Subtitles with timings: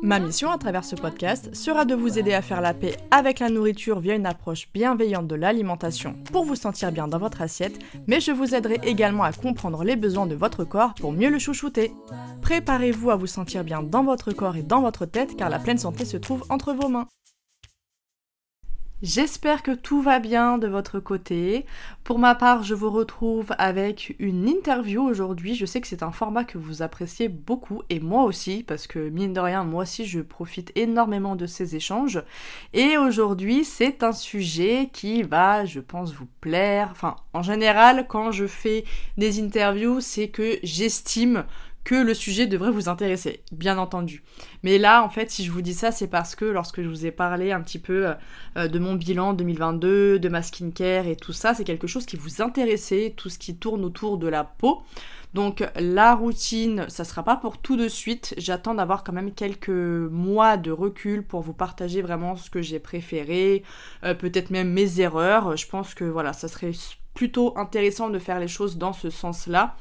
[0.00, 3.40] Ma mission à travers ce podcast sera de vous aider à faire la paix avec
[3.40, 7.80] la nourriture via une approche bienveillante de l'alimentation pour vous sentir bien dans votre assiette,
[8.06, 11.40] mais je vous aiderai également à comprendre les besoins de votre corps pour mieux le
[11.40, 11.92] chouchouter.
[12.42, 15.78] Préparez-vous à vous sentir bien dans votre corps et dans votre tête car la pleine
[15.78, 17.08] santé se trouve entre vos mains.
[19.00, 21.66] J'espère que tout va bien de votre côté.
[22.02, 25.54] Pour ma part, je vous retrouve avec une interview aujourd'hui.
[25.54, 28.98] Je sais que c'est un format que vous appréciez beaucoup et moi aussi parce que
[28.98, 32.20] mine de rien, moi aussi je profite énormément de ces échanges.
[32.72, 36.88] Et aujourd'hui, c'est un sujet qui va, je pense, vous plaire.
[36.90, 38.82] Enfin, en général, quand je fais
[39.16, 41.44] des interviews, c'est que j'estime
[41.88, 44.22] que le sujet devrait vous intéresser, bien entendu.
[44.62, 47.06] Mais là, en fait, si je vous dis ça, c'est parce que lorsque je vous
[47.06, 48.12] ai parlé un petit peu
[48.58, 52.16] euh, de mon bilan 2022, de ma skincare et tout ça, c'est quelque chose qui
[52.16, 54.82] vous intéressait, tout ce qui tourne autour de la peau.
[55.32, 58.34] Donc la routine, ça sera pas pour tout de suite.
[58.36, 62.80] J'attends d'avoir quand même quelques mois de recul pour vous partager vraiment ce que j'ai
[62.80, 63.62] préféré,
[64.04, 65.56] euh, peut-être même mes erreurs.
[65.56, 66.72] Je pense que voilà, ça serait
[67.14, 69.74] plutôt intéressant de faire les choses dans ce sens-là.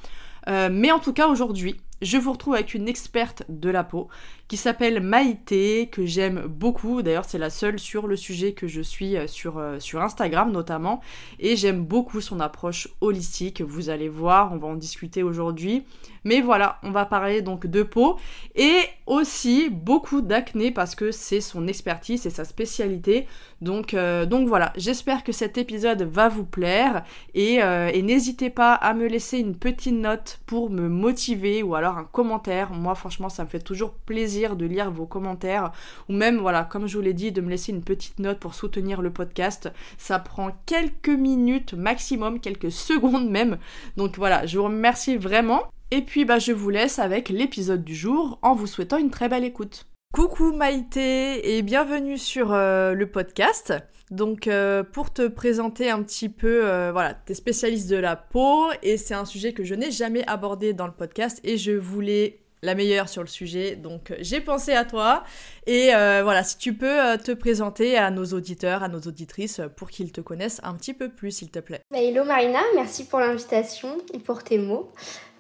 [0.48, 4.08] Euh, mais en tout cas aujourd'hui, je vous retrouve avec une experte de la peau
[4.48, 7.02] qui s'appelle Maïté, que j'aime beaucoup.
[7.02, 10.52] D'ailleurs, c'est la seule sur le sujet que je suis euh, sur, euh, sur Instagram
[10.52, 11.02] notamment.
[11.40, 13.62] Et j'aime beaucoup son approche holistique.
[13.62, 15.84] Vous allez voir, on va en discuter aujourd'hui.
[16.24, 18.18] Mais voilà, on va parler donc de peau
[18.56, 23.28] et aussi beaucoup d'acné parce que c'est son expertise, c'est sa spécialité.
[23.62, 27.04] Donc, euh, donc voilà, j'espère que cet épisode va vous plaire
[27.34, 31.98] et, et n'hésitez pas à me laisser une petite note pour me motiver ou alors
[31.98, 32.72] un commentaire.
[32.72, 35.72] Moi, franchement, ça me fait toujours plaisir de lire vos commentaires
[36.10, 38.54] ou même, voilà, comme je vous l'ai dit, de me laisser une petite note pour
[38.54, 39.72] soutenir le podcast.
[39.98, 43.58] Ça prend quelques minutes maximum, quelques secondes même.
[43.98, 45.64] Donc voilà, je vous remercie vraiment.
[45.90, 49.30] Et puis bah je vous laisse avec l'épisode du jour en vous souhaitant une très
[49.30, 49.88] belle écoute.
[50.14, 53.74] Coucou Maïté et bienvenue sur euh, le podcast.
[54.10, 58.68] Donc euh, pour te présenter un petit peu, euh, voilà, t'es spécialiste de la peau
[58.82, 62.40] et c'est un sujet que je n'ai jamais abordé dans le podcast et je voulais
[62.62, 63.76] la meilleure sur le sujet.
[63.76, 65.24] Donc j'ai pensé à toi.
[65.66, 69.62] Et euh, voilà, si tu peux euh, te présenter à nos auditeurs, à nos auditrices,
[69.76, 71.82] pour qu'ils te connaissent un petit peu plus, s'il te plaît.
[71.92, 74.90] Bah, hello Marina, merci pour l'invitation et pour tes mots.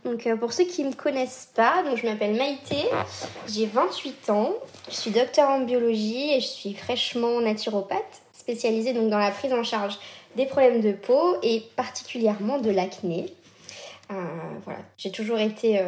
[0.03, 2.85] Donc euh, pour ceux qui ne me connaissent pas, donc je m'appelle Maïté,
[3.47, 4.53] j'ai 28 ans,
[4.89, 9.51] je suis docteur en biologie et je suis fraîchement naturopathe, spécialisée donc dans la prise
[9.51, 9.97] en charge
[10.35, 13.25] des problèmes de peau et particulièrement de l'acné.
[14.09, 15.81] voilà, j'ai toujours été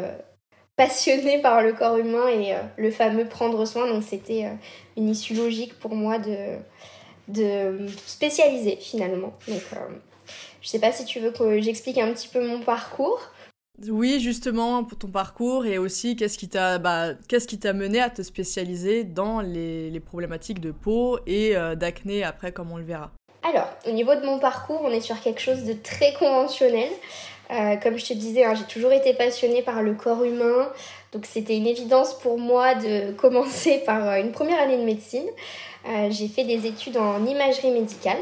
[0.79, 3.85] passionnée par le corps humain et euh, le fameux prendre soin.
[3.85, 4.53] Donc c'était euh,
[4.95, 6.55] une issue logique pour moi de,
[7.27, 9.33] de spécialiser finalement.
[9.49, 9.89] Donc euh,
[10.61, 13.19] je sais pas si tu veux que j'explique un petit peu mon parcours.
[13.89, 17.99] Oui, justement, pour ton parcours et aussi qu'est-ce qui t'a bah, qu'est-ce qui t'a mené
[17.99, 22.83] à te spécialiser dans les, les problématiques de peau et d'acné après, comme on le
[22.83, 23.11] verra.
[23.41, 26.89] Alors, au niveau de mon parcours, on est sur quelque chose de très conventionnel.
[27.51, 30.69] Euh, comme je te disais, hein, j'ai toujours été passionnée par le corps humain,
[31.11, 35.25] donc c'était une évidence pour moi de commencer par euh, une première année de médecine.
[35.87, 38.19] Euh, j'ai fait des études en imagerie médicale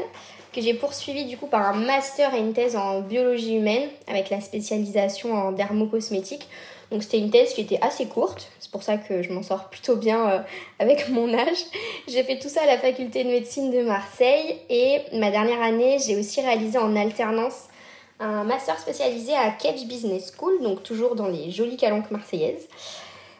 [0.54, 4.30] que j'ai poursuivi du coup par un master et une thèse en biologie humaine avec
[4.30, 6.48] la spécialisation en dermocosmétique.
[6.90, 9.68] Donc c'était une thèse qui était assez courte, c'est pour ça que je m'en sors
[9.68, 10.42] plutôt bien
[10.78, 11.58] avec mon âge.
[12.08, 15.98] J'ai fait tout ça à la faculté de médecine de Marseille et ma dernière année
[15.98, 17.68] j'ai aussi réalisé en alternance
[18.20, 22.68] un master spécialisé à Kedge Business School, donc toujours dans les jolies calanques marseillaises,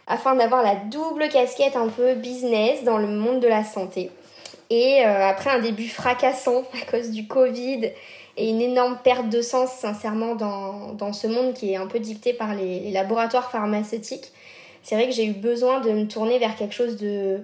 [0.07, 4.11] afin d'avoir la double casquette un peu business dans le monde de la santé.
[4.71, 7.93] Et euh, après un début fracassant à cause du Covid
[8.37, 12.33] et une énorme perte de sens sincèrement dans, ce monde qui est un peu dicté
[12.33, 14.33] par les laboratoires pharmaceutiques,
[14.83, 17.41] c'est vrai que j'ai eu besoin de me tourner vers quelque chose de,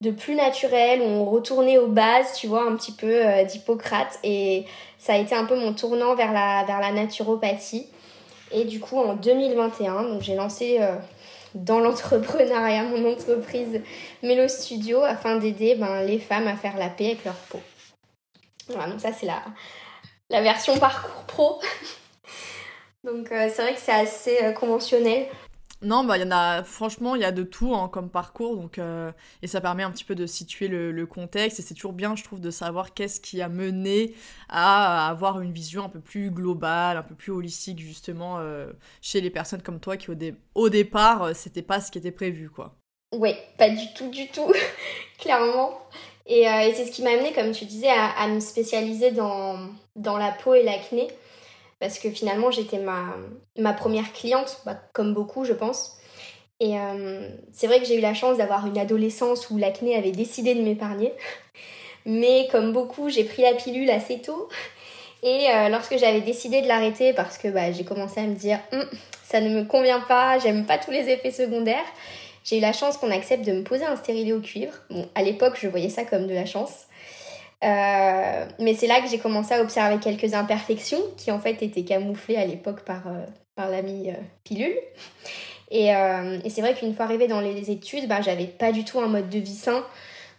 [0.00, 4.18] de plus naturel, on retournait aux bases, tu vois, un petit peu euh, d'Hippocrate.
[4.22, 4.64] Et
[4.98, 7.86] ça a été un peu mon tournant vers la, naturopathie.
[8.52, 10.94] Et du coup, en 2021, donc j'ai lancé euh,
[11.54, 13.82] dans l'entrepreneuriat, mon entreprise
[14.22, 17.60] Mélo Studio, afin d'aider ben, les femmes à faire la paix avec leur peau.
[18.68, 21.60] Voilà, donc ça c'est la, version parcours pro.
[23.04, 25.26] donc euh, c'est vrai que c'est assez conventionnel.
[25.80, 28.56] Non, bah il y en a, franchement, il y a de tout hein, comme parcours,
[28.56, 31.92] donc euh, et ça permet un petit peu de situer le, contexte et c'est toujours
[31.92, 34.14] bien, je trouve, de savoir qu'est-ce qui a mené
[34.48, 38.40] à avoir une vision un peu plus globale, un peu plus holistique justement
[39.00, 40.16] chez les personnes comme toi qui au,
[40.54, 42.74] au départ c'était pas ce qui était prévu, quoi.
[43.12, 44.52] Oui, pas du tout, du tout,
[45.18, 45.80] clairement.
[46.30, 50.32] Euh, et, c'est ce qui m'a amené, comme tu disais, à, me spécialiser dans la
[50.32, 51.08] peau et l'acné.
[51.80, 55.96] Parce que finalement, j'étais ma, première cliente, bah, comme beaucoup, je pense.
[56.60, 60.10] Et euh, c'est vrai que j'ai eu la chance d'avoir une adolescence où l'acné avait
[60.10, 61.12] décidé de m'épargner.
[62.04, 64.48] Mais comme beaucoup, j'ai pris la pilule assez tôt.
[65.22, 68.58] Et euh, lorsque j'avais décidé de l'arrêter, parce que bah, j'ai commencé à me dire,
[68.72, 68.84] hum,
[69.24, 71.84] ça ne me convient pas, j'aime pas tous les effets secondaires,
[72.44, 74.72] j'ai eu la chance qu'on accepte de me poser un stérilet au cuivre.
[74.90, 76.86] Bon, à l'époque, je voyais ça comme de la chance.
[77.64, 81.82] Euh, mais c'est là que j'ai commencé à observer quelques imperfections qui en fait étaient
[81.82, 83.26] camouflées à l'époque par, euh,
[83.56, 84.14] par l'ami euh,
[84.44, 84.76] pilule.
[85.70, 89.00] Et, et c'est vrai qu'une fois arrivée dans les études, bah, j'avais pas du tout
[89.00, 89.84] un mode de vie sain.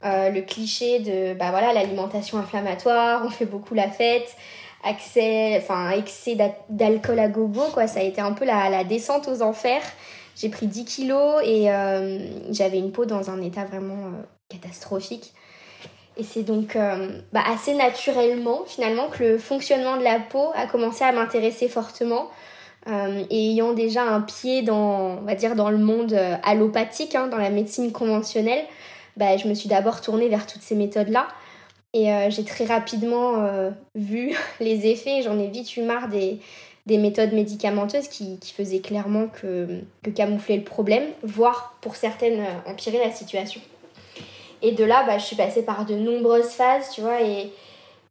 [0.02, 4.36] le cliché de bah voilà l'alimentation inflammatoire, on fait beaucoup la fête,
[4.84, 5.64] accès,
[5.96, 6.36] excès
[6.70, 9.84] d'alcool à gogo quoi, ça a été un peu la, la descente aux enfers.
[10.36, 11.66] J'ai pris 10 kilos et
[12.50, 14.12] j'avais une peau dans un état vraiment
[14.50, 15.36] catastrophique.
[16.20, 20.68] Et c'est donc euh, bah, assez naturellement finalement que le fonctionnement de la peau a
[20.68, 22.30] commencé à m'intéresser fortement.
[22.88, 26.14] et ayant déjà un pied dans, on va dire, dans le monde
[26.44, 28.66] allopathique, hein, dans la médecine conventionnelle,
[29.16, 31.28] bah, je me suis d'abord tournée vers toutes ces méthodes-là.
[31.94, 36.40] Et j'ai très rapidement vu les effets, j'en ai vite eu marre des,
[36.90, 42.72] des méthodes médicamenteuses qui, faisaient clairement que, que, camoufler le problème, voire pour certaines euh,
[42.72, 43.62] empirer la situation.
[44.62, 47.52] Et de là, bah, je suis passée par de nombreuses phases, tu vois, et,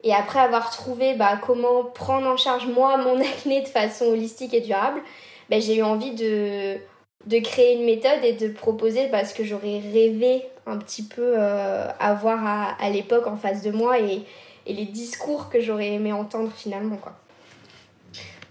[0.03, 4.53] et après avoir trouvé bah, comment prendre en charge moi mon acné de façon holistique
[4.53, 5.01] et durable,
[5.49, 6.77] bah, j'ai eu envie de,
[7.25, 11.87] de créer une méthode et de proposer parce que j'aurais rêvé un petit peu euh,
[11.99, 14.21] avoir à, à l'époque en face de moi et,
[14.65, 16.97] et les discours que j'aurais aimé entendre finalement.
[16.97, 17.13] quoi.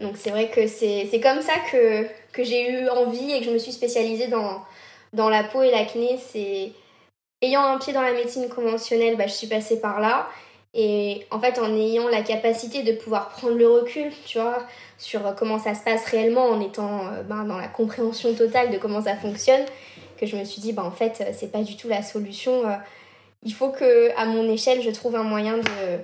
[0.01, 3.51] Donc c'est vrai que c'est comme ça que, que j'ai eu envie et que je
[3.51, 4.63] me suis spécialisée dans,
[5.13, 6.19] dans la peau et l'acné.
[6.19, 6.73] C'est
[7.43, 10.29] ayant un pied dans la médecine conventionnelle, bah, je suis passée par là.
[10.75, 14.59] Et en fait, en ayant la capacité de pouvoir prendre le recul, tu vois,
[14.99, 18.79] sur comment ça se passe réellement, en étant euh, ben, dans la compréhension totale de
[18.79, 19.65] comment ça fonctionne,
[20.19, 22.69] que je me suis dit, bah, en fait, c'est pas du tout la solution.
[22.69, 22.75] Euh,
[23.45, 25.99] il faut que, à mon échelle, je trouve un moyen de,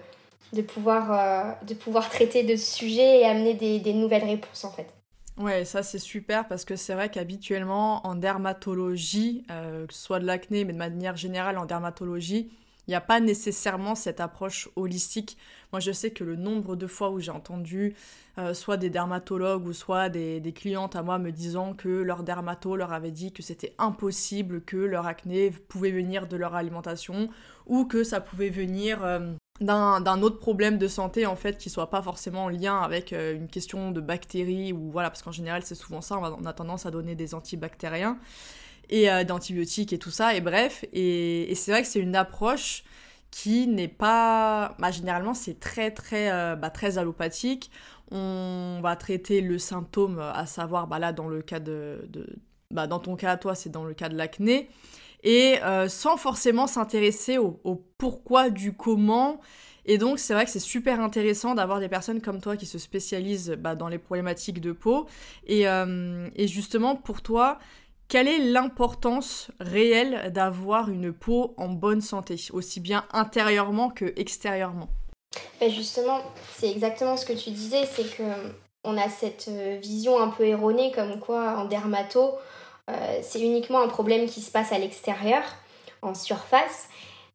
[0.55, 4.65] de pouvoir, euh, de pouvoir traiter de ce sujet et amener des, des nouvelles réponses
[4.65, 4.87] en fait.
[5.37, 10.21] Ouais, ça c'est super parce que c'est vrai qu'habituellement en dermatologie, euh, que ce soit
[10.21, 12.53] de l'acné, mais de manière générale en dermatologie,
[12.87, 15.37] il n'y a pas nécessairement cette approche holistique.
[15.73, 17.97] Moi, je sais que le nombre de fois où j'ai entendu
[18.39, 22.23] euh, soit des dermatologues ou soit des, des, clientes à moi me disant que leur
[22.23, 27.29] dermato leur avait dit que c'était impossible que leur acné pouvait venir de leur alimentation
[27.67, 29.03] ou que ça pouvait venir
[29.61, 33.37] d'un autre problème de santé en fait qui soit pas forcément en lien avec euh,
[33.37, 36.87] une question de bactéries ou voilà parce qu'en général c'est souvent ça on, a tendance
[36.87, 38.19] à donner des antibactériens
[38.91, 42.83] et euh, d'antibiotiques et tout ça et bref et, c'est vrai que c'est une approche
[43.31, 47.71] qui n'est pas bah, généralement c'est très très euh, bah, très allopathique.
[48.11, 52.09] On va traiter le symptôme à savoir bah, là dans le cas de,
[52.71, 54.69] bah, dans ton cas toi c'est dans le cas de l'acné
[55.25, 57.59] et euh, sans forcément s'intéresser au,
[57.99, 59.41] pourquoi du comment.
[59.87, 62.79] Et donc c'est vrai que c'est super intéressant d'avoir des personnes comme toi qui se
[62.79, 65.07] spécialisent bah, dans les problématiques de peau.
[65.51, 67.59] Euh, et, justement pour toi,
[68.09, 74.89] quelle est l'importance réelle d'avoir une peau en bonne santé, aussi bien intérieurement que extérieurement?
[75.59, 76.21] Ben, Justement,
[76.57, 78.23] c'est exactement ce que tu disais, c'est que
[78.85, 82.35] on a cette euh, vision un peu erronée comme quoi en dermato,
[82.91, 85.43] euh, c'est uniquement un problème qui se passe à l'extérieur,
[86.03, 86.89] en surface.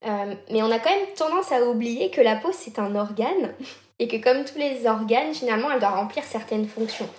[0.05, 3.53] Euh, mais on a quand même tendance à oublier que la peau, c'est un organe
[3.99, 7.09] et que comme tous les organes, finalement, elle doit remplir certaines fonctions.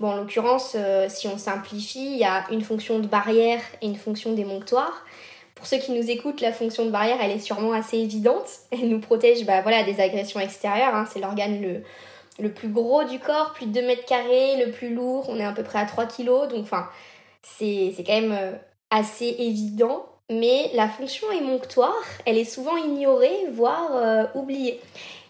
[0.00, 3.86] Bon, en l'occurrence, euh, si on simplifie, il y a une fonction de barrière et
[3.86, 5.04] une fonction d'émonctoire.
[5.56, 8.46] Pour ceux qui nous écoutent, la fonction de barrière, elle est sûrement assez évidente.
[8.70, 10.94] Elle nous protège bah, voilà, des agressions extérieures.
[10.94, 11.04] Hein.
[11.12, 11.60] C'est l'organe
[12.38, 15.26] le, plus gros du corps, plus de 2 mètres carrés, le plus lourd.
[15.28, 16.46] On est à peu près à 3 kilos.
[16.46, 16.88] Donc, enfin,
[17.42, 18.52] c'est quand même euh,
[18.90, 24.80] assez évident, mais la fonction émonctoire, elle est souvent ignorée, voire euh, oubliée.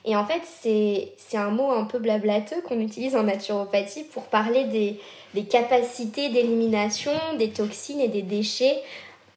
[0.04, 4.64] Et en fait, c'est un mot un peu blablateux qu'on utilise en naturopathie pour parler
[4.64, 4.98] des,
[5.34, 8.82] des capacités d'élimination des toxines et des déchets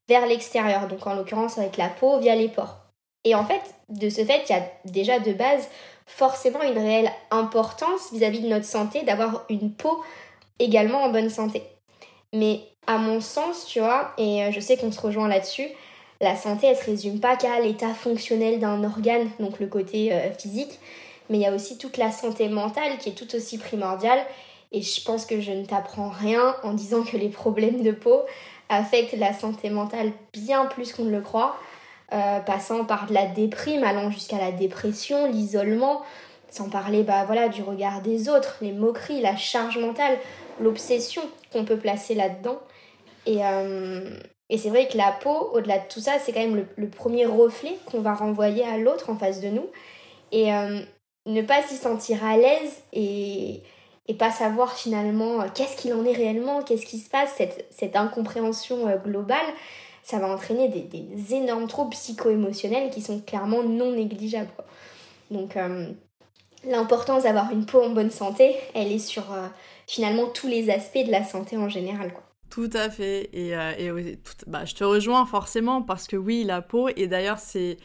[0.08, 2.78] vers l'extérieur, donc en l'occurrence avec la peau via les pores.
[3.24, 5.68] Et en fait, de ce fait, il y a déjà de base
[6.06, 10.04] forcément une réelle importance vis-à-vis de notre santé d'avoir une peau
[10.60, 11.64] également en bonne santé.
[12.34, 15.68] Mais à mon sens, tu vois, et euh, je sais qu'on se rejoint là-dessus,
[16.20, 20.32] la santé, elle se résume pas qu'à l'état fonctionnel d'un organe, donc le côté euh,
[20.32, 20.80] physique,
[21.30, 24.20] mais il y a aussi toute la santé mentale qui est tout aussi primordiale.
[24.72, 28.22] Et je pense que je ne t'apprends rien en disant que les problèmes de peau
[28.70, 31.58] affectent la santé mentale bien plus qu'on ne le croit.
[32.14, 36.02] Euh, passant par de la déprime, allant jusqu'à la dépression, l'isolement,
[36.50, 40.18] sans parler bah, voilà, du regard des autres, les moqueries, la charge mentale,
[40.62, 42.60] l'obsession qu'on peut placer là-dedans.
[43.26, 44.10] Et, euh,
[44.50, 47.26] et c'est vrai que la peau, au-delà de tout ça, c'est quand même le, premier
[47.26, 49.68] reflet qu'on va renvoyer à l'autre en face de nous.
[50.32, 50.80] Et euh,
[51.26, 53.62] ne pas s'y sentir à l'aise et,
[54.08, 57.96] et pas savoir finalement qu'est-ce qu'il en est réellement, qu'est-ce qui se passe, cette, cette
[57.96, 59.38] incompréhension globale,
[60.04, 64.52] ça va entraîner des, énormes troubles psycho-émotionnels qui sont clairement non négligeables.
[65.30, 65.88] Donc euh,
[66.66, 69.48] l'importance d'avoir une peau en bonne santé, elle est sur euh,
[69.92, 72.14] finalement tous les aspects de la santé en général.
[72.50, 73.30] Tout à fait.
[73.34, 74.16] Et, euh,
[74.48, 77.78] bah, je te rejoins forcément parce que oui, la peau, et d'ailleurs c'est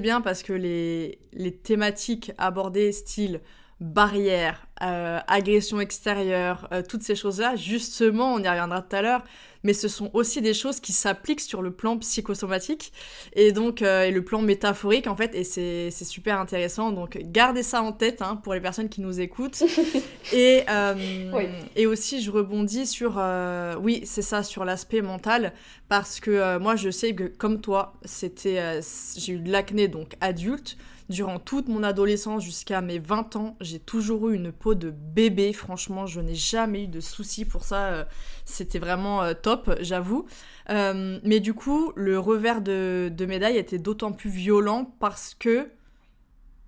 [0.00, 3.40] bien parce que les, les thématiques abordées, style
[3.82, 9.22] barrière, agression extérieure, toutes ces choses-là, justement, on y reviendra tout à l'heure,
[9.64, 12.92] mais ce sont aussi des choses qui s'appliquent sur le plan psychosomatique
[13.34, 17.62] et donc euh, et le plan métaphorique en fait et c'est super intéressant donc gardez
[17.62, 19.62] ça en tête hein, pour les personnes qui nous écoutent.
[20.32, 21.30] Et euh,
[21.76, 25.52] et aussi je rebondis sur euh, oui c'est ça sur l'aspect mental
[25.88, 28.80] parce que moi je sais que comme toi c'était
[29.16, 30.76] j'ai eu de l'acné donc adulte
[31.08, 35.52] Durant toute mon adolescence jusqu'à mes 20 ans, j'ai toujours eu une peau de bébé.
[35.52, 37.86] Franchement, je n'ai jamais eu de soucis pour ça.
[37.86, 38.04] Euh,
[38.44, 40.26] c'était vraiment euh, top, j'avoue.
[40.70, 45.68] Euh, mais du coup, le revers de, médaille était d'autant plus violent parce que,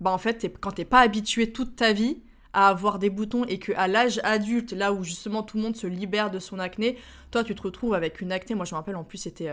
[0.01, 2.21] bah en fait, quand t'es pas habitué toute ta vie
[2.53, 5.75] à avoir des boutons et que à l'âge adulte, là où justement tout le monde
[5.75, 6.97] se libère de son acné,
[7.31, 8.55] toi tu te retrouves avec une acné.
[8.55, 9.49] Moi je me rappelle en plus c'était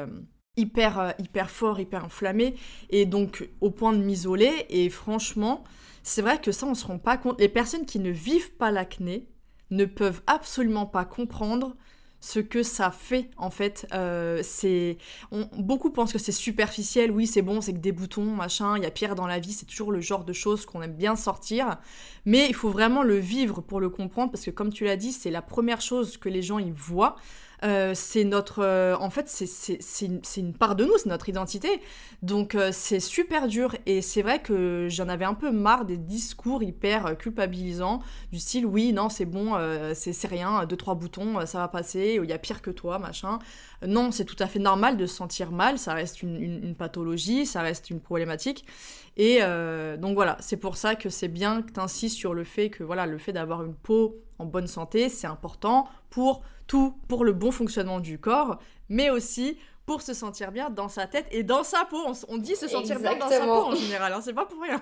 [0.56, 1.14] hyper
[1.49, 2.54] fort, hyper inflammé,
[2.90, 4.66] et donc au point de m'isoler.
[4.68, 5.64] Et franchement,
[6.02, 7.40] c'est vrai que ça, on se rend pas compte.
[7.40, 9.28] Les personnes qui ne vivent pas l'acné
[9.71, 11.76] ne peuvent absolument pas comprendre
[12.21, 13.87] ce que ça fait en fait.
[13.92, 14.97] Euh, c'est
[15.59, 17.11] beaucoup pensent que c'est superficiel.
[17.11, 18.76] Oui, c'est bon, c'est que des boutons, machin.
[18.76, 19.52] Il y a pire dans la vie.
[19.52, 21.78] C'est toujours le genre de choses qu'on aime bien sortir.
[22.25, 25.12] Mais il faut vraiment le vivre pour le comprendre parce que comme tu l'as dit,
[25.12, 27.16] c'est la première chose que les gens y voient.
[27.64, 28.61] Euh, c'est notre.
[28.62, 31.81] Euh, en fait, c'est une, une, part de nous, c'est notre identité.
[32.23, 33.76] Donc, euh, c'est super dur.
[33.87, 38.00] Et c'est vrai que j'en avais un peu marre des discours hyper culpabilisants,
[38.33, 39.57] du style oui, non, c'est bon,
[39.95, 43.38] c'est rien, deux, trois boutons, ça va passer, il y a pire que toi, machin.
[43.87, 47.47] Non, c'est tout à fait normal de se sentir mal, ça reste une, une pathologie,
[47.47, 48.64] ça reste une problématique.
[49.16, 49.40] Et
[49.99, 52.83] donc voilà, c'est pour ça que c'est bien que tu insistes sur le fait que
[52.83, 57.34] voilà, le fait d'avoir une peau en bonne santé, c'est important pour tout pour le
[57.34, 58.56] bon fonctionnement du corps,
[58.88, 62.02] mais aussi pour se sentir bien dans sa tête et dans sa peau.
[62.28, 64.80] On, dit se sentir bien dans sa peau en général, hein, c'est pas pour rien.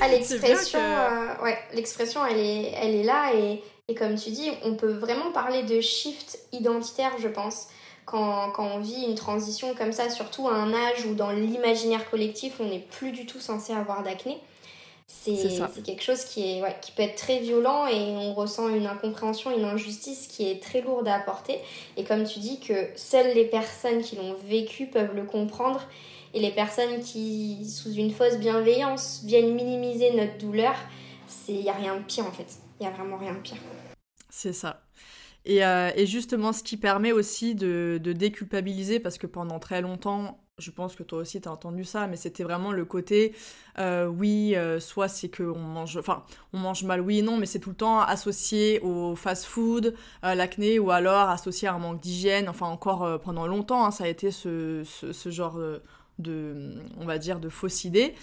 [0.00, 4.50] Ah, l'expression, euh, ouais, l'expression, elle est, elle est là et, et, comme tu dis,
[4.62, 7.68] on peut vraiment parler de shift identitaire, je pense.
[8.06, 12.08] Quand, quand, on vit une transition comme ça, surtout à un âge où dans l'imaginaire
[12.08, 14.40] collectif, on n'est plus du tout censé avoir d'acné.
[15.08, 19.56] C'est quelque chose qui, est, qui peut être très violent et on ressent une incompréhension,
[19.56, 21.58] une injustice qui est très lourde à apporter.
[21.96, 25.82] Et comme tu dis que seules les personnes qui l'ont vécu peuvent le comprendre
[26.34, 30.74] et les personnes qui, sous une fausse bienveillance, viennent minimiser notre douleur,
[31.48, 32.58] il n'y a rien de pire en fait.
[32.78, 33.58] Il n'y a vraiment rien de pire.
[34.28, 34.82] C'est ça.
[35.44, 39.80] Et, euh, et, justement, ce qui permet aussi de, de déculpabiliser, parce que pendant très
[39.80, 43.34] longtemps, je pense que toi aussi tu as entendu ça, mais c'était vraiment le côté,
[43.78, 47.44] euh, oui, euh, soit c'est qu'on mange, enfin, on mange mal, oui et non, mais
[47.44, 52.00] c'est tout le temps associé au fast-food, à l'acné, ou alors associé à un manque
[52.00, 55.60] d'hygiène, enfin encore euh, pendant longtemps, hein, ça a été ce, ce, genre
[56.18, 58.14] de, on va dire, de fausse idée.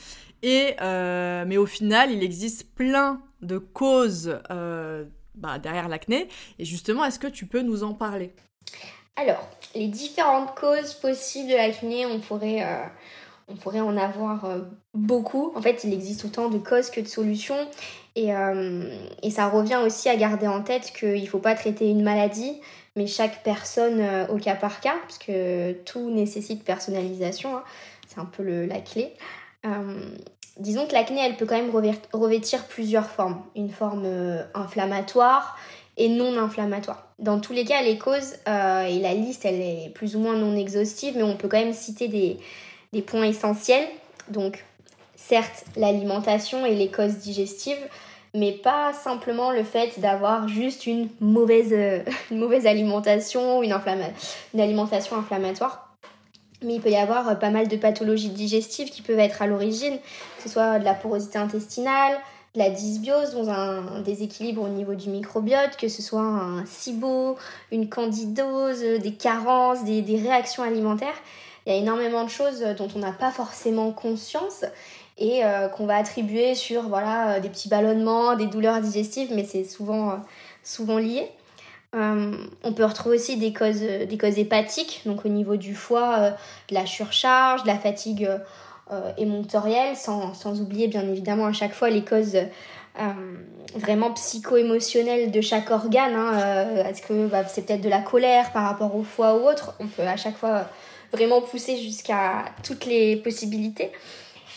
[0.42, 4.40] Et, mais au final, il existe plein de causes
[5.36, 8.34] bah, derrière l'acné, et justement, est-ce que tu peux nous en parler?
[9.16, 12.84] Alors, les différentes causes possibles de l'acné, on pourrait, euh,
[13.48, 14.62] on pourrait en avoir euh,
[14.96, 15.52] beaucoup.
[15.56, 17.68] En fait, il existe autant de causes que de solutions.
[18.16, 18.92] Et, euh,
[19.30, 22.60] ça revient aussi à garder en tête qu'il ne faut pas traiter une maladie,
[22.96, 27.58] mais chaque personne au cas par cas, parce que tout nécessite personnalisation.
[27.58, 27.64] Hein.
[28.08, 29.14] C'est un peu la clé.
[30.58, 31.72] disons que l'acné, elle peut quand même
[32.14, 33.42] revêtir plusieurs formes.
[33.56, 34.08] Une forme
[34.54, 35.58] inflammatoire
[35.98, 37.08] et non inflammatoire.
[37.20, 40.56] Dans tous les cas, les causes, et la liste, elle est plus ou moins non
[40.56, 43.88] exhaustive, mais on peut quand même citer des, points essentiels.
[44.30, 44.64] Donc,
[45.16, 47.78] certes, l'alimentation et les causes digestives,
[48.34, 52.00] mais pas simplement le fait d'avoir juste une mauvaise, euh,
[52.66, 53.76] alimentation ou une,
[54.60, 55.96] alimentation inflammatoire.
[56.64, 59.48] Mais il peut y avoir euh, pas mal de pathologies digestives qui peuvent être à
[59.48, 59.98] l'origine,
[60.38, 62.18] que ce soit de la porosité intestinale,
[62.56, 67.36] la dysbiose, donc un, déséquilibre au niveau du microbiote, que ce soit un SIBO,
[67.72, 71.16] une candidose, des carences, des, réactions alimentaires.
[71.66, 74.66] Il y a énormément de choses dont on n'a pas forcément conscience
[75.18, 79.46] et euh, qu'on va attribuer sur voilà, euh, des petits ballonnements, des douleurs digestives, mais
[79.46, 80.16] c'est souvent, euh,
[80.64, 81.28] souvent lié.
[81.94, 86.32] on peut retrouver aussi des causes, des causes hépatiques, donc au niveau du foie,
[86.70, 88.28] de la surcharge, de la fatigue
[89.18, 92.38] émonctorielle, sans, sans, oublier bien évidemment à chaque fois les causes
[93.76, 96.14] vraiment psycho-émotionnelles de chaque organe.
[96.14, 99.74] Hein, Est-ce que bah, c'est peut-être de la colère par rapport au foie ou autre
[99.80, 100.68] On peut à chaque fois
[101.12, 103.92] vraiment pousser jusqu'à toutes les possibilités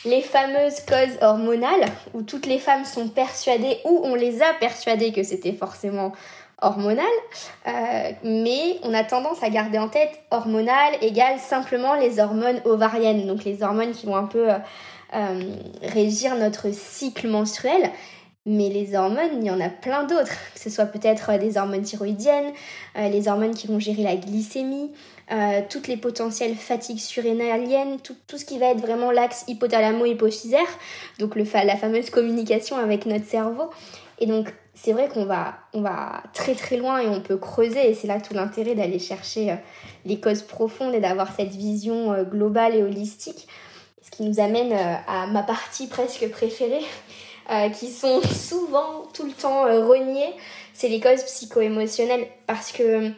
[0.06, 5.12] les fameuses causes hormonales, où toutes les femmes sont persuadées, ou on les a persuadées
[5.12, 6.12] que c'était forcément
[6.62, 7.04] hormonal,
[7.66, 13.26] euh, mais on a tendance à garder en tête hormonal égale simplement les hormones ovariennes,
[13.26, 14.58] donc les hormones qui vont un peu euh,
[15.14, 15.40] euh,
[15.82, 17.90] régir notre cycle menstruel.
[18.48, 21.82] Mais les hormones, il y en a plein d'autres, que ce soit peut-être des hormones
[21.82, 22.52] thyroïdiennes,
[22.94, 24.92] les hormones qui vont gérer la glycémie,
[25.32, 30.68] euh, toutes les potentielles fatigues surrénaliennes, tout, tout, ce qui va être vraiment l'axe hypothalamo-hypophysaire,
[31.18, 33.70] donc le, la fameuse communication avec notre cerveau.
[34.20, 37.90] Et donc, c'est vrai qu'on va, on va très très loin et on peut creuser,
[37.90, 39.56] et c'est là tout l'intérêt d'aller chercher euh,
[40.04, 43.49] les causes profondes et d'avoir cette vision euh, globale et holistique.
[44.02, 46.85] Ce qui nous amène à ma partie presque préférée,
[47.75, 50.33] qui sont souvent tout le temps reniées,
[50.73, 52.28] c'est les causes psycho-émotionnelles.
[52.47, 53.11] Parce que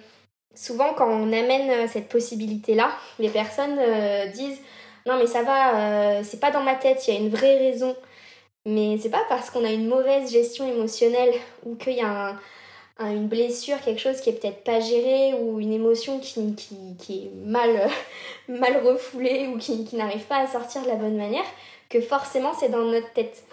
[0.59, 4.61] souvent quand on amène euh, cette possibilité-là, les personnes euh, disent
[5.07, 7.59] non mais ça va, euh, c'est pas dans ma tête, il y a une vraie
[7.59, 7.95] raison.
[8.67, 11.33] Mais c'est pas parce qu'on a une mauvaise gestion émotionnelle
[11.65, 12.37] ou qu'il y a
[12.99, 16.41] une blessure, quelque chose qui est peut-être pas géré ou une émotion qui,
[17.11, 17.91] est mal,
[18.85, 21.47] refoulée ou qui, qui n'arrive pas à sortir de la bonne manière
[21.89, 23.45] que forcément c'est dans notre tête.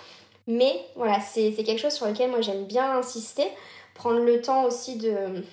[0.48, 3.46] Mais voilà, c'est quelque chose sur lequel moi j'aime bien insister,
[3.94, 5.44] prendre le temps aussi de,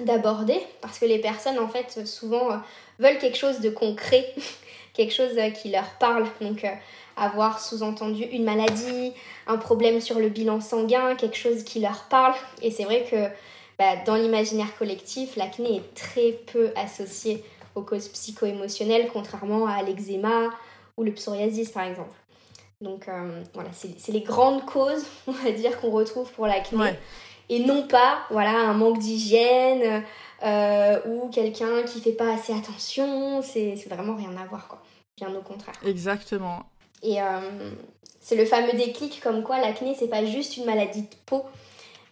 [0.00, 2.56] d'aborder parce que les personnes en fait souvent euh,
[2.98, 4.34] veulent quelque chose de concret,
[4.94, 6.26] quelque chose euh, qui leur parle.
[6.40, 6.72] Donc euh,
[7.16, 9.12] avoir sous-entendu une maladie,
[9.46, 12.34] un problème sur le bilan sanguin, quelque chose qui leur parle.
[12.62, 13.28] Et c'est vrai que
[13.78, 17.42] bah, dans l'imaginaire collectif, l'acné est très peu associé
[17.74, 20.50] aux causes psycho-émotionnelles, contrairement à l'eczéma
[20.96, 22.14] ou le psoriasis par exemple.
[22.80, 23.06] Donc
[23.54, 26.94] voilà, c'est les grandes causes, on va dire, qu'on retrouve pour l'acné.
[27.48, 30.02] Et non pas voilà un manque d'hygiène
[30.42, 33.40] euh, ou quelqu'un qui fait pas assez attention.
[33.42, 34.82] C'est vraiment rien à voir quoi.
[35.16, 35.74] Bien au contraire.
[35.86, 36.66] Exactement
[37.02, 37.72] et euh,
[38.20, 41.44] c'est le fameux déclic comme quoi l'acné c'est pas juste une maladie de peau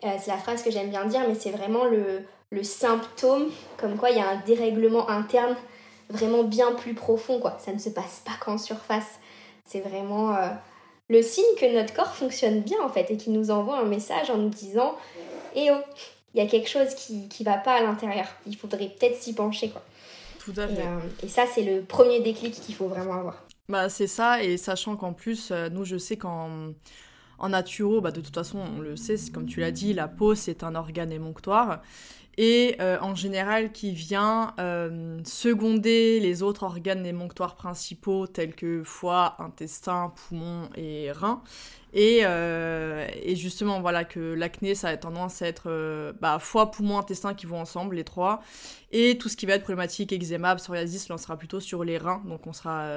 [0.05, 3.97] euh, c'est la phrase que j'aime bien dire mais c'est vraiment le, le symptôme comme
[3.97, 5.57] quoi il y a un dérèglement interne
[6.11, 9.19] vraiment bien plus profond quoi ça ne se passe pas qu'en surface
[9.65, 10.37] c'est vraiment
[11.09, 14.31] le signe que notre corps fonctionne bien en fait et qui nous envoie un message
[14.31, 14.97] en nous disant
[15.55, 15.81] Eh oh,
[16.35, 18.27] il y a quelque chose qui, qui va pas à l'intérieur.
[18.47, 19.83] Il faudrait peut-être s'y pencher quoi.
[20.39, 20.83] Tout à fait.
[20.83, 23.43] Euh, et, ça, c'est le premier déclic qu'il faut vraiment avoir.
[23.69, 26.75] Bah, c'est ça, et sachant qu'en plus, euh, nous, je sais qu'en
[27.39, 30.35] en naturo, bah, de toute façon, on le sait, comme tu l'as dit, la peau,
[30.35, 31.83] c'est un organe émonctoire
[32.37, 38.83] et euh, en général qui vient euh, seconder les autres organes émonctoires principaux tels que
[38.83, 41.43] foie, intestin, poumon et rein.
[41.97, 46.99] Et, euh, et justement, voilà, que l'acné, ça a tendance à être bah, foie, poumon,
[46.99, 48.43] intestin qui vont ensemble, les trois.
[48.91, 51.97] Et tout ce qui va être problématique, eczéma, psoriasis, là, on sera plutôt sur les
[51.97, 52.21] reins.
[52.27, 52.89] Donc, on sera.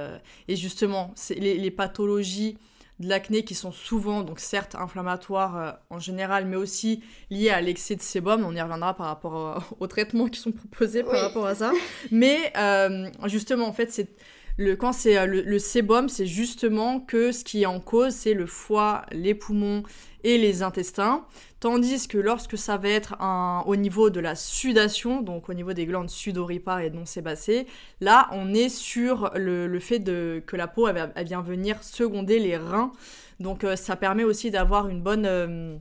[0.47, 2.58] Et justement, les, les pathologies
[2.99, 7.62] de l'acné qui sont souvent, donc certes inflammatoires euh, en général, mais aussi liées à
[7.62, 8.43] l'excès de sébum.
[8.45, 11.71] On y reviendra par rapport aux traitements qui sont proposés par rapport à ça.
[12.12, 14.10] Mais euh, justement, en fait, c'est
[14.57, 18.33] le, quand c'est euh, le, sébum, c'est justement que ce qui est en cause, c'est
[18.33, 19.83] le foie, les poumons
[20.27, 21.23] et les intestins.
[21.61, 25.71] Tandis que lorsque ça va être un, au niveau de la sudation, donc au niveau
[25.71, 27.65] des glandes sudoripares et non sébacées,
[28.01, 32.57] là on est sur le, fait de, que la peau elle, vient venir seconder les
[32.57, 32.91] reins.
[33.39, 35.77] Donc euh, ça permet aussi d'avoir une bonne, euh,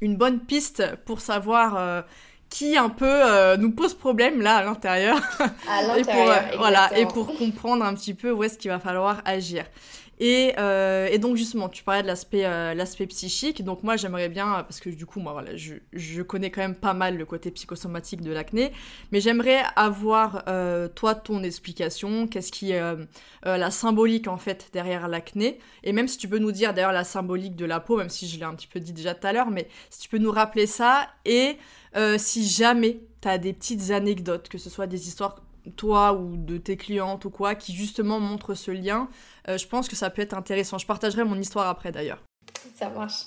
[0.00, 2.04] une bonne piste pour savoir
[2.54, 5.20] qui un peu euh, nous pose problème là à l'intérieur.
[5.68, 6.44] À l'intérieur.
[6.56, 9.64] voilà, et pour comprendre un petit peu où est-ce qu'il va falloir agir.
[10.20, 13.64] Euh, et, donc justement, tu parlais de l'aspect euh, psychique.
[13.64, 16.94] Donc moi, j'aimerais bien, parce que du coup, moi, voilà, je, connais quand même pas
[16.94, 18.72] mal le côté psychosomatique de l'acné,
[19.12, 22.26] mais j'aimerais avoir euh, toi ton explication.
[22.26, 22.82] Qu'est-ce qui est
[23.44, 25.58] la symbolique en fait derrière l'acné?
[25.82, 28.28] Et même si tu peux nous dire d'ailleurs la symbolique de la peau, même si
[28.28, 30.32] je l'ai un petit peu dit déjà tout à l'heure, mais si tu peux nous
[30.32, 31.56] rappeler ça et
[32.18, 35.36] si jamais tu as des petites anecdotes, que ce soit des histoires
[35.76, 39.08] toi ou de tes clientes ou quoi, qui justement montrent ce lien,
[39.48, 40.78] euh, je pense que ça peut être intéressant.
[40.78, 42.22] Je partagerai mon histoire après d'ailleurs.
[42.76, 43.24] Ça marche.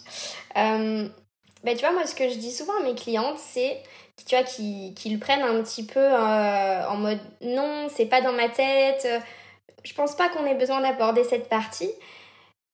[0.55, 1.07] Euh,
[1.63, 3.81] bah, tu vois, moi, ce que je dis souvent à mes clientes, c'est
[4.15, 9.07] qu'ils prennent un petit peu euh, en mode non, c'est pas dans ma tête,
[9.83, 11.89] je pense pas qu'on ait besoin d'aborder cette partie.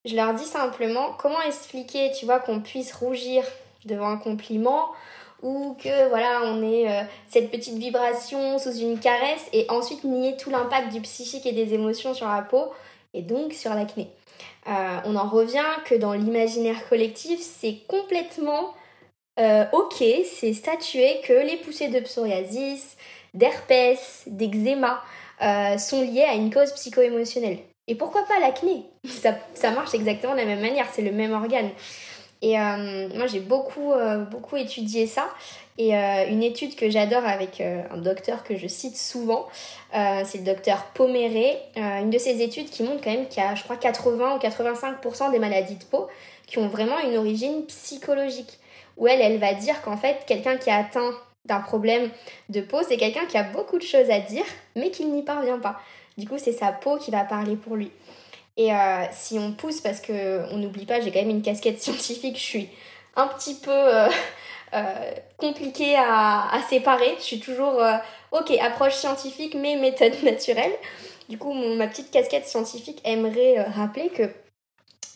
[0.06, 3.44] Je leur dis simplement comment expliquer, tu vois, qu'on puisse rougir
[3.86, 4.90] devant un compliment
[5.44, 10.36] ou que voilà on ait euh, cette petite vibration sous une caresse et ensuite nier
[10.38, 12.72] tout l'impact du psychique et des émotions sur la peau
[13.14, 14.10] et donc sur l'acné.
[14.68, 18.74] Euh, on en revient que dans l'imaginaire collectif c'est complètement
[19.40, 22.96] euh, ok, c'est statué que les poussées de psoriasis,
[23.34, 25.04] d'herpès, d'eczéma
[25.78, 27.58] sont liées à une cause psycho-émotionnelle.
[27.88, 28.86] Et pourquoi pas l'acné?
[29.06, 31.70] Ça, ça marche exactement de la même manière, c'est le même organe.
[32.44, 35.30] Et euh, moi, j'ai beaucoup, euh, beaucoup étudié ça.
[35.78, 39.48] Et euh, une étude que j'adore avec un docteur que je cite souvent,
[39.92, 41.58] c'est le docteur Poméré.
[41.76, 44.40] une de ces études qui montre quand même qu'il y a, je crois, 80 ou
[44.40, 46.08] 85% des maladies de peau
[46.46, 48.60] qui ont vraiment une origine psychologique.
[48.98, 51.12] Où elle, elle va dire qu'en fait, quelqu'un qui a atteint
[51.46, 52.12] d'un problème
[52.50, 55.58] de peau, c'est quelqu'un qui a beaucoup de choses à dire, mais qui n'y parvient
[55.58, 55.80] pas.
[56.18, 57.90] Du coup, c'est sa peau qui va parler pour lui.
[58.58, 62.38] Et euh, si on pousse, parce qu'on n'oublie pas, j'ai quand même une casquette scientifique,
[62.38, 62.70] je suis
[63.16, 64.10] un petit peu euh,
[64.74, 67.16] euh, compliquée à, séparer.
[67.18, 67.82] Je suis toujours,
[68.32, 70.72] ok, approche scientifique, mais méthode naturelle.
[71.30, 74.30] Du coup, ma petite casquette scientifique aimerait rappeler que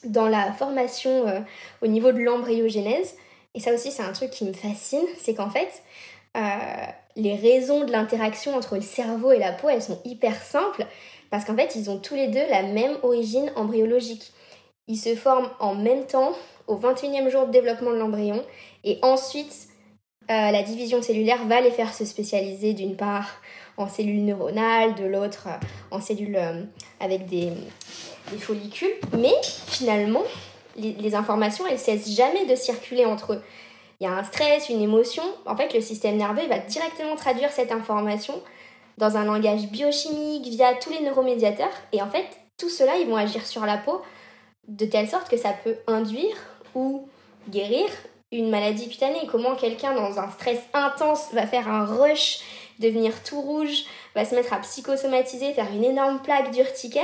[0.04, 1.43] dans la formation
[1.82, 3.15] au niveau de l'embryogénèse,
[3.56, 5.84] et ça aussi c'est un truc qui me fascine, c'est qu'en fait,
[7.17, 10.86] les raisons de l'interaction entre le cerveau et la peau, elles sont hyper simples
[11.29, 14.31] parce qu'en fait, ils ont tous les deux la même origine embryologique.
[14.87, 16.33] Ils se forment en même temps
[16.67, 18.43] au 21e jour de développement de l'embryon
[18.83, 19.67] et ensuite
[20.29, 23.29] euh, la division cellulaire va les faire se spécialiser d'une part
[23.77, 26.63] en cellules neuronales, de l'autre euh, en cellules euh,
[26.99, 27.51] avec des,
[28.39, 28.93] follicules.
[29.17, 29.33] Mais
[29.67, 30.23] finalement,
[30.75, 33.43] les, les, informations, elles cessent jamais de circuler entre eux.
[34.01, 35.23] Il y a un stress, une émotion.
[35.45, 38.33] En fait, le système nerveux va directement traduire cette information
[38.97, 41.73] dans un langage biochimique via tous les neuromédiateurs.
[41.91, 42.25] Et en fait,
[42.57, 44.01] tout cela, ils vont agir sur la peau
[44.67, 46.36] de telle sorte que ça peut induire
[46.75, 47.07] ou
[47.49, 47.88] guérir
[48.31, 49.27] une maladie cutanée.
[49.31, 52.39] Comment quelqu'un dans un stress intense va faire un rush,
[52.79, 57.03] devenir tout rouge, va se mettre à psychosomatiser, faire une énorme plaque d'urticaire.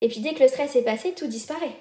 [0.00, 1.76] Et puis dès que le stress est passé, tout disparaît.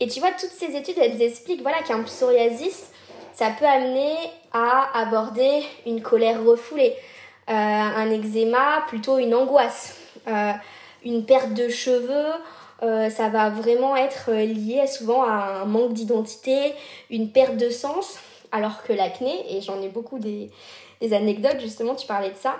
[0.00, 2.90] Et tu vois, toutes ces études, elles expliquent voilà, qu'un psoriasis,
[3.34, 4.16] ça peut amener
[4.52, 6.96] à aborder une colère refoulée,
[7.48, 9.96] un eczéma, plutôt une angoisse.
[10.28, 10.52] Euh,
[11.04, 12.32] une perte de cheveux,
[12.82, 16.74] euh, ça va vraiment être lié souvent à un manque d'identité,
[17.10, 18.18] une perte de sens,
[18.52, 20.50] alors que l'acné, et j'en ai beaucoup des,
[21.00, 22.56] anecdotes justement, tu parlais de ça,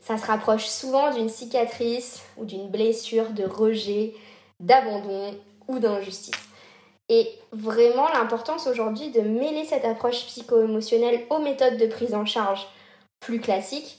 [0.00, 4.12] ça se rapproche souvent d'une cicatrice ou d'une blessure de rejet,
[4.58, 5.30] d'abandon
[5.68, 6.34] ou d'injustice.
[7.08, 12.66] Et vraiment l'importance aujourd'hui de mêler cette approche psycho-émotionnelle aux méthodes de prise en charge
[13.22, 13.98] plus classique,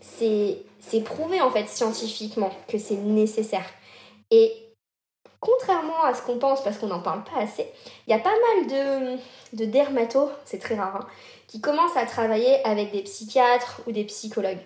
[0.00, 3.64] c'est prouvé en fait scientifiquement que c'est nécessaire.
[4.30, 4.52] Et
[5.40, 7.66] contrairement à ce qu'on pense, parce qu'on n'en parle pas assez,
[8.06, 11.06] il y a pas mal de, de dermatos, c'est très rare, hein,
[11.46, 14.60] qui commencent à travailler avec des psychiatres ou des psychologues.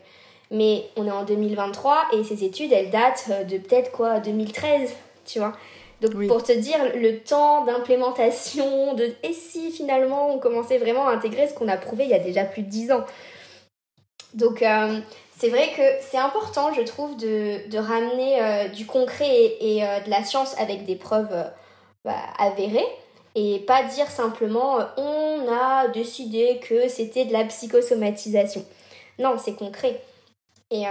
[0.51, 5.41] Mais on est en 2023 et ces études, elles datent de peut-être quoi, 2013, tu
[5.41, 5.53] vois.
[6.01, 11.13] Donc pour te dire le temps d'implémentation, de et si finalement on commençait vraiment à
[11.13, 13.05] intégrer ce qu'on a prouvé il y a déjà plus de 10 ans.
[14.35, 15.01] Donc euh,
[15.37, 20.11] c'est vrai que c'est important, je trouve, de, ramener euh, du concret et, euh, de
[20.11, 21.51] la science avec des preuves
[22.05, 22.87] bah, avérées
[23.35, 28.65] et pas dire simplement on a décidé que c'était de la psychosomatisation.
[29.19, 30.03] Non, c'est concret.
[30.71, 30.85] Et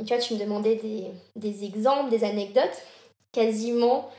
[0.00, 2.82] tu vois, tu me demandais des, des, exemples, des anecdotes.
[3.32, 4.10] Quasiment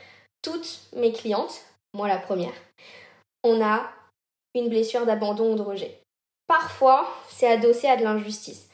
[0.42, 1.60] toutes mes clientes,
[1.94, 2.52] moi la première,
[3.44, 3.90] on a
[4.54, 6.00] une blessure d'abandon ou de rejet.
[6.48, 8.68] Parfois, c'est adossé à de l'injustice.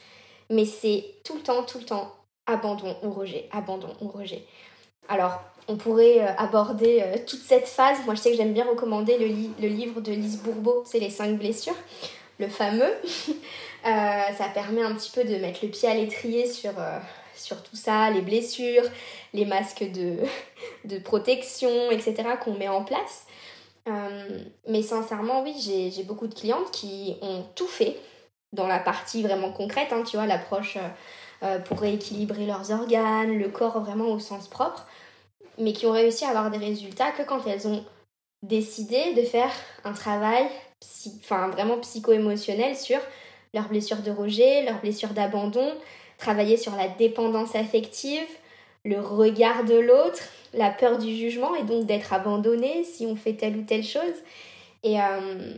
[0.49, 2.15] Mais c'est tout le temps, tout le temps,
[2.47, 4.45] abandon ou rejet, abandon ou rejet.
[5.09, 7.97] Alors, on pourrait euh, aborder euh, toute cette phase.
[8.05, 11.37] Moi, je sais que j'aime bien recommander le, livre de Lise Bourbeau, c'est Les cinq
[11.37, 11.75] blessures.
[12.39, 12.93] le fameux.
[13.83, 16.71] ça permet un petit peu de mettre le pied à l'étrier sur,
[17.35, 18.83] sur tout ça, les blessures,
[19.33, 20.17] les masques de,
[20.85, 22.15] de protection, etc.
[22.41, 23.24] qu'on met en place.
[24.67, 27.97] Mais sincèrement, oui, j'ai beaucoup de clientes qui ont tout fait
[28.53, 30.77] dans la partie vraiment concrète, hein, tu vois, l'approche
[31.65, 34.85] pour rééquilibrer leurs organes, le corps vraiment au sens propre
[35.57, 37.83] mais qui ont réussi à avoir des résultats que quand elles ont
[38.43, 39.51] décidé de faire
[39.83, 40.47] un travail
[41.23, 42.99] enfin, vraiment psycho-émotionnel sur
[43.53, 45.71] leurs blessures de rejet, leurs blessures d'abandon,
[46.17, 48.27] travailler sur la dépendance affective,
[48.85, 50.21] le regard de l'autre,
[50.53, 54.13] la peur du jugement et donc d'être abandonné si on fait telle ou telle chose.
[54.83, 55.53] Et, euh,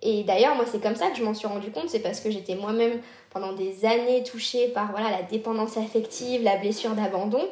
[0.00, 2.30] et d'ailleurs, moi, c'est comme ça que je m'en suis rendu compte, c'est parce que
[2.30, 7.42] j'étais moi-même pendant des années touchée par voilà, la dépendance affective, la blessure d'abandon.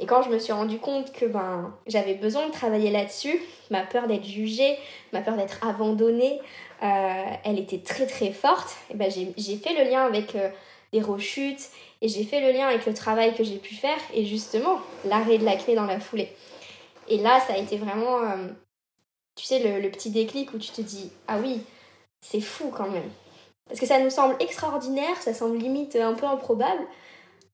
[0.00, 3.40] Et quand je me suis rendu compte que ben, j'avais besoin de travailler là-dessus,
[3.70, 4.78] ma peur d'être jugée,
[5.12, 6.40] ma peur d'être abandonnée,
[6.82, 10.48] euh, elle était très très forte, et ben, j'ai fait le lien avec euh,
[10.92, 14.24] des rechutes et j'ai fait le lien avec le travail que j'ai pu faire et
[14.24, 16.30] justement l'arrêt de l'acné dans la foulée.
[17.08, 18.48] Et là, ça a été vraiment, euh,
[19.36, 21.60] tu sais, le, le petit déclic où tu te dis, ah oui,
[22.20, 23.10] c'est fou quand même.
[23.68, 26.82] Parce que ça nous semble extraordinaire, ça semble limite un peu improbable,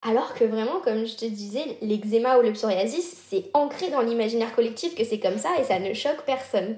[0.02, 4.54] alors que vraiment, comme je te disais, l'eczéma ou le psoriasis, c'est ancré dans l'imaginaire
[4.54, 6.76] collectif que c'est comme ça et ça ne choque personne.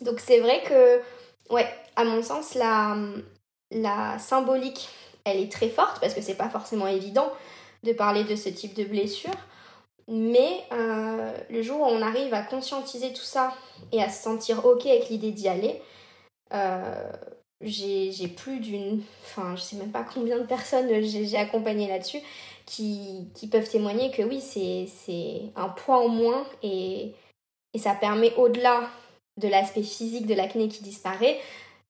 [0.00, 1.00] Donc c'est vrai que,
[1.52, 2.96] ouais, à mon sens, la,
[3.70, 4.88] la symbolique,
[5.26, 7.30] elle est très forte parce que c'est pas forcément évident
[7.82, 9.34] de parler de ce type de blessure.
[10.08, 13.52] Mais euh, le jour où on arrive à conscientiser tout ça
[13.92, 15.82] et à se sentir ok avec l'idée d'y aller,
[16.54, 17.12] euh,
[17.60, 19.02] j'ai plus d'une.
[19.24, 22.20] Enfin, je sais même pas combien de personnes j'ai accompagné là-dessus
[22.66, 27.14] qui, peuvent témoigner que oui, c'est un poids en moins et
[27.76, 28.88] ça permet au-delà
[29.36, 31.38] de l'aspect physique de l'acné qui disparaît,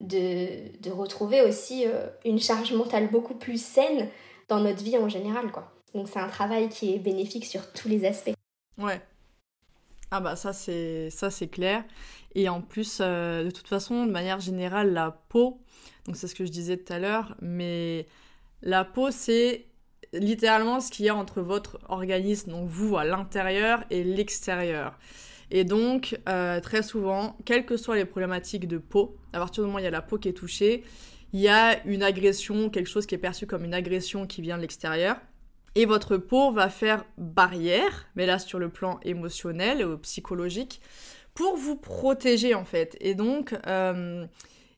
[0.01, 4.09] de, de retrouver aussi euh, une charge mentale beaucoup plus saine
[4.49, 5.51] dans notre vie en général.
[5.51, 5.73] quoi.
[5.95, 8.35] Donc c'est un travail qui est bénéfique sur tous les aspects.
[8.79, 9.01] Ouais.
[10.11, 11.85] Ah bah ça c'est ça c'est clair.
[12.35, 15.59] Et en plus, euh, de toute façon, de manière générale, la peau,
[16.05, 18.07] donc c'est ce que je disais tout à l'heure, mais
[18.61, 19.65] la peau, c'est
[20.13, 24.99] littéralement ce qu'il y a entre votre organisme, donc vous à l'intérieur et l'extérieur.
[25.51, 29.67] Et donc, euh, très souvent, quelles que soient les problématiques de peau, à partir du
[29.67, 30.83] moment où il y a la peau qui est touchée,
[31.33, 34.57] il y a une agression, quelque chose qui est perçu comme une agression qui vient
[34.57, 35.17] de l'extérieur.
[35.75, 40.81] Et votre peau va faire barrière, mais là sur le plan émotionnel ou psychologique,
[41.35, 42.97] pour vous protéger en fait.
[43.01, 44.27] Et donc, euh,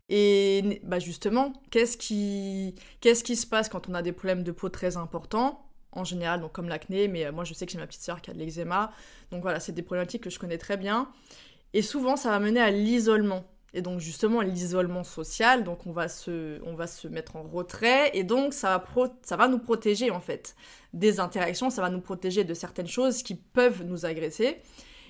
[0.08, 4.52] et bah justement, qu'est-ce qui, qu'est-ce qui se passe quand on a des problèmes de
[4.52, 5.67] peau très importants?
[5.98, 8.20] En général, donc comme l'acné, mais euh, moi je sais que j'ai ma petite sœur
[8.20, 8.92] qui a de l'eczéma,
[9.30, 11.08] donc voilà, c'est des problématiques que je connais très bien.
[11.74, 13.44] Et souvent, ça va mener à l'isolement.
[13.74, 18.10] Et donc justement l'isolement social, donc on va, se, on va se mettre en retrait
[18.14, 20.56] et donc ça va, ça va nous protéger en fait
[20.94, 24.62] des interactions, ça va nous protéger de certaines choses qui peuvent nous agresser.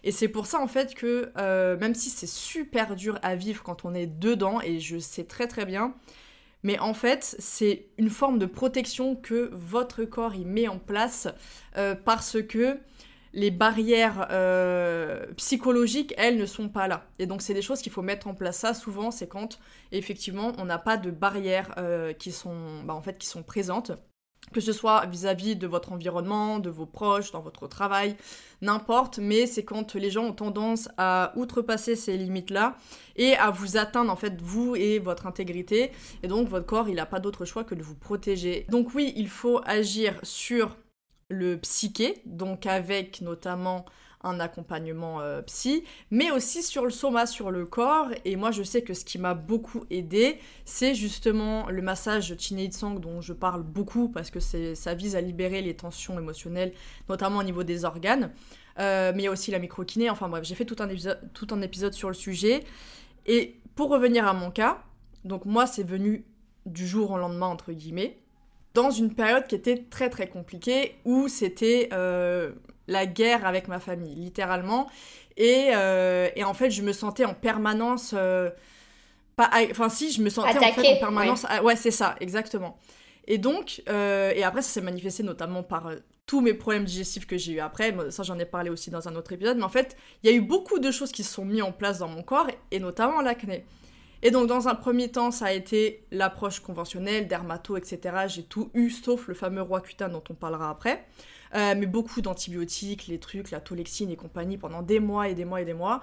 [0.03, 3.62] Et c'est pour ça en fait que euh, même si c'est super dur à vivre
[3.62, 5.94] quand on est dedans, et je sais très très bien,
[6.62, 11.29] mais en fait c'est une forme de protection que votre corps y met en place
[11.77, 12.79] euh, parce que
[13.35, 17.07] les barrières euh, psychologiques, elles, ne sont pas là.
[17.18, 18.57] Et donc, c'est des choses qu'il faut mettre en place.
[18.57, 19.61] Ça, souvent, c'est quand,
[19.92, 21.75] effectivement, on n'a pas de barrières
[22.18, 23.92] qui, sont, bah, qui sont présentes
[24.52, 28.16] que ce soit vis-à-vis de votre environnement, de vos proches, dans votre travail,
[28.62, 32.76] n'importe, mais c'est quand les gens ont tendance à outrepasser ces limites-là
[33.16, 36.96] et à vous atteindre en fait vous et votre intégrité et donc votre corps il
[36.96, 38.66] n'a pas d'autre choix que de vous protéger.
[38.68, 40.76] Donc oui, il faut agir sur
[41.28, 43.84] le psyché, donc avec notamment
[44.22, 48.09] un accompagnement euh, psy, mais aussi sur le soma, sur le corps.
[48.24, 52.35] Et moi, je sais que ce qui m'a beaucoup aidé, c'est justement le massage
[52.70, 56.72] Sang dont je parle beaucoup parce que ça vise à libérer les tensions émotionnelles,
[57.09, 58.33] notamment au niveau des organes.
[58.78, 60.11] Euh, mais il y a aussi la microkiné.
[60.11, 62.64] Enfin bref, j'ai fait tout un, épisode, tout un épisode sur le sujet.
[63.26, 64.83] Et pour revenir à mon cas,
[65.24, 66.24] donc moi, c'est venu
[66.66, 68.18] du jour au lendemain, entre guillemets
[68.74, 72.52] dans une période qui était très très compliquée où c'était euh,
[72.88, 74.88] la guerre avec ma famille, littéralement.
[75.37, 78.12] Et, euh, et, en fait, je me sentais en permanence.
[78.16, 78.51] Euh,
[79.37, 81.46] pas, enfin, si, je me sentais en, fait, en permanence.
[81.62, 82.77] Ouais, c'est ça, exactement.
[83.29, 85.92] Et donc, euh, et après, ça s'est manifesté notamment par
[86.27, 87.94] tous mes problèmes digestifs que j'ai eu après.
[88.11, 89.59] Ça, j'en ai parlé aussi dans un autre épisode.
[89.59, 91.72] Mais en fait, il y a eu beaucoup de choses qui se sont mises en
[91.72, 93.64] place dans mon corps, et notamment l'acné.
[94.22, 98.24] Et donc, dans un premier temps, ça a été l'approche conventionnelle, dermato, etc.
[98.27, 101.07] J'ai tout eu, sauf le fameux roi cutin dont on parlera après.
[101.54, 105.44] Euh, mais beaucoup d'antibiotiques, les trucs, la tolexine et compagnie pendant des mois et des
[105.44, 106.00] mois et des mois.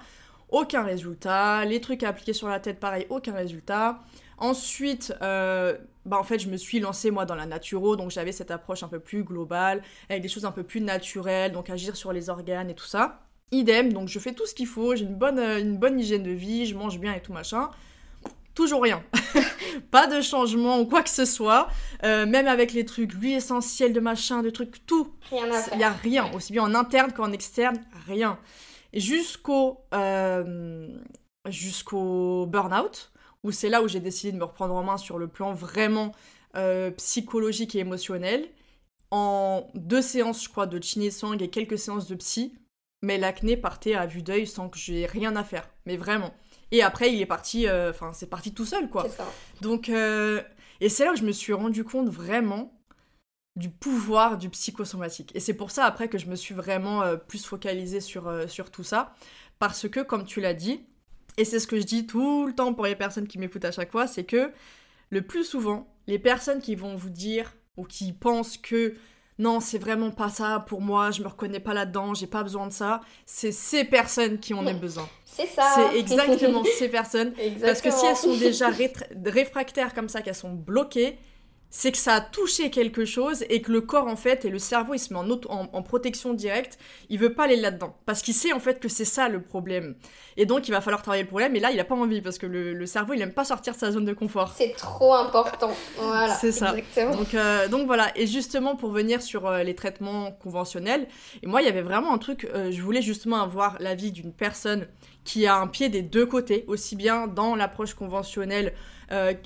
[0.48, 1.64] aucun résultat.
[1.64, 4.00] Les trucs à appliquer sur la tête, pareil, aucun résultat.
[4.38, 8.32] Ensuite, euh, bah en fait, je me suis lancée moi dans la naturo, donc j'avais
[8.32, 11.96] cette approche un peu plus globale, avec des choses un peu plus naturelles, donc agir
[11.96, 13.20] sur les organes et tout ça.
[13.52, 16.22] Idem, donc je fais tout ce qu'il faut, j'ai une bonne, euh, une bonne hygiène
[16.22, 17.70] de vie, je mange bien et tout machin.
[18.56, 19.04] Toujours rien.
[19.92, 21.68] pas de changement ou quoi que ce soit.
[22.02, 25.14] Euh, même avec les trucs, lui essentiel de machin, de trucs, tout.
[25.30, 28.38] Rien Il n'y a rien, aussi bien en interne qu'en externe, rien.
[28.92, 29.78] Jusqu'au
[31.48, 33.12] jusqu'au burn-out
[33.46, 36.12] où c'est là où j'ai décidé de me reprendre en main sur le plan vraiment
[36.56, 38.48] euh, psychologique et émotionnel.
[39.12, 42.58] En deux séances, je crois, de Sang et quelques séances de psy,
[43.02, 45.68] mais l'acné partait à vue d'œil sans que j'ai rien à faire.
[45.84, 46.34] Mais vraiment.
[46.72, 49.08] Et après, il est parti, euh, enfin, c'est parti tout seul, quoi.
[49.08, 49.26] Ça.
[49.60, 50.42] Donc, euh,
[50.80, 52.72] et c'est là que je me suis rendu compte vraiment
[53.54, 55.34] du pouvoir du psychosomatique.
[55.34, 58.84] Et c'est pour ça, après, que je me suis vraiment plus focalisée sur, sur tout
[58.84, 59.14] ça.
[59.58, 60.84] Parce que, comme tu l'as dit,
[61.38, 63.72] et c'est ce que je dis tout le temps pour les personnes qui m'écoutent à
[63.72, 64.52] chaque fois, c'est que
[65.10, 68.94] le plus souvent, les personnes qui vont vous dire ou qui pensent que
[69.38, 72.66] non, c'est vraiment pas ça pour moi, je me reconnais pas là-dedans, j'ai pas besoin
[72.66, 75.08] de ça, c'est ces personnes qui en ont besoin.
[75.24, 75.74] C'est ça.
[75.74, 77.34] C'est exactement ces personnes.
[77.60, 78.70] Parce que si elles sont déjà
[79.24, 81.18] réfractaires comme ça, qu'elles sont bloquées,
[81.78, 84.58] c'est que ça a touché quelque chose et que le corps en fait et le
[84.58, 86.78] cerveau il se met en, en, protection directe,
[87.10, 89.94] il veut pas aller là-dedans parce qu'il sait en fait que c'est ça le problème
[90.38, 92.38] et donc il va falloir travailler le problème et là il a pas envie parce
[92.38, 94.54] que le, cerveau il aime pas sortir de sa zone de confort.
[94.56, 96.34] C'est trop important, voilà.
[96.36, 96.74] c'est ça.
[96.96, 101.06] Donc, euh, donc voilà et justement pour venir sur euh, les traitements conventionnels
[101.42, 104.32] et moi il y avait vraiment un truc, euh, je voulais justement avoir l'avis d'une
[104.32, 104.86] personne
[105.24, 108.72] qui a un pied des deux côtés aussi bien dans l'approche conventionnelle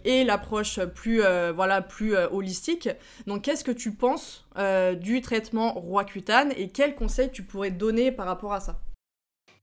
[0.05, 2.89] et l'approche plus, euh, voilà, plus euh, holistique.
[3.27, 4.47] Donc, qu'est-ce que tu penses
[5.01, 8.81] du traitement Roaccutane et quels conseils tu pourrais donner par rapport à ça?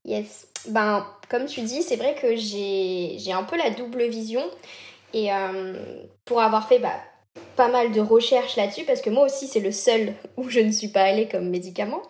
[0.06, 0.48] Yes.
[0.70, 4.44] Ben, comme tu dis, c'est vrai que j'ai un peu la double vision.
[5.14, 5.30] Et
[6.26, 7.00] pour avoir fait bah,
[7.56, 10.72] pas mal de recherches là-dessus, parce que moi aussi, c'est le seul où je ne
[10.72, 12.02] suis pas allée comme médicament.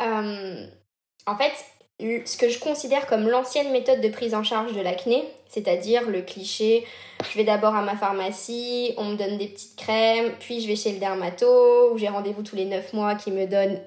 [0.00, 1.52] en fait,
[2.00, 6.22] ce que je considère comme l'ancienne méthode de prise en charge de l'acné, c'est-à-dire le
[6.22, 6.84] cliché
[7.30, 10.76] je vais d'abord à ma pharmacie, on me donne des petites crèmes, puis je vais
[10.76, 13.80] chez le dermato, où j'ai rendez-vous tous les 9 mois qui me donne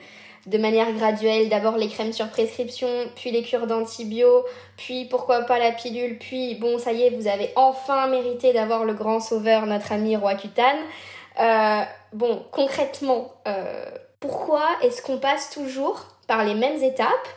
[0.45, 4.45] de manière graduelle d'abord les crèmes sur prescription, puis les cures d'antibio,
[4.77, 8.85] puis pourquoi pas la pilule, puis bon ça y est, vous avez enfin mérité d'avoir
[8.85, 10.79] le grand sauveur, notre ami Roaccutane.
[11.39, 13.85] Euh, bon, concrètement, euh,
[14.19, 17.27] pourquoi est-ce qu'on passe toujours par les mêmes étapes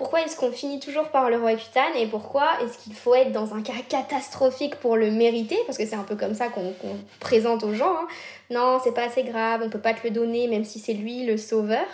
[0.00, 3.54] pourquoi est-ce qu'on finit toujours par le Roaccutane et pourquoi est-ce qu'il faut être dans
[3.54, 5.58] un cas catastrophique pour le mériter?
[5.66, 6.72] Parce que c'est un peu comme ça qu'on
[7.20, 7.96] présente aux gens.
[7.98, 8.08] Hein.
[8.48, 11.26] Non, c'est pas assez grave, on peut pas te le donner même si c'est lui
[11.26, 11.84] le sauveur.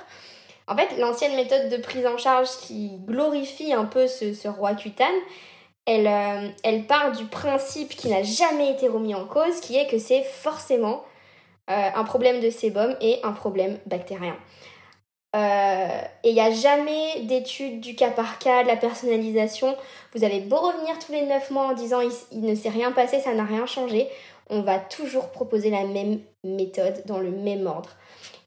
[0.69, 5.09] En fait, l'ancienne méthode de prise en charge qui glorifie un peu ce, Roaccutane,
[5.85, 9.88] elle, euh, elle part du principe qui n'a jamais été remis en cause, qui est
[9.88, 11.03] que c'est forcément
[11.71, 14.37] euh, un problème de sébum et un problème bactérien.
[15.37, 19.77] Euh, et il n'y a jamais d'études du cas par cas, de la personnalisation.
[20.14, 23.20] Vous avez beau revenir tous les 9 mois en disant il, ne s'est rien passé,
[23.20, 24.09] ça n'a rien changé.
[24.49, 27.90] On va toujours proposer la même méthode dans le même ordre.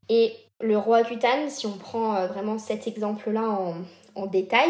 [0.07, 3.43] Et le Roaccutane, si on prend euh, vraiment cet exemple-là
[4.15, 4.69] en, détail,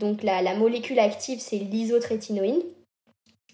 [0.00, 2.62] donc la, la molécule active c'est l'isotrétinoïne.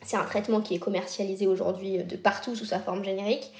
[0.03, 3.53] C'est un traitement qui est commercialisé aujourd'hui de partout sous sa forme générique.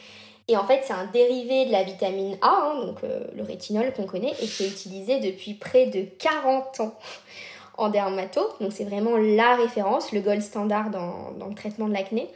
[0.49, 3.93] Et en fait, c'est un dérivé de la vitamine A, hein, donc euh, le rétinol
[3.95, 6.95] qu'on connaît, et qui est utilisé depuis près de 40 ans
[7.79, 8.43] en dermato.
[8.61, 12.29] Donc c'est vraiment la référence, le gold standard dans, dans le traitement de l'acné.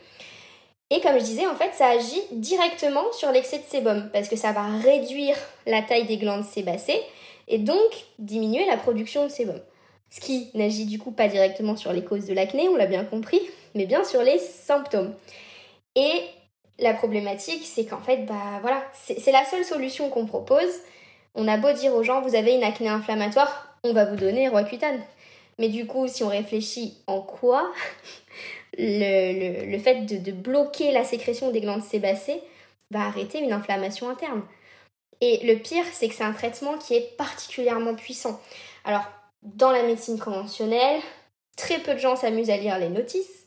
[0.90, 4.36] Et comme je disais, en fait, ça agit directement sur l'excès de sébum, parce que
[4.36, 7.02] ça va réduire la taille des glandes sébacées,
[7.46, 9.60] et donc diminuer la production de sébum.
[10.10, 13.04] Ce qui n'agit du coup pas directement sur les causes de l'acné, on l'a bien
[13.04, 13.40] compris,
[13.74, 15.12] mais bien sur les symptômes.
[15.94, 16.22] Et
[16.78, 20.72] la problématique, c'est qu'en fait, bah voilà, c'est la seule solution qu'on propose.
[21.34, 24.48] On a beau dire aux gens, vous avez une acné inflammatoire, on va vous donner
[24.48, 25.00] Roaccutane.
[25.58, 27.72] Mais du coup, si on réfléchit en quoi
[28.78, 32.40] le, fait de, bloquer la sécrétion des glandes sébacées
[32.90, 34.42] va arrêter une inflammation interne.
[35.20, 38.40] Et le pire, c'est que c'est un traitement qui est particulièrement puissant.
[38.84, 39.04] Alors,
[39.42, 41.00] dans la médecine conventionnelle,
[41.56, 43.46] très peu de gens s'amusent à lire les notices.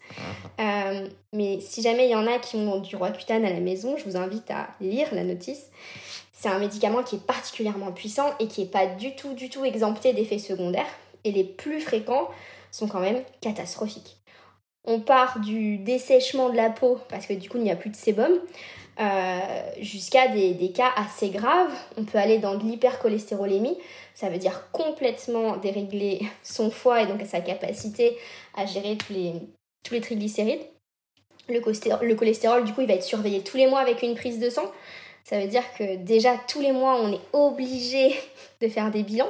[0.60, 3.98] Euh, mais si jamais il y en a qui ont du Roaccutane à la maison,
[3.98, 5.70] je vous invite à lire la notice.
[6.32, 9.64] C'est un médicament qui est particulièrement puissant et qui n'est pas du tout, du tout
[9.64, 10.90] exempté d'effets secondaires.
[11.24, 12.30] Et les plus fréquents
[12.72, 14.18] sont quand même catastrophiques.
[14.86, 17.92] On part du dessèchement de la peau, parce que du coup il n'y a plus
[17.92, 18.32] de sébum,
[19.80, 21.72] jusqu'à des, des, cas assez graves.
[21.98, 23.78] On peut aller dans de l'hypercholestérolémie,
[24.16, 28.18] ça veut dire complètement dérégler son foie et donc sa capacité
[28.56, 29.34] à gérer tous les,
[29.84, 30.62] tous les triglycérides.
[31.50, 34.16] Le cholestérol, le cholestérol, du coup, il va être surveillé tous les mois avec une
[34.16, 34.72] prise de sang.
[35.24, 38.16] Ça veut dire que déjà tous les mois, on est obligé
[38.62, 39.30] de faire des bilans.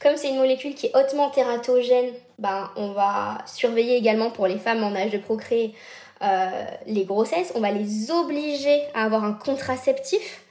[0.00, 4.56] Comme c'est une molécule qui est hautement tératogène, ben, on va surveiller également pour les
[4.56, 5.74] femmes en âge de procréer
[6.22, 7.52] euh, les grossesses.
[7.54, 10.42] On va les obliger à avoir un contraceptif.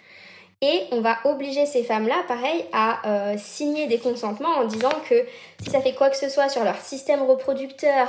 [0.62, 5.26] Et on va obliger ces femmes-là, pareil, à euh, signer des consentements en disant que
[5.64, 8.08] si ça fait quoi que ce soit sur leur système reproducteur,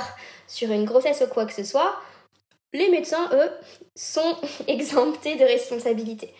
[0.51, 1.95] sur une grossesse ou quoi que ce soit,
[2.73, 3.51] les médecins, eux,
[3.95, 4.35] sont
[4.67, 6.33] exemptés de responsabilité.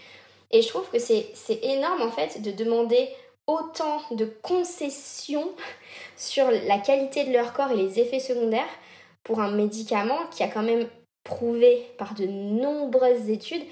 [0.51, 1.33] Et je trouve que c'est
[1.63, 3.09] énorme en fait de demander
[3.47, 5.49] autant de concessions
[6.17, 8.69] sur la qualité de leur corps et les effets secondaires
[9.23, 10.89] pour un médicament qui a quand même
[11.23, 13.63] prouvé par de nombreuses études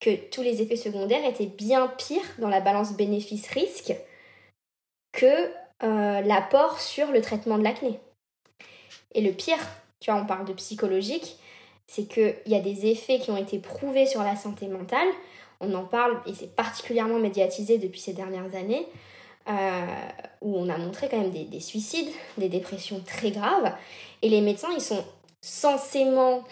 [0.00, 3.94] que tous les effets secondaires étaient bien pires dans la balance bénéfice-risque
[5.10, 5.50] que
[5.82, 7.98] euh, l'apport sur le traitement de l'acné.
[9.14, 9.58] Et le pire,
[10.00, 11.38] tu vois, on parle de psychologique,
[11.86, 15.08] c'est qu'il y a des effets qui ont été prouvés sur la santé mentale.
[15.60, 18.86] On en parle et c'est particulièrement médiatisé depuis ces dernières années,
[19.48, 19.86] euh,
[20.40, 23.72] où on a montré quand même des, des, suicides, des dépressions très graves.
[24.22, 25.04] Et les médecins, ils sont
[25.40, 26.44] censément,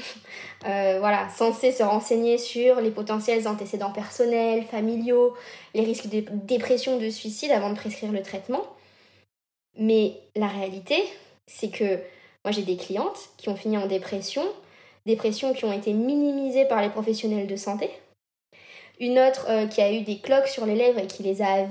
[0.66, 5.34] euh, voilà, censés se renseigner sur les potentiels antécédents personnels, familiaux,
[5.74, 8.64] les risques de dépression, de suicide avant de prescrire le traitement.
[9.78, 10.97] Mais la réalité,
[11.47, 12.01] c'est que
[12.47, 14.44] moi j'ai des clientes qui ont fini en dépression
[15.05, 17.90] dépressions qui ont été minimisées par les professionnels de santé.
[19.01, 21.47] Une autre euh, qui a eu des cloques sur les lèvres et qui les a
[21.47, 21.66] à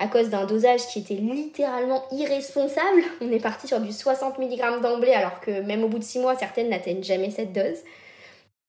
[0.00, 3.02] à cause d'un dosage qui était littéralement irresponsable.
[3.20, 6.20] On est parti sur du 60 mg d'emblée alors que même au bout de 6
[6.20, 7.78] mois, certaines n'atteignent jamais cette dose.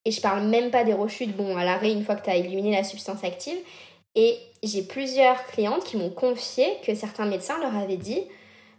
[0.05, 2.35] Et je parle même pas des rechutes, bon, à l'arrêt une fois que tu as
[2.35, 3.57] éliminé la substance active.
[4.15, 8.23] Et j'ai plusieurs clientes qui m'ont confié que certains médecins leur avaient dit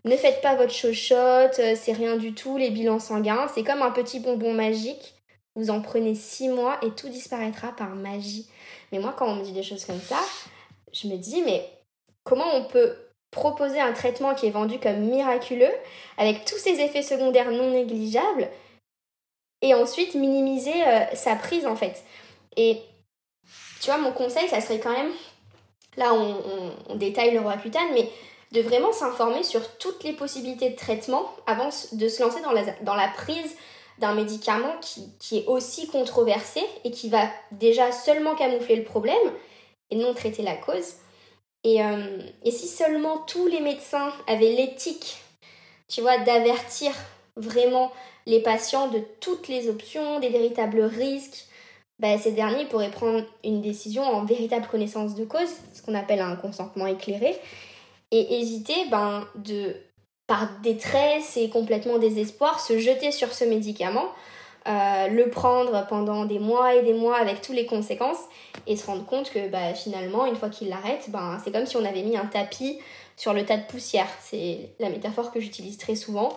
[0.04, 3.82] ne faites pas votre chochotte, euh, c'est rien du tout, les bilans sanguins, c'est comme
[3.82, 5.14] un petit bonbon magique.
[5.56, 8.48] Vous en prenez six mois et tout disparaîtra par magie.
[8.92, 10.18] Mais moi, quand on me dit des choses comme ça,
[10.92, 11.68] je me dis, mais
[12.24, 12.96] comment on peut
[13.30, 15.72] proposer un traitement qui est vendu comme miraculeux,
[16.18, 18.48] avec tous ses effets secondaires non négligeables,
[19.62, 22.02] et ensuite minimiser euh, sa prise en fait.
[22.56, 22.80] Et
[23.80, 25.12] tu vois, mon conseil, ça serait quand même,
[25.96, 28.08] là on, on détaille le Roaccutane, mais
[28.52, 32.62] de vraiment s'informer sur toutes les possibilités de traitement avant de se lancer dans la,
[32.82, 33.56] dans la prise
[33.98, 39.14] d'un médicament qui, qui, est aussi controversé et qui va déjà seulement camoufler le problème
[39.90, 40.94] et non traiter la cause.
[41.64, 45.18] Et, euh, et si seulement tous les médecins avaient l'éthique,
[45.88, 46.92] tu vois, d'avertir
[47.36, 47.92] vraiment
[48.26, 51.46] les patients de toutes les options, des véritables risques,
[51.98, 56.20] bah, ces derniers pourraient prendre une décision en véritable connaissance de cause, ce qu'on appelle
[56.20, 57.38] un consentement éclairé,
[58.10, 59.76] et hésiter ben, de,
[60.26, 64.06] par détresse et complètement désespoir, se jeter sur ce médicament,
[64.68, 68.24] euh, le prendre pendant des mois et des mois avec toutes les conséquences
[68.66, 71.76] et se rendre compte que bah, finalement, une fois qu'il l'arrête, ben, c'est comme si
[71.76, 72.78] on avait mis un tapis
[73.16, 74.08] sur le tas de poussière.
[74.20, 76.30] C'est la métaphore que j'utilise très souvent.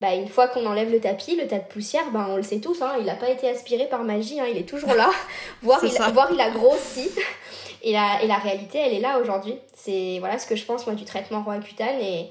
[0.00, 2.60] Bah, une fois qu'on enlève le tapis, le tas de poussière, ben, on le sait
[2.60, 5.10] tous, hein, il n'a pas été aspiré par magie, hein, il est toujours là,
[5.62, 7.10] voire, il, voire il a grossi.
[7.82, 9.54] Et la, et la réalité, elle est là aujourd'hui.
[9.74, 12.30] C'est voilà ce que je pense moi du traitement Roaccutane et,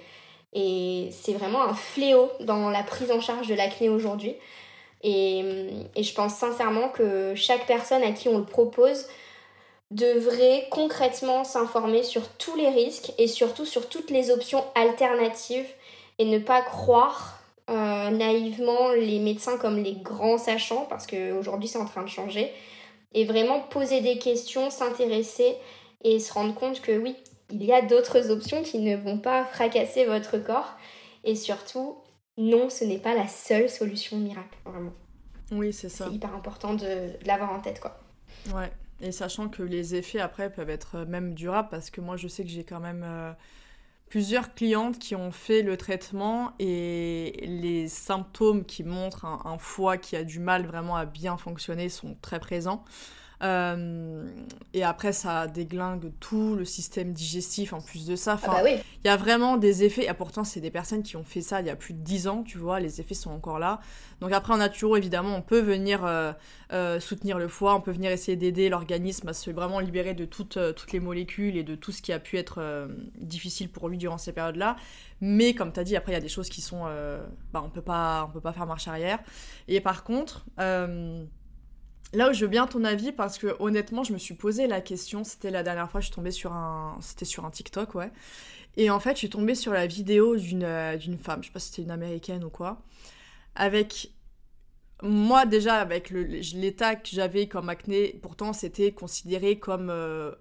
[0.53, 4.35] et c'est vraiment un fléau dans la prise en charge de l'acné aujourd'hui.
[5.01, 5.39] Et,
[5.95, 9.07] et je pense sincèrement que chaque personne à qui on le propose
[9.91, 15.67] devrait concrètement s'informer sur tous les risques et surtout sur toutes les options alternatives
[16.19, 17.39] et ne pas croire
[17.69, 22.51] euh, naïvement les médecins comme les grands sachants parce qu'aujourd'hui c'est en train de changer
[23.13, 25.55] et vraiment poser des questions, s'intéresser
[26.03, 27.15] et se rendre compte que oui,
[27.51, 30.77] il y a d'autres options qui ne vont pas fracasser votre corps
[31.23, 31.97] et surtout,
[32.37, 34.93] non, ce n'est pas la seule solution miracle, vraiment.
[35.51, 36.05] Oui, c'est ça.
[36.07, 37.99] C'est hyper important de, l'avoir en tête, quoi.
[38.53, 42.27] Ouais, et sachant que les effets après peuvent être même durables, parce que moi je
[42.27, 43.31] sais que j'ai quand même euh,
[44.09, 50.15] plusieurs clientes qui ont fait le traitement et les symptômes qui montrent un, foie qui
[50.15, 52.83] a du mal vraiment à bien fonctionner sont très présents.
[53.41, 54.27] Euh,
[54.73, 58.37] et après, ça déglingue tout le système digestif en plus de ça.
[58.43, 60.05] Ah bah il y a vraiment des effets.
[60.09, 62.27] Et pourtant, c'est des personnes qui ont fait ça il y a plus de 10
[62.27, 62.79] ans, tu vois.
[62.79, 63.79] Les effets sont encore là.
[64.19, 66.33] Donc après, en naturo, évidemment, on peut venir euh,
[66.73, 67.75] euh, soutenir le foie.
[67.75, 71.55] On peut venir essayer d'aider l'organisme à se vraiment libérer de toutes, toutes les molécules
[71.55, 74.75] et de tout ce qui a pu être difficile pour lui durant ces périodes-là.
[75.21, 76.83] Mais comme tu as dit, après, il y a des choses qui sont...
[77.53, 79.19] bah, on peut pas, on peut pas faire marche arrière.
[79.67, 80.45] Et par contre
[82.13, 84.81] là où je veux bien ton avis, parce que honnêtement, je me suis posé la
[84.81, 88.11] question, c'était la dernière fois, je suis tombée sur un, c'était sur un TikTok, ouais.
[88.77, 91.53] Et en fait, je suis tombée sur la vidéo d'une euh, d'une femme, je sais
[91.53, 92.81] pas si c'était une américaine ou quoi,
[93.55, 94.11] avec
[95.01, 100.31] moi déjà avec l'état que j'avais comme acné, pourtant c'était considéré comme euh,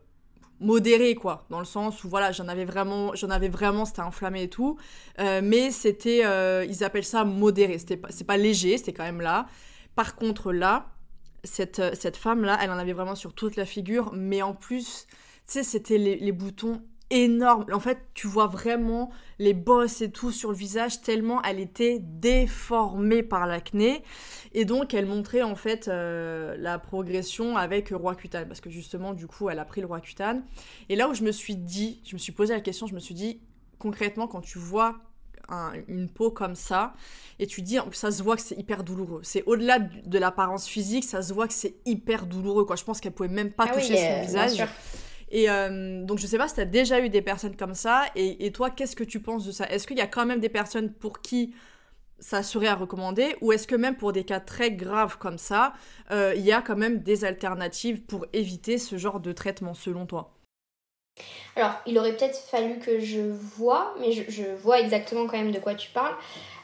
[0.60, 4.44] modéré quoi, dans le sens où voilà j'en avais vraiment, j'en avais vraiment, c'était inflammé
[4.44, 4.78] et tout,
[5.20, 6.24] euh, mais c'était,
[6.68, 9.46] ils appellent ça modéré, c'était pas, c'est pas léger, c'était quand même là.
[9.94, 10.97] Par contre là,
[11.44, 15.06] cette, cette femme là, elle en avait vraiment sur toute la figure, mais en plus,
[15.08, 15.14] tu
[15.46, 17.64] sais, c'était les, boutons énorme.
[17.72, 22.00] En fait, tu vois vraiment les bosses et tout sur le visage tellement elle était
[22.00, 24.02] déformée par l'acné.
[24.52, 28.46] Et donc, elle montrait en fait euh, la progression avec Roaccutane.
[28.46, 30.44] Parce que justement, du coup, elle a pris le Roaccutane.
[30.90, 33.00] Et là où je me suis dit, je me suis posé la question, je me
[33.00, 33.40] suis dit,
[33.78, 34.98] concrètement, quand tu vois
[35.88, 36.94] une peau comme ça,
[37.38, 39.20] et tu dis, ça se voit que c'est hyper douloureux.
[39.22, 42.64] C'est au-delà de l'apparence physique, ça se voit que c'est hyper douloureux.
[42.64, 42.76] Quoi.
[42.76, 44.64] Je pense qu'elle pouvait même pas ah toucher son visage.
[45.30, 48.04] Et euh, donc, je sais pas si tu as déjà eu des personnes comme ça.
[48.14, 49.66] Et, toi, qu'est-ce que tu penses de ça?
[49.68, 51.54] Est-ce qu'il y a quand même des personnes pour qui
[52.18, 55.72] ça serait à recommander Ou est-ce que même pour des cas très graves comme ça,
[56.10, 60.06] euh, il y a quand même des alternatives pour éviter ce genre de traitement selon
[60.06, 60.37] toi?
[61.58, 65.58] Alors, il aurait peut-être fallu que je vois, mais je, vois exactement quand même de
[65.58, 66.14] quoi tu parles.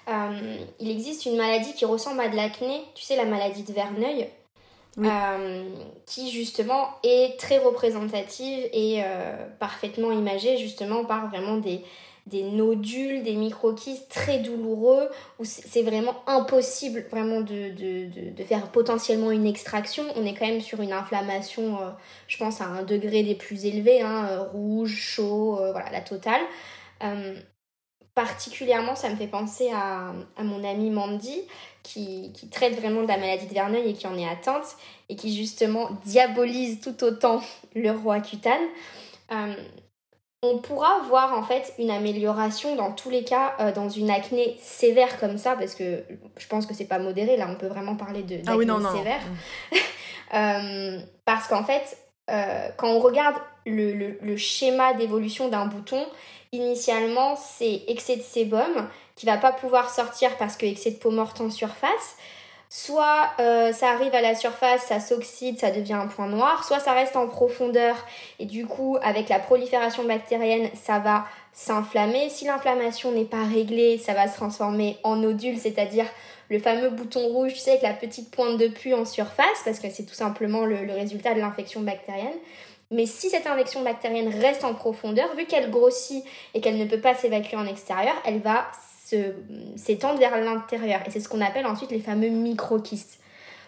[0.08, 3.72] Euh, il existe une maladie qui ressemble à de l'acné, tu sais, la maladie de
[3.72, 4.28] Verneuil.
[4.96, 5.64] Euh,
[6.06, 11.82] qui justement est très représentative et euh, parfaitement imagée justement par vraiment des,
[12.26, 15.08] des nodules, des microquistes très douloureux,
[15.38, 17.72] où c'est vraiment impossible vraiment de,
[18.46, 20.04] faire potentiellement une extraction.
[20.16, 21.90] On est quand même sur une inflammation, euh,
[22.26, 26.40] je pense, à un degré des plus élevés, hein, rouge, chaud, voilà, la totale
[28.14, 31.42] particulièrement, ça me fait penser à, à mon amie Mandy,
[31.82, 34.76] qui, qui, traite vraiment de la maladie de Verneuil et qui en est atteinte,
[35.08, 37.42] et qui justement diabolise tout autant
[37.74, 38.62] le roi cutane.
[40.46, 44.58] On pourra voir en fait une amélioration dans tous les cas euh, dans une acné
[44.60, 46.04] sévère comme ça, parce que
[46.36, 49.22] je pense que c'est pas modéré, là on peut vraiment parler de ah d'acné sévère.
[50.34, 51.96] euh, parce qu'en fait,
[52.30, 56.04] euh, quand on regarde le, le, le schéma d'évolution d'un bouton,
[56.52, 61.10] initialement, c'est excès de sébum qui va pas pouvoir sortir parce que excès de peau
[61.10, 62.16] morte en surface.
[62.76, 66.80] Soit euh, ça arrive à la surface, ça s'oxyde, ça devient un point noir, soit
[66.80, 67.94] ça reste en profondeur
[68.40, 72.28] et du coup avec la prolifération bactérienne ça va s'inflammer.
[72.30, 76.06] Si l'inflammation n'est pas réglée, ça va se transformer en nodule, c'est-à-dire
[76.48, 79.78] le fameux bouton rouge, tu sais, avec la petite pointe de pus en surface, parce
[79.78, 82.34] que c'est tout simplement le résultat de l'infection bactérienne.
[82.90, 87.00] Mais si cette infection bactérienne reste en profondeur, vu qu'elle grossit et qu'elle ne peut
[87.00, 88.66] pas s'évacuer en extérieur, elle va
[89.76, 91.00] s'étendre vers l'intérieur.
[91.06, 93.18] Et c'est ce qu'on appelle ensuite les fameux microquistes.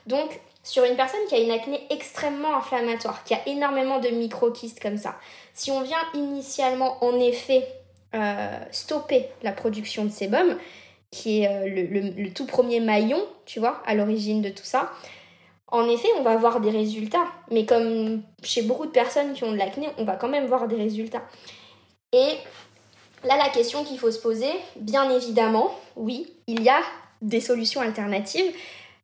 [0.07, 4.81] Donc, sur une personne qui a une acné extrêmement inflammatoire, qui a énormément de microquistes
[4.81, 5.17] comme ça,
[5.55, 7.67] si on vient initialement en effet
[8.15, 10.57] euh, stopper la production de sébum,
[11.11, 14.91] qui est euh, le, tout premier maillon, tu vois, à l'origine de tout ça,
[15.69, 17.27] en effet, on va voir des résultats.
[17.51, 20.69] Mais comme chez beaucoup de personnes qui ont de l'acné, on va quand même voir
[20.69, 21.23] des résultats.
[22.13, 22.37] Et
[23.27, 26.81] là, la question qu'il faut se poser, bien évidemment, oui, il y a
[27.23, 28.53] des solutions alternatives,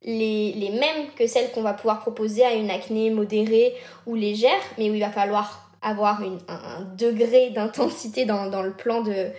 [0.04, 3.74] les, mêmes que celles qu'on va pouvoir proposer à une acné modérée
[4.06, 9.32] ou légère, mais où il va falloir avoir un, degré d'intensité dans, le plan de,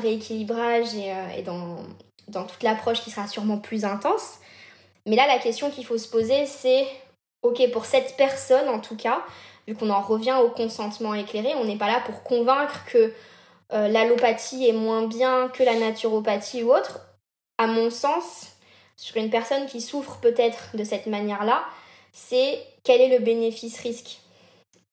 [0.00, 1.78] rééquilibrage et, euh, et dans,
[2.28, 4.38] dans toute l'approche qui sera sûrement plus intense.
[5.06, 6.86] Mais là, la question qu'il faut se poser, c'est,
[7.42, 9.22] ok, pour cette personne en tout cas,
[9.66, 13.12] vu qu'on en revient au consentement éclairé, on n'est pas là pour convaincre que
[13.72, 17.00] euh, l'allopathie est moins bien que la naturopathie ou autre.
[17.58, 18.56] À mon sens,
[18.96, 21.64] sur une personne qui souffre peut-être de cette manière-là,
[22.12, 24.20] c'est quel est le bénéfice-risque?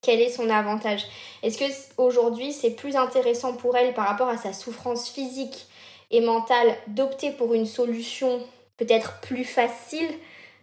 [0.01, 1.05] Quel est son avantage?
[1.41, 1.65] Est-ce que
[1.97, 5.67] aujourd'hui c'est plus intéressant pour elle par rapport à sa souffrance physique
[6.11, 8.41] et mentale d'opter pour une solution
[8.77, 10.07] peut-être plus facile,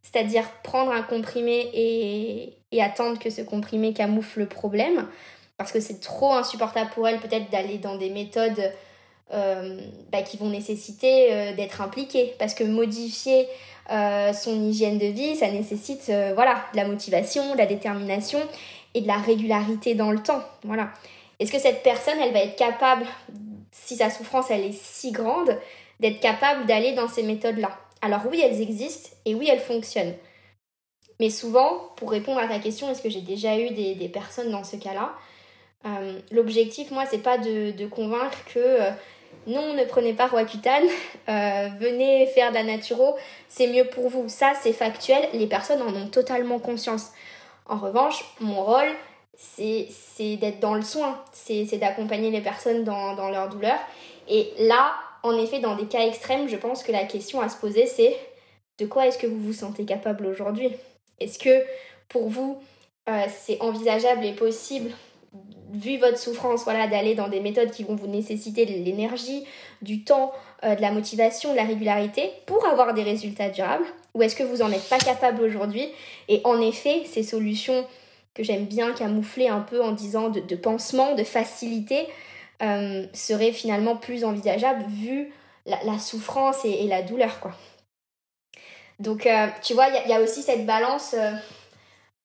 [0.03, 5.09] c'est-à-dire prendre un comprimé et, attendre que ce comprimé camoufle le problème,
[5.57, 8.73] parce que c'est trop insupportable pour elle peut-être d'aller dans des méthodes
[9.33, 9.81] euh,
[10.11, 13.49] bah, qui vont nécessiter euh, d'être impliquée, parce que modifier
[13.91, 18.41] euh, son hygiène de vie, ça nécessite voilà, de la motivation, de la détermination
[18.95, 20.43] et de la régularité dans le temps.
[20.65, 20.91] Voilà.
[21.39, 23.07] Est-ce que cette personne, elle va être capable,
[23.71, 25.59] si sa souffrance elle est si grande,
[26.01, 27.71] d'être capable d'aller dans ces méthodes-là?
[28.03, 30.15] Alors oui, elles existent et oui, elles fonctionnent.
[31.21, 34.65] Mais souvent, pour répondre à ta question, est-ce que j'ai déjà eu des, personnes dans
[34.65, 35.15] ce cas-là?
[35.87, 38.91] Euh, L'objectif, moi, c'est pas de, convaincre que euh,
[39.47, 40.85] non, ne prenez pas Roaccutane,
[41.29, 43.17] euh, venez faire de la naturo,
[43.49, 44.29] c'est mieux pour vous.
[44.29, 47.13] Ça, c'est factuel, les personnes en ont totalement conscience.
[47.67, 48.91] En revanche, mon rôle,
[49.37, 49.89] c'est
[50.37, 53.79] d'être dans le soin, c'est d'accompagner les personnes dans, dans leur douleur.
[54.29, 57.57] Et là, en effet, dans des cas extrêmes, je pense que la question à se
[57.57, 58.17] poser, c'est
[58.79, 60.71] de quoi est-ce que vous vous sentez capable aujourd'hui?
[61.21, 61.65] Est-ce que
[62.09, 62.61] pour vous,
[63.09, 64.91] euh, c'est envisageable et possible
[65.73, 69.45] vu votre souffrance, voilà, d'aller dans des méthodes qui vont vous nécessiter de l'énergie,
[69.81, 70.33] du temps,
[70.65, 74.43] euh, de la motivation, de la régularité pour avoir des résultats durables Ou est-ce que
[74.43, 75.89] vous n'en êtes pas capable aujourd'hui?
[76.29, 77.87] Et en effet, ces solutions
[78.35, 82.07] que j'aime bien camoufler un peu en disant de, pansement, de facilité,
[82.63, 85.33] euh, seraient finalement plus envisageables vu
[85.67, 87.53] la, souffrance et, la douleur, quoi.
[89.01, 91.15] Donc, euh, tu vois, il y, a aussi cette balance,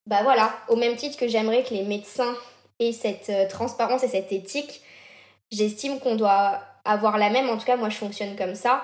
[0.05, 2.35] bah voilà, au même titre que j'aimerais que les médecins
[2.79, 4.81] et cette euh, transparence et cette éthique,
[5.51, 7.49] j'estime qu'on doit avoir la même.
[7.49, 8.83] En tout cas, moi, je fonctionne comme ça.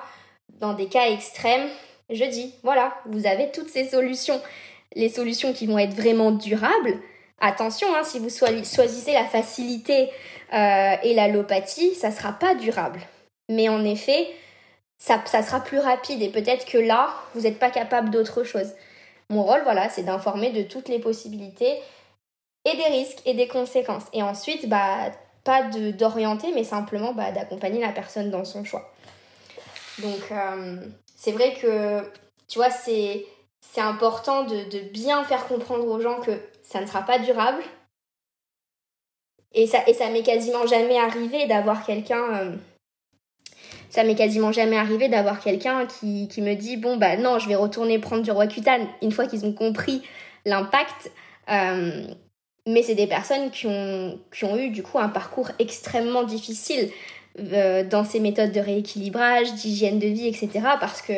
[0.59, 1.67] Dans des cas extrêmes,
[2.09, 4.41] je dis, voilà, vous avez toutes ces solutions.
[4.95, 6.99] Les solutions qui vont être vraiment durables.
[7.39, 10.09] Attention, hein, si vous choisissez la facilité
[10.53, 13.01] euh, et l'allopathie, ça ne sera pas durable.
[13.49, 14.27] Mais en effet,
[14.97, 18.71] ça, ça sera plus rapide et peut-être que là, vous n'êtes pas capable d'autre chose.
[19.29, 21.77] Mon rôle, voilà, c'est d'informer de toutes les possibilités
[22.65, 24.05] et des risques et des conséquences.
[24.13, 25.11] Et ensuite, bah,
[25.43, 28.93] pas d'orienter, mais simplement bah, d'accompagner la personne dans son choix.
[29.99, 30.77] Donc, euh,
[31.15, 32.01] c'est vrai que,
[32.47, 33.25] tu vois, c'est
[33.77, 36.31] important de, de, bien faire comprendre aux gens que
[36.63, 37.63] ça ne sera pas durable.
[39.53, 42.35] Et ça, et ça m'est quasiment jamais arrivé d'avoir quelqu'un...
[42.35, 42.55] Euh,
[43.89, 47.47] ça m'est quasiment jamais arrivé d'avoir quelqu'un qui, qui, me dit bon bah non je
[47.47, 50.01] vais retourner prendre du Roaccutane une fois qu'ils ont compris
[50.45, 51.11] l'impact
[51.51, 52.07] euh,
[52.65, 56.91] mais c'est des personnes qui ont, qui ont eu du coup un parcours extrêmement difficile
[57.39, 60.49] euh, dans ces méthodes de rééquilibrage, d'hygiène de vie, etc.
[60.79, 61.13] Parce que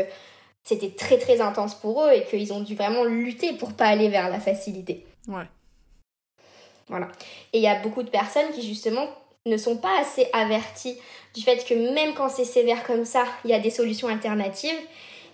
[0.63, 4.09] c'était très très intense pour eux et qu'ils ont dû vraiment lutter pour pas aller
[4.09, 5.05] vers la facilité.
[5.27, 5.45] Ouais.
[6.87, 7.09] Voilà.
[7.53, 9.07] Et il y a beaucoup de personnes qui justement
[9.45, 10.97] ne sont pas assez averties
[11.35, 14.79] du fait que même quand c'est sévère comme ça, il y a des solutions alternatives.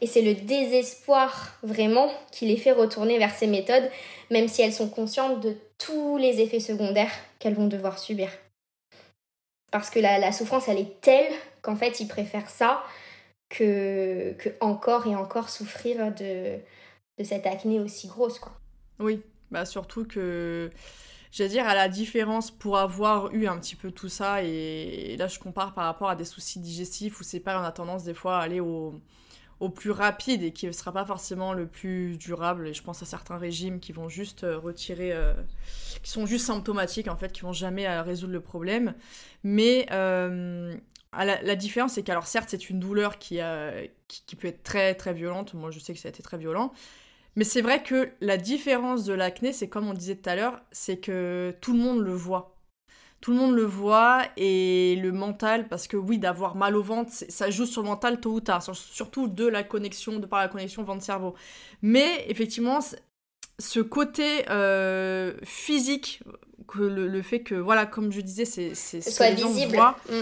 [0.02, 3.90] Et c'est le désespoir vraiment qui les fait retourner vers ces méthodes,
[4.32, 5.56] même si elles sont conscientes de
[5.86, 8.30] tous les effets secondaires qu'elles vont devoir subir.
[9.72, 12.84] Parce que la, souffrance, elle est telle qu'en fait, ils préfèrent ça
[13.50, 16.58] que, que encore et encore souffrir de,
[17.18, 18.52] de cette acné aussi grosse, quoi.
[19.00, 20.70] Oui, bah surtout que,
[21.32, 25.28] j'allais dire, à la différence pour avoir eu un petit peu tout ça, et, là
[25.28, 28.14] je compare par rapport à des soucis digestifs où c'est pas, on a tendance des
[28.14, 28.94] fois à aller au,
[29.62, 32.68] au plus rapide et qui ne sera pas forcément le plus durable.
[32.68, 35.34] Et je pense à certains régimes qui vont juste euh, retirer, euh,
[36.02, 38.96] qui sont juste symptomatiques en fait, qui vont jamais euh, résoudre le problème.
[39.44, 43.40] Mais la, différence, c'est qu'alors certes, c'est une douleur qui,
[44.08, 45.54] qui, qui, peut être très très violente.
[45.54, 46.74] Moi, je sais que ça a été très violent.
[47.36, 50.60] Mais c'est vrai que la différence de l'acné, c'est comme on disait tout à l'heure,
[50.72, 52.58] c'est que tout le monde le voit
[53.22, 57.12] tout le monde le voit et le mental, parce que oui, d'avoir mal au ventre,
[57.12, 60.48] ça joue sur le mental tôt ou tard, surtout de la connexion, de par la
[60.48, 61.36] connexion ventre-cerveau.
[61.84, 62.80] Mais effectivement,
[63.60, 66.24] ce côté euh, physique,
[66.68, 70.22] que le, fait que, voilà, comme je disais, c'est ce que les gens voient, mm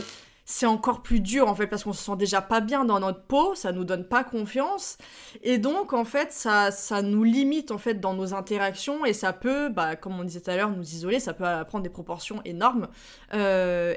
[0.52, 3.22] c'est encore plus dur en fait parce qu'on se sent déjà pas bien dans notre
[3.22, 4.98] peau, ça nous donne pas confiance
[5.44, 9.32] et donc en fait ça, ça nous limite en fait dans nos interactions et ça
[9.32, 12.42] peut, bah, comme on disait tout à l'heure, nous isoler, ça peut prendre des proportions
[12.46, 12.88] énormes.
[13.36, 13.94] Euh,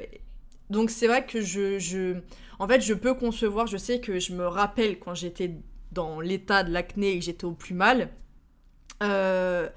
[0.68, 2.16] donc c'est vrai que je, je,
[2.58, 5.56] en fait je peux concevoir, je sais que je me rappelle quand j'étais
[5.90, 8.10] dans l'état de l'acné et que j'étais au plus mal.
[9.02, 9.70] Euh,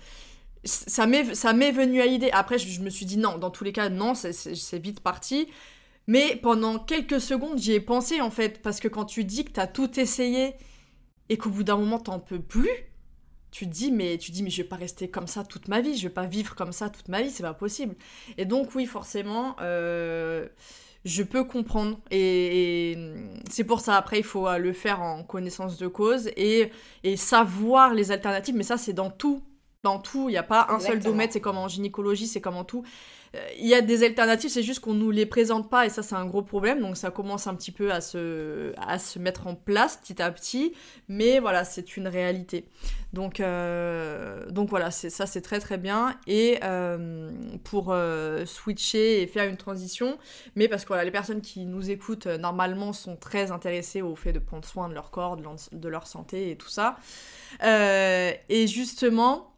[0.65, 2.31] ça m'est venu à l'idée.
[2.31, 5.47] Après, je, je, me suis dit non, dans tous les cas, non, c'est vite parti.
[6.07, 9.51] Mais pendant quelques secondes, j'y ai pensé en fait, parce que quand tu dis que
[9.51, 10.53] t'as tout essayé
[11.29, 12.69] et qu'au bout d'un moment t'en peux plus,
[13.51, 15.81] tu te dis mais tu dis mais je vais pas rester comme ça toute ma
[15.81, 17.95] vie, je vais pas vivre comme ça toute ma vie, c'est pas possible.
[18.37, 20.47] Et donc oui, forcément, euh,
[21.05, 22.97] je peux comprendre et,
[23.49, 26.71] c'est pour ça après il faut le faire en connaissance de cause et,
[27.03, 28.55] et savoir les alternatives.
[28.55, 29.41] Mais ça c'est dans tout,
[29.81, 30.29] dans tout.
[30.29, 32.83] Il n'y a pas un seul domaine, c'est comme en gynécologie, c'est comme en tout.
[33.35, 36.03] Euh, il y a des alternatives, c'est juste qu'on nous les présente pas et ça
[36.03, 36.81] c'est un gros problème.
[36.81, 40.31] Donc ça commence un petit peu à se, à se mettre en place petit à
[40.31, 40.73] petit,
[41.07, 42.65] mais voilà, c'est une réalité.
[43.13, 46.17] Donc, euh, donc voilà, ça c'est très très bien.
[46.27, 47.31] Et euh,
[47.63, 47.95] pour
[48.45, 50.17] switcher et faire une transition,
[50.55, 54.33] mais parce que voilà, les personnes qui nous écoutent normalement sont très intéressées au fait
[54.33, 56.97] de prendre soin de leur corps, de leur santé et tout ça.
[57.63, 59.54] et justement,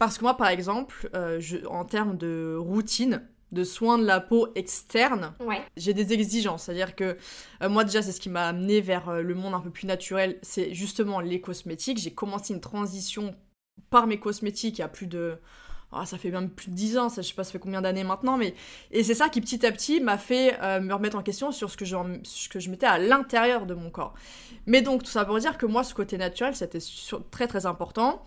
[0.00, 3.22] parce que moi, par exemple, euh, en termes de routine,
[3.52, 5.60] de soins de la peau externe, Ouais.
[5.76, 6.64] j'ai des exigences.
[6.64, 7.16] C'est-à-dire que
[7.62, 9.86] euh, moi déjà, c'est ce qui m'a amené vers euh, le monde un peu plus
[9.86, 11.98] naturel, c'est justement les cosmétiques.
[11.98, 13.34] J'ai commencé une transition
[13.90, 15.36] par mes cosmétiques il y a plus de...
[15.92, 17.82] ah, ça fait même plus de 10 ans, ça, je sais pas ça fait combien
[17.82, 18.54] d'années maintenant, mais...
[18.92, 21.68] Et c'est ça qui petit à petit m'a fait euh, me remettre en question sur
[21.70, 24.14] ce que, je, ce que je mettais à l'intérieur de mon corps.
[24.66, 27.66] Mais donc tout ça pour dire que moi, ce côté naturel, c'était sur- très très
[27.66, 28.22] important.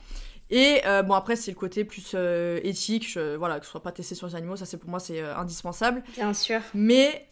[0.56, 3.82] Et euh, bon après c'est le côté plus euh, éthique, je- voilà que ce soit
[3.82, 6.04] pas testé sur les animaux, ça c'est pour moi c'est euh, indispensable.
[6.16, 6.62] Bien sûr.
[6.76, 7.28] Mais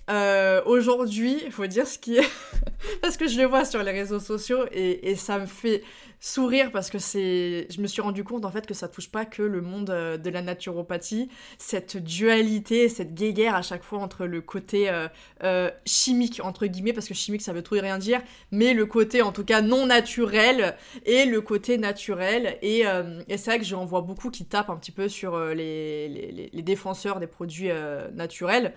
[0.66, 2.30] aujourd'hui, il faut dire ce qui est.
[3.02, 5.84] parce que je le vois sur les réseaux sociaux et, et ça me fait
[6.22, 7.66] sourire parce que c'est.
[7.70, 10.18] Je me suis rendu compte en fait que ça touche pas que le monde euh,
[10.18, 11.30] de la naturopathie.
[11.58, 15.08] Cette dualité, cette guéguerre à chaque fois entre le côté euh,
[15.44, 18.86] euh, chimique, entre guillemets, parce que chimique ça veut tout et rien dire, mais le
[18.86, 22.60] côté en tout cas non naturel et le côté naturel.
[22.62, 22.84] Et,
[23.30, 26.08] c'est vrai que j'en vois beaucoup qui tapent un petit peu sur les,
[26.54, 27.72] les, défenseurs des produits
[28.14, 28.74] naturels.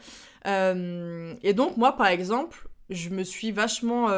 [0.47, 4.09] Et donc, moi, par exemple, je me suis vachement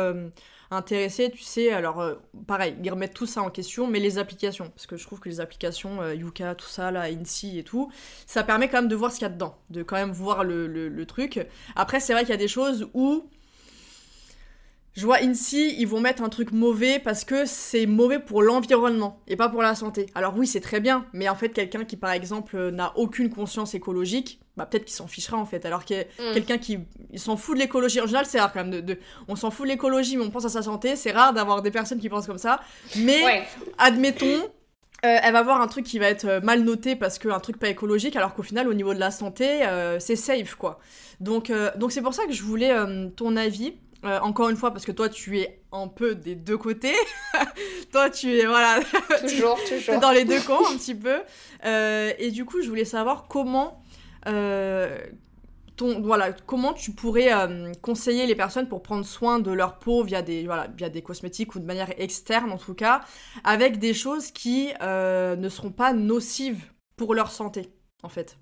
[0.71, 2.15] intéressée, tu sais, alors, euh,
[2.47, 5.29] pareil, ils remettent tout ça en question, mais les applications, parce que je trouve que
[5.29, 7.91] les applications, euh, Yuka, tout ça, là, et tout,
[8.27, 10.45] ça permet quand même de voir ce qu'il y a dedans, de quand même voir
[10.45, 11.47] le truc.
[11.75, 13.25] Après, c'est vrai qu'il y a des choses où...
[14.97, 19.21] Je vois INSEE, ils vont mettre un truc mauvais parce que c'est mauvais pour l'environnement
[19.29, 20.07] et pas pour la santé.
[20.15, 23.29] Alors oui, c'est très bien, mais en fait, quelqu'un qui, par exemple, euh, n'a aucune
[23.29, 25.67] conscience écologique, bah peut-être qu'il s'en fichera en fait.
[25.67, 26.33] Alors que Mm.
[26.33, 26.79] quelqu'un qui
[27.17, 28.71] s'en fout de l'écologie, en général, c'est rare quand même.
[28.71, 30.97] De, de- on s'en fout de l'écologie, mais on pense à sa santé.
[30.97, 32.61] C'est rare d'avoir des personnes qui pensent comme ça.
[32.97, 33.43] Mais Ouais.
[33.77, 37.39] admettons, euh, elle va voir un truc qui va être euh, mal noté parce qu'un
[37.39, 40.79] truc pas écologique, alors qu'au final, au niveau de la santé, euh, c'est safe, quoi.
[41.21, 42.75] Donc, euh, donc c'est pour ça que je voulais
[43.15, 43.75] ton avis.
[44.05, 46.95] Euh, encore une fois, parce que toi, tu es un peu des deux côtés.
[47.93, 48.81] toi, tu es, voilà,
[49.21, 50.01] Toujours, toujours.
[50.01, 51.23] dans les deux camps un petit peu.
[51.65, 53.83] Euh, et du coup, je voulais savoir comment,
[54.29, 54.99] euh,
[55.77, 57.31] ton, voilà, comment tu pourrais
[57.83, 61.55] conseiller les personnes pour prendre soin de leur peau via des, voilà, via des cosmétiques
[61.55, 63.01] ou de manière externe en tout cas,
[63.45, 66.65] avec des choses qui ne seront pas nocives
[66.97, 67.71] pour leur santé,
[68.03, 68.39] en fait.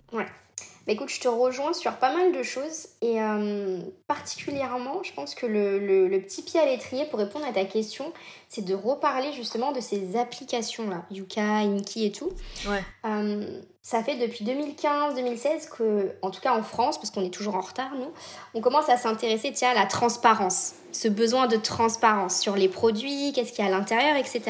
[0.86, 5.34] Bah, écoute, je te rejoins sur pas mal de choses et euh, particulièrement, je pense
[5.34, 8.12] que le, le- le petit pied à l'étrier pour répondre à ta question,
[8.48, 12.30] c'est de reparler justement de ces applications-là, Yuka, Inki et tout.
[12.68, 12.82] Ouais.
[13.06, 17.54] Euh, ça fait depuis 2015-2016 que, en tout cas en France, parce qu'on est toujours
[17.56, 18.10] en retard, nous,
[18.54, 23.32] on commence à s'intéresser tiens, à la transparence, ce besoin de transparence sur les produits,
[23.34, 24.42] qu'est-ce qu'il y a à l'intérieur, etc.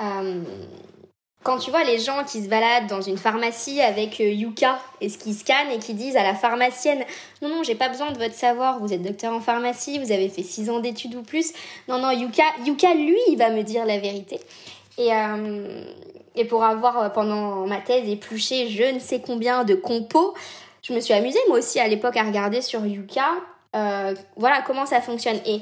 [0.00, 0.42] Euh,
[1.42, 5.08] quand tu vois les gens qui se baladent dans une pharmacie avec euh, Yuka et
[5.08, 7.02] ce qui scannent et qui disent à la pharmacienne
[7.40, 10.28] non non j'ai pas besoin de votre savoir vous êtes docteur en pharmacie vous avez
[10.28, 11.52] fait 6 ans d'études ou plus
[11.88, 14.38] non non Yuka Yuka lui il va me dire la vérité.
[14.98, 15.84] Et euh,
[16.36, 20.34] et pour avoir euh, pendant ma thèse épluché je ne sais combien de compos
[20.82, 23.26] je me suis amusée moi aussi à l'époque à regarder sur Yuka
[24.36, 25.38] voilà comment ça fonctionne.
[25.46, 25.60] Et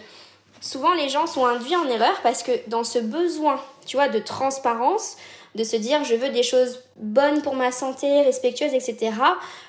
[0.60, 4.18] souvent les gens sont induits en erreur parce que dans ce besoin tu vois de
[4.18, 5.16] transparence
[5.54, 9.12] de se dire je veux des choses bonnes pour ma santé, respectueuses, etc.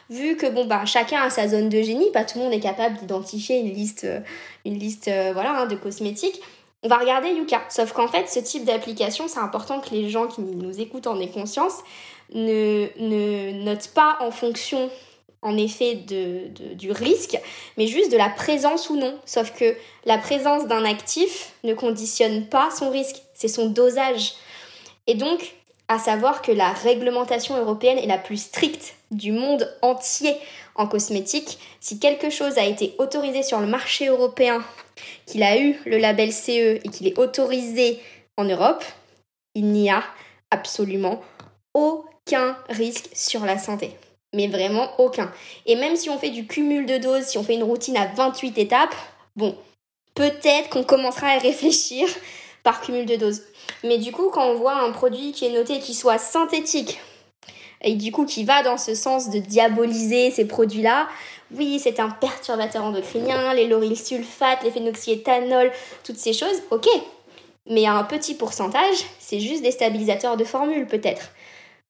[0.09, 2.59] Vu que bon bah chacun a sa zone de génie, pas tout le monde est
[2.59, 4.19] capable d'identifier une liste, euh,
[4.65, 6.41] une liste euh, voilà hein, de cosmétiques.
[6.81, 7.61] On va regarder Yuka.
[7.69, 11.19] Sauf qu'en fait, ce type d'application, c'est important que les gens qui nous écoutent en
[11.19, 11.73] aient conscience,
[12.33, 14.89] ne, ne notent pas en fonction
[15.41, 17.37] en effet de, de- du risque,
[17.77, 19.17] mais juste de la présence ou non.
[19.25, 19.75] Sauf que
[20.05, 24.33] la présence d'un actif ne conditionne pas son risque, c'est son dosage.
[25.07, 25.53] Et donc,
[25.89, 30.35] à savoir que la réglementation européenne est la plus stricte du monde entier
[30.75, 31.57] en cosmétique.
[31.81, 34.63] Si quelque chose a été autorisé sur le marché européen,
[35.25, 37.99] qu'il a eu le label CE et qu'il est autorisé
[38.37, 38.83] en Europe,
[39.55, 40.03] il n'y a
[40.51, 41.21] absolument
[41.73, 43.91] aucun risque sur la santé.
[44.33, 45.31] Mais vraiment aucun.
[45.65, 48.05] Et même si on fait du cumul de doses, si on fait une routine à
[48.05, 48.95] 28 étapes,
[49.35, 49.57] bon,
[50.13, 52.07] peut-être qu'on commencera à réfléchir
[52.63, 53.43] par cumul de doses.
[53.83, 56.99] Mais du coup, quand on voit un produit qui est noté qui soit synthétique,
[57.81, 61.07] et du coup qui va dans ce sens de diaboliser ces produits-là,
[61.51, 65.71] oui, c'est un perturbateur endocrinien, les lauryl sulfate, les phénoxyéthanol,
[66.03, 66.87] toutes ces choses, ok.
[67.65, 71.31] Mais à un petit pourcentage, c'est juste des stabilisateurs de formule peut-être.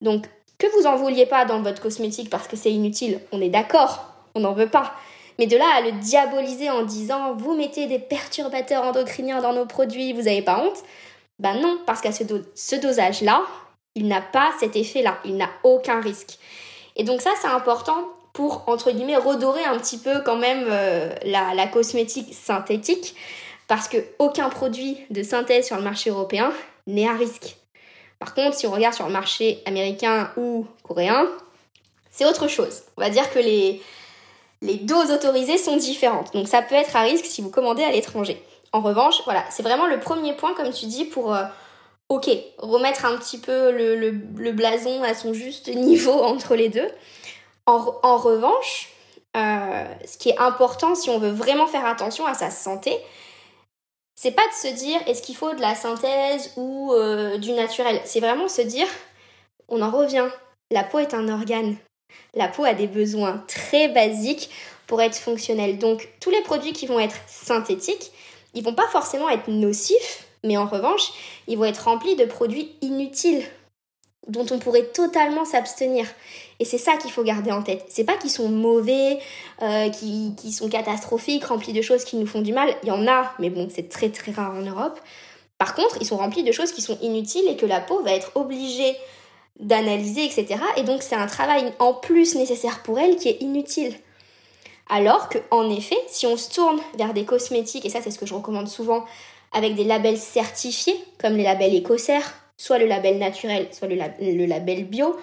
[0.02, 0.26] Donc,
[0.58, 4.06] que vous en vouliez pas dans votre cosmétique parce que c'est inutile, on est d'accord,
[4.36, 4.94] on n'en veut pas.
[5.40, 9.66] Mais de là à le diaboliser en disant vous mettez des perturbateurs endocriniens dans nos
[9.66, 10.84] produits, vous n'avez pas honte,
[11.40, 13.44] ben non, parce qu'à ce, do- ce dosage-là,
[13.96, 16.38] il n'a pas cet effet-là, il n'a aucun risque.
[16.98, 21.10] Et donc ça, c'est important pour, entre guillemets, redorer un petit peu quand même euh,
[21.24, 23.16] la, la cosmétique synthétique,
[23.70, 26.52] parce que aucun produit de synthèse sur le marché européen
[26.86, 27.56] n'est à risque.
[28.20, 31.28] Par contre, si on regarde sur le marché américain ou coréen,
[32.12, 32.84] c'est autre chose.
[32.98, 33.82] On va dire que les,
[34.62, 36.34] les doses autorisées sont différentes.
[36.34, 38.44] Donc ça peut être à risque si vous commandez à l'étranger.
[38.72, 41.44] En revanche, voilà, c'est vraiment le premier point, comme tu dis, pour, euh,
[42.10, 46.88] ok, remettre un petit peu le, blason à son juste niveau entre les deux.
[47.66, 48.90] En, revanche,
[49.38, 52.98] euh, ce qui est important si on veut vraiment faire attention à sa santé,
[54.16, 58.02] c'est pas de se dire est-ce qu'il faut de la synthèse ou euh, du naturel.
[58.06, 58.88] C'est vraiment se dire,
[59.68, 60.28] on en revient,
[60.72, 61.78] la peau est un organe.
[62.34, 64.50] La peau a des besoins très basiques
[64.88, 65.78] pour être fonctionnelle.
[65.78, 68.12] Donc tous les produits qui vont être synthétiques,
[68.54, 71.12] ils vont pas forcément être nocifs, mais en revanche,
[71.48, 73.44] ils vont être remplis de produits inutiles
[74.28, 76.06] dont on pourrait totalement s'abstenir.
[76.60, 77.86] Et c'est ça qu'il faut garder en tête.
[77.90, 79.20] C'est pas qu'ils sont mauvais,
[79.62, 82.76] euh, qu'ils sont catastrophiques, remplis de choses qui nous font du mal.
[82.84, 85.00] Il y en a, mais bon, c'est très très rare en Europe.
[85.58, 88.14] Par contre, ils sont remplis de choses qui sont inutiles et que la peau va
[88.14, 88.96] être obligée
[89.60, 90.62] d'analyser, etc.
[90.78, 93.94] Et donc c'est un travail en plus nécessaire pour elle qui est inutile.
[94.90, 98.26] Alors qu'en effet, si on se tourne vers des cosmétiques, et ça c'est ce que
[98.26, 99.06] je recommande souvent,
[99.52, 104.86] avec des labels certifiés, comme les labels Écossaire, soit le label naturel, soit le, label
[104.86, 105.16] bio,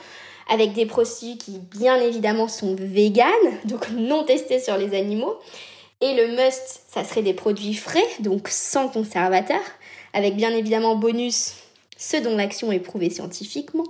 [0.48, 3.30] avec des produits qui bien évidemment sont véganes,
[3.64, 5.34] donc non testés sur les animaux.
[6.00, 9.60] Et le must, ça serait des produits frais, donc sans conservateur,
[10.12, 11.54] avec bien évidemment bonus
[11.96, 13.86] ceux dont l'action est prouvée scientifiquement.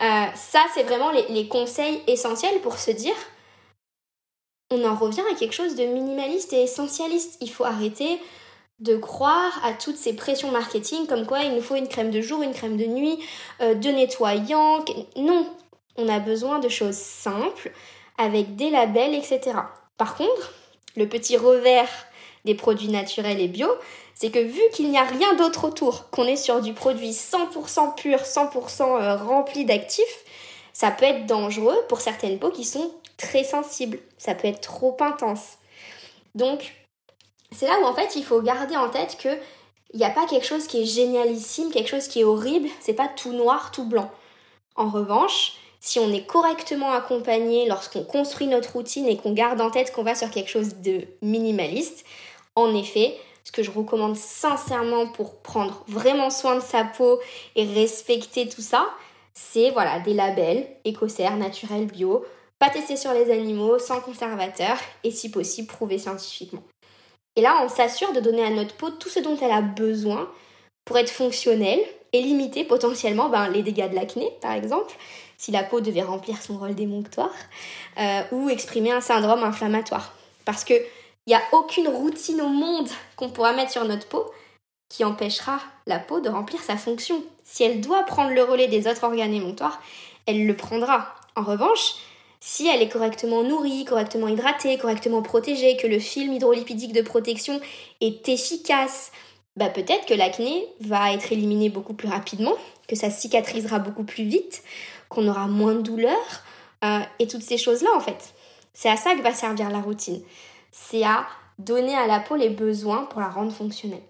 [0.00, 3.16] Euh, ça, c'est vraiment les conseils essentiels pour se dire,
[4.70, 7.38] on en revient à quelque chose de minimaliste et essentialiste.
[7.40, 8.20] Il faut arrêter
[8.80, 12.20] de croire à toutes ces pressions marketing comme quoi il nous faut une crème de
[12.20, 13.18] jour, une crème de nuit,
[13.60, 14.84] euh, de nettoyant.
[15.16, 15.46] Non,
[15.96, 17.72] on a besoin de choses simples
[18.18, 19.58] avec des labels, etc.
[19.96, 20.54] Par contre,
[20.96, 21.90] le petit revers
[22.44, 23.68] des produits naturels et bio,
[24.18, 27.94] c'est que vu qu'il n'y a rien d'autre autour, qu'on est sur du produit 100%
[27.94, 30.24] pur, 100% euh, rempli d'actifs,
[30.72, 34.00] ça peut être dangereux pour certaines peaux qui sont très sensibles.
[34.18, 35.58] Ça peut être trop intense.
[36.34, 36.74] Donc,
[37.52, 39.28] c'est là où en fait il faut garder en tête que
[39.94, 42.94] il n'y a pas quelque chose qui est génialissime, quelque chose qui est horrible, c'est
[42.94, 44.10] pas tout noir, tout blanc.
[44.74, 49.70] En revanche, si on est correctement accompagné lorsqu'on construit notre routine et qu'on garde en
[49.70, 52.04] tête qu'on va sur quelque chose de minimaliste,
[52.56, 53.16] en effet,
[53.48, 57.18] ce que je recommande sincèrement pour prendre vraiment soin de sa peau
[57.56, 58.86] et respecter tout ça,
[59.32, 62.26] c'est voilà des labels écossaires, naturels, bio,
[62.58, 66.62] pas testés sur les animaux, sans conservateur et si possible prouvé scientifiquement.
[67.36, 70.30] Et là, on s'assure de donner à notre peau tout ce dont elle a besoin
[70.84, 71.80] pour être fonctionnelle
[72.12, 74.94] et limiter potentiellement ben, les dégâts de l'acné, par exemple,
[75.38, 77.32] si la peau devait remplir son rôle démonctoire,
[77.98, 80.12] euh, ou exprimer un syndrome inflammatoire.
[80.44, 80.64] Parce
[81.28, 84.24] qu'il n'y a aucune routine au monde qu'on pourra mettre sur notre peau
[84.88, 87.22] qui empêchera la peau de remplir sa fonction.
[87.44, 89.78] Si elle doit prendre le relais des autres organes émonctoires,
[90.24, 91.14] elle le prendra.
[91.36, 91.96] En revanche,
[92.40, 97.60] si elle est correctement nourrie, correctement hydratée, correctement protégée, que le film hydrolipidique de protection
[98.00, 99.12] est efficace,
[99.54, 102.54] bah peut-être que l'acné va être éliminé beaucoup plus rapidement,
[102.88, 104.62] que ça cicatrisera beaucoup plus vite,
[105.10, 106.42] qu'on aura moins de douleurs,
[106.84, 108.32] euh, et toutes ces choses-là en fait.
[108.72, 110.22] C'est à ça que va servir la routine.
[110.70, 111.26] C'est à
[111.58, 114.02] donner à la peau les besoins pour la rendre fonctionnelle.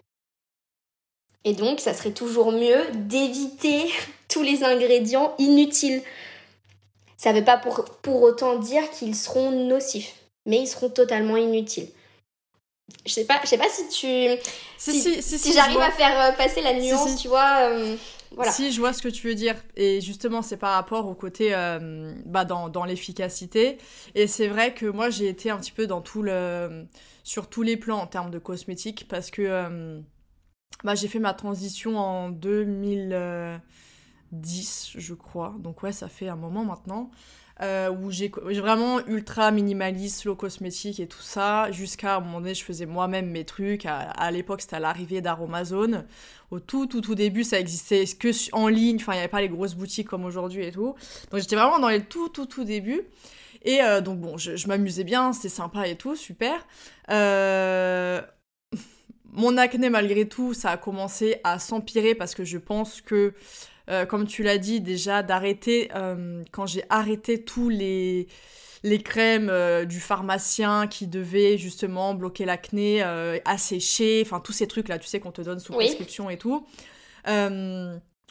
[1.45, 3.91] Et donc, ça serait toujours mieux d'éviter
[4.29, 6.03] tous les ingrédients inutiles.
[7.17, 10.15] Ça ne veut pas pour, pour autant dire qu'ils seront nocifs,
[10.47, 11.89] mais ils seront totalement inutiles.
[13.05, 14.41] Je sais pas, je sais pas si tu
[14.79, 17.71] si, si, j'arrive à faire euh, passer la nuance, tu vois.
[17.71, 17.97] Euh,
[18.51, 21.55] Si je vois ce que tu veux dire et justement c'est par rapport au côté
[21.55, 23.79] euh, bah, dans, dans l'efficacité
[24.15, 26.87] et c'est vrai que moi j'ai été un petit peu dans tout le
[27.25, 30.01] sur tous les plans en termes de cosmétiques parce que
[30.85, 35.57] bah, j'ai fait ma transition en 2010, je crois.
[35.59, 37.11] Donc ouais, ça fait un moment maintenant.
[37.61, 38.31] Euh, où j'ai
[38.61, 43.31] vraiment ultra minimaliste, slow cosmétique et tout ça, jusqu'à un moment donné, je faisais moi-même
[43.31, 43.85] mes trucs.
[43.85, 46.07] À, l'époque, c'était à l'arrivée d'Aromazone.
[46.53, 49.41] Au tout, tout, tout début, ça existait que en ligne, enfin, il n'y avait pas
[49.41, 50.95] les grosses boutiques comme aujourd'hui et tout.
[51.33, 53.03] Donc, j'étais vraiment dans les tout, tout, tout début.
[53.63, 56.65] Et euh, donc, bon, je, je m'amusais bien, c'était sympa et tout, super.
[57.11, 58.23] Euh,
[59.33, 63.35] mon acné, malgré tout, ça a commencé à s'empirer parce que je pense que,
[63.89, 68.29] euh, comme tu l'as dit déjà, d'arrêter, euh, quand j'ai arrêté tous les,
[68.83, 73.03] les crèmes euh, du pharmacien qui devaient justement bloquer l'acné,
[73.45, 76.67] assécher, enfin tous ces trucs-là, tu sais, qu'on te donne sous prescription et tout.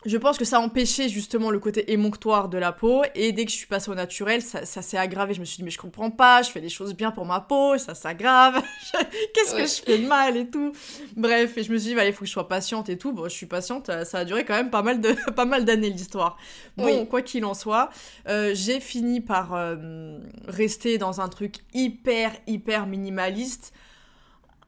[0.05, 3.03] Je pense que ça a empêché justement le côté émonctoire de la peau.
[3.15, 5.33] Et dès que je suis passée au naturel, ça, s'est aggravé.
[5.33, 7.39] Je me suis dit, mais je comprends pas, je fais des choses bien pour ma
[7.39, 8.61] peau, ça s'aggrave.
[9.33, 10.71] Qu'est-ce que je fais de mal et tout.
[11.15, 13.11] Bref, et je me suis dit, il faut que je sois patiente et tout.
[13.11, 15.89] Bon, je suis patiente, ça a duré quand même pas mal, de, pas mal d'années
[15.89, 16.37] l'histoire.
[16.77, 17.89] Bon, quoi qu'il en soit,
[18.27, 23.73] euh, j'ai fini par euh, rester dans un truc hyper, hyper minimaliste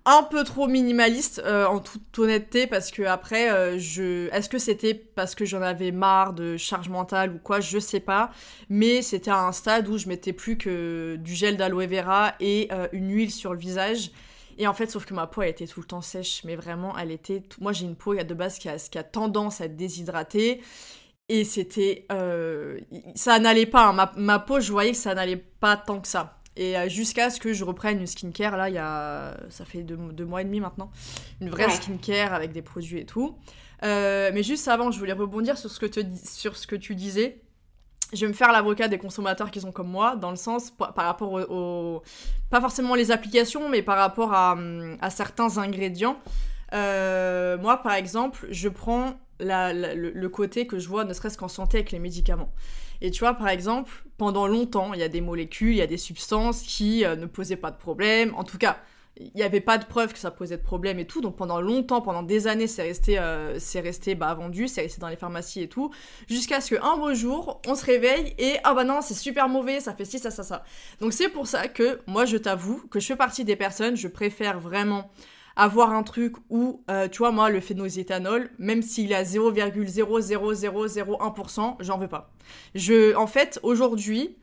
[0.06, 4.58] un peu trop minimaliste euh, en toute honnêteté parce que après euh, je est-ce que
[4.58, 7.60] c'était parce que j'en avais marre de charge mentale ou quoi?
[7.60, 8.32] Je sais pas.
[8.70, 12.70] Mais c'était à un stade où je mettais plus que du gel d'aloe vera et
[12.72, 14.12] euh, une huile sur le visage.
[14.58, 16.44] Et en fait sauf que ma peau elle était tout le temps sèche.
[16.46, 19.62] Mais vraiment elle était moi j'ai une peau de base qui a, qui a tendance
[19.62, 20.62] à être déshydratée.
[21.28, 22.08] Et c'était
[23.16, 23.94] ça n'allait pas hein.
[23.94, 27.30] ma, ma peau je voyais que ça n'allait pas tant que ça et euh, jusqu'à
[27.30, 30.46] ce que je reprenne une skincare, là, il y a, ça fait deux, mois et
[30.46, 30.92] demi maintenant,
[31.42, 33.38] une vraie skincare avec des produits et tout.
[33.84, 36.96] Euh, mais juste avant, je voulais rebondir sur ce que, te, sur ce que tu
[36.96, 37.42] disais.
[38.12, 40.94] Je vais me faire l'avocat des consommateurs qui sont comme moi, dans le sens par,
[40.96, 42.02] rapport au,
[42.50, 44.58] Pas forcément les applications, mais par rapport à,
[45.00, 46.20] à certains ingrédients.
[46.74, 51.78] Euh, moi, par exemple, je prends le, côté que je vois, ne serait-ce qu'en santé
[51.78, 52.52] avec les médicaments.
[53.02, 55.88] Et tu vois, par exemple, pendant longtemps, il y a des molécules, il y a
[55.88, 58.34] des substances qui euh, ne posaient pas de problème.
[58.36, 58.78] En tout cas,
[59.20, 61.22] il n'y avait pas de preuve que ça posait de problème et tout.
[61.22, 65.02] Donc pendant longtemps, pendant des années, c'est resté, euh, c'est resté bah, vendu, c'est resté
[65.02, 65.92] dans les pharmacies et tout.
[66.28, 69.80] Jusqu'à ce qu'un beau jour, on se réveille et ah bah non, c'est super mauvais,
[69.82, 70.64] ça fait ci, ça, ça, ça.
[71.02, 74.08] Donc c'est pour ça que moi, je t'avoue que je fais partie des personnes, je
[74.08, 75.12] préfère vraiment
[75.60, 81.76] avoir un truc où, euh, tu vois, moi, le phénoxéthanol, même s'il est à 0,00001%,
[81.82, 82.32] j'en veux pas.
[82.76, 84.38] Je, en fait, aujourd'hui,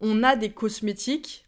[0.00, 1.46] on a des cosmétiques.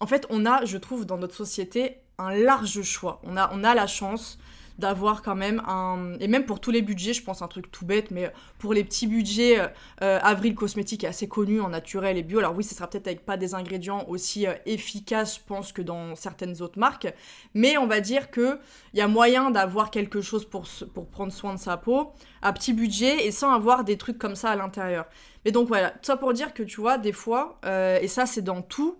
[0.00, 3.22] En fait, on a, je trouve, dans notre société, un large choix.
[3.24, 4.38] On a, on a la chance
[4.78, 6.14] d'avoir quand même un...
[6.20, 8.84] Et même pour tous les budgets, je pense un truc tout bête, mais pour les
[8.84, 9.66] petits budgets, euh,
[10.02, 12.38] euh, Avril Cosmétique est assez connu en naturel et bio.
[12.38, 15.82] Alors oui, ce sera peut-être avec pas des ingrédients aussi euh, efficaces, je pense, que
[15.82, 17.12] dans certaines autres marques.
[17.54, 18.58] Mais on va dire qu'il
[18.94, 22.72] y a moyen d'avoir quelque chose pour, pour prendre soin de sa peau à petit
[22.72, 25.06] budget et sans avoir des trucs comme ça à l'intérieur.
[25.44, 27.60] Mais donc voilà, ça pour dire que tu vois, des fois,
[28.00, 28.98] et ça c'est dans tout,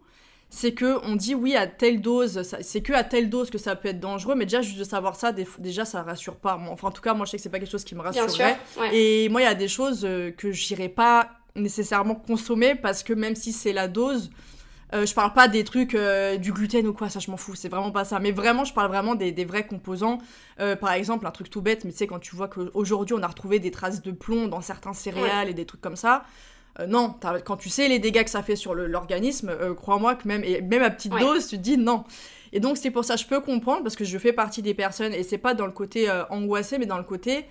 [0.50, 3.76] c'est que on dit oui à telle dose, c'est que à telle dose que ça
[3.76, 6.58] peut être dangereux, mais déjà juste de savoir ça, déjà ça rassure pas.
[6.70, 8.58] Enfin en tout cas moi je sais que c'est pas quelque chose qui me rassurerait.
[8.92, 13.12] Et moi il y a des choses euh, que j'irais pas nécessairement consommer parce que
[13.12, 14.30] même si c'est la dose,
[14.94, 17.54] euh, je parle pas des trucs euh, du gluten ou quoi, ça je m'en fous,
[17.54, 18.18] c'est vraiment pas ça.
[18.18, 20.18] Mais vraiment, je parle vraiment des, vrais composants.
[20.56, 23.26] par exemple, un truc tout bête, mais tu sais, quand tu vois qu'aujourd'hui on a
[23.26, 26.24] retrouvé des traces de plomb dans certains céréales et des trucs comme ça,
[26.80, 27.14] euh, non,
[27.44, 30.60] quand tu sais les dégâts que ça fait sur l'organisme, euh, crois-moi que même, et
[30.60, 32.04] même à petite dose, tu te dis non.
[32.52, 35.12] Et donc c'est pour ça, je peux comprendre, parce que je fais partie des personnes,
[35.12, 37.46] et c'est pas dans le côté euh, angoissé, mais dans le côté,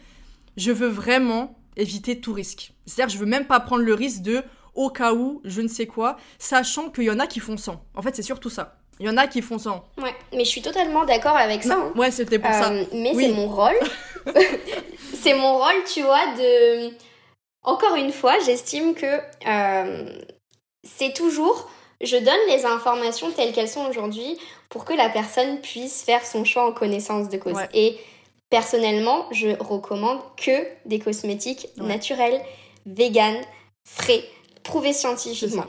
[0.55, 2.73] je veux vraiment éviter tout risque.
[2.85, 5.87] C'est-à-dire, je veux même pas prendre le risque de, au cas où, je ne sais
[5.87, 7.83] quoi, sachant qu'il y en a qui font sans.
[7.95, 8.77] En fait, c'est surtout ça.
[8.99, 9.85] Il y en a qui font sans.
[10.01, 11.75] Ouais, mais je suis totalement d'accord avec ça.
[11.75, 11.93] Hein.
[11.95, 12.71] Ouais, c'était pour ça.
[12.93, 13.77] Mais c'est mon rôle.
[15.13, 16.91] c'est mon rôle, tu vois, de
[17.67, 20.19] encore une fois, j'estime que euh,
[20.83, 24.37] c'est toujours, je donne les informations telles qu'elles sont aujourd'hui
[24.69, 27.57] pour que la personne puisse faire son choix en connaissance de cause.
[27.73, 27.97] Et
[28.49, 32.41] personnellement, je recommande que des cosmétiques naturels,
[32.85, 33.35] vegan,
[33.83, 34.23] frais,
[34.63, 35.65] prouvés scientifiquement.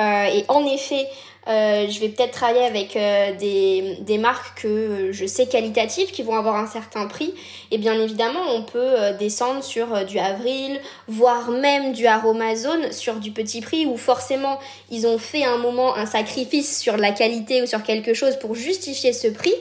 [0.00, 1.06] Euh, et en effet,
[1.46, 6.24] euh, je vais peut-être travailler avec euh, des, des, marques que je sais qualitatives qui
[6.24, 7.32] vont avoir un certain prix.
[7.70, 13.30] Et bien évidemment, on peut descendre sur du Avril, voire même du Aromazone sur du
[13.30, 14.58] petit prix où forcément
[14.90, 18.56] ils ont fait un moment un sacrifice sur la qualité ou sur quelque chose pour
[18.56, 19.54] justifier ce prix.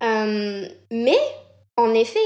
[0.00, 1.18] mais
[1.76, 2.18] en effet,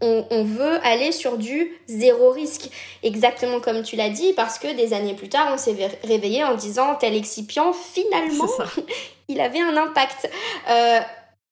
[0.00, 2.70] on, veut aller sur du zéro risque,
[3.02, 6.54] exactement comme tu l'as dit, parce que des années plus tard, on s'est réveillé en
[6.54, 8.48] disant tel excipient, finalement,
[9.28, 10.30] il avait un impact.
[10.70, 11.00] Euh,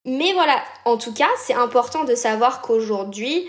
[0.04, 3.48] mais voilà, en tout cas, c'est important de savoir qu'aujourd'hui,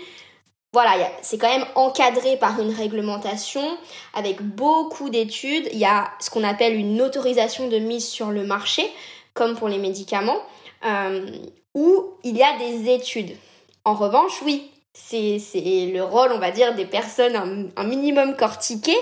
[0.72, 0.92] voilà,
[1.22, 3.78] c'est quand même encadré par une réglementation
[4.14, 5.68] avec beaucoup d'études.
[5.72, 8.90] Il y a ce qu'on appelle une autorisation de mise sur le marché,
[9.34, 10.40] comme pour les médicaments,
[10.84, 11.30] euh,
[11.74, 13.36] où il y a des études.
[13.84, 18.98] En revanche, oui, c'est le rôle, on va dire, des personnes un, minimum cortiquées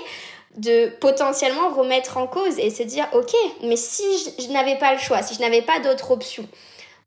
[0.57, 3.33] de potentiellement remettre en cause et se dire, ok,
[3.63, 4.03] mais si
[4.39, 6.47] je, n'avais pas le choix, si je n'avais pas d'autre option,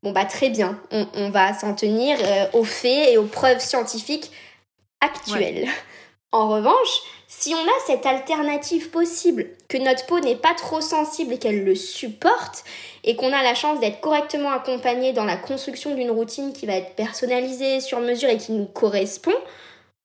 [0.02, 4.30] bon bah très bien, on, va s'en tenir euh, aux faits et aux preuves scientifiques
[5.00, 5.68] actuelles.
[6.30, 7.00] En revanche,
[7.38, 11.64] si on a cette alternative possible, que notre peau n'est pas trop sensible et qu'elle
[11.64, 12.64] le supporte,
[13.04, 16.74] et qu'on a la chance d'être correctement accompagné dans la construction d'une routine qui va
[16.74, 19.36] être personnalisée, sur mesure et qui nous correspond,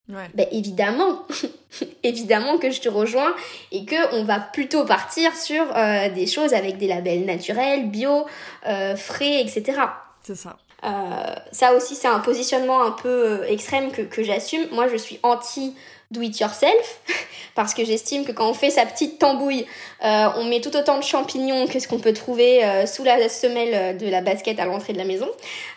[0.07, 1.25] Ben évidemment,
[2.03, 3.33] évidemment que je te rejoins
[3.71, 8.27] et que on va plutôt partir sur euh, des choses avec des labels naturels, bio,
[8.67, 9.79] euh, frais, etc.
[10.21, 10.57] C'est ça.
[10.83, 14.67] Euh, ça aussi, c'est un positionnement un peu extrême que, j'assume.
[14.71, 15.75] Moi, je suis anti
[16.11, 17.01] do it yourself
[17.55, 19.65] parce que j'estime que quand on fait sa petite tambouille,
[20.01, 24.07] on met tout autant de champignons que ce qu'on peut trouver sous la semelle de
[24.07, 25.27] la basket à l'entrée de la maison.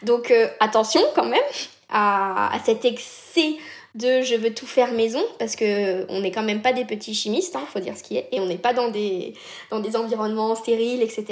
[0.02, 1.40] Donc attention quand même
[1.88, 3.56] à, cet excès
[3.94, 7.14] de je veux tout faire maison parce que on n'est quand même pas des petits
[7.14, 9.34] chimistes, hein, faut dire ce qui est, et on n'est pas dans des,
[9.70, 11.26] dans des environnements stériles, etc.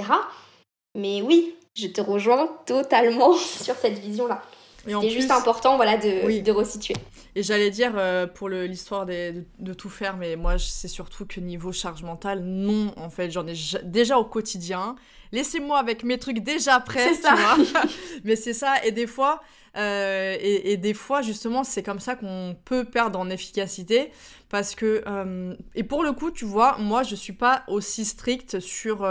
[0.95, 4.43] Mais oui, je te rejoins totalement sur cette vision-là.
[4.87, 6.95] C'est juste important voilà, de, de resituer.
[7.35, 11.41] Et j'allais dire euh, pour l'histoire de, de, tout faire, mais moi c'est surtout que
[11.41, 14.95] niveau charge mentale, non, en fait, j'en ai déjà au quotidien.
[15.33, 17.57] Laissez-moi avec mes trucs déjà prêts, tu vois.
[18.25, 19.41] mais c'est ça, et des fois,
[19.79, 24.13] euh, et, des fois, justement, c'est comme ça qu'on peut perdre en efficacité.
[24.51, 25.03] Parce que.
[25.07, 29.09] Euh, et pour le coup, tu vois, moi, je suis pas aussi stricte sur.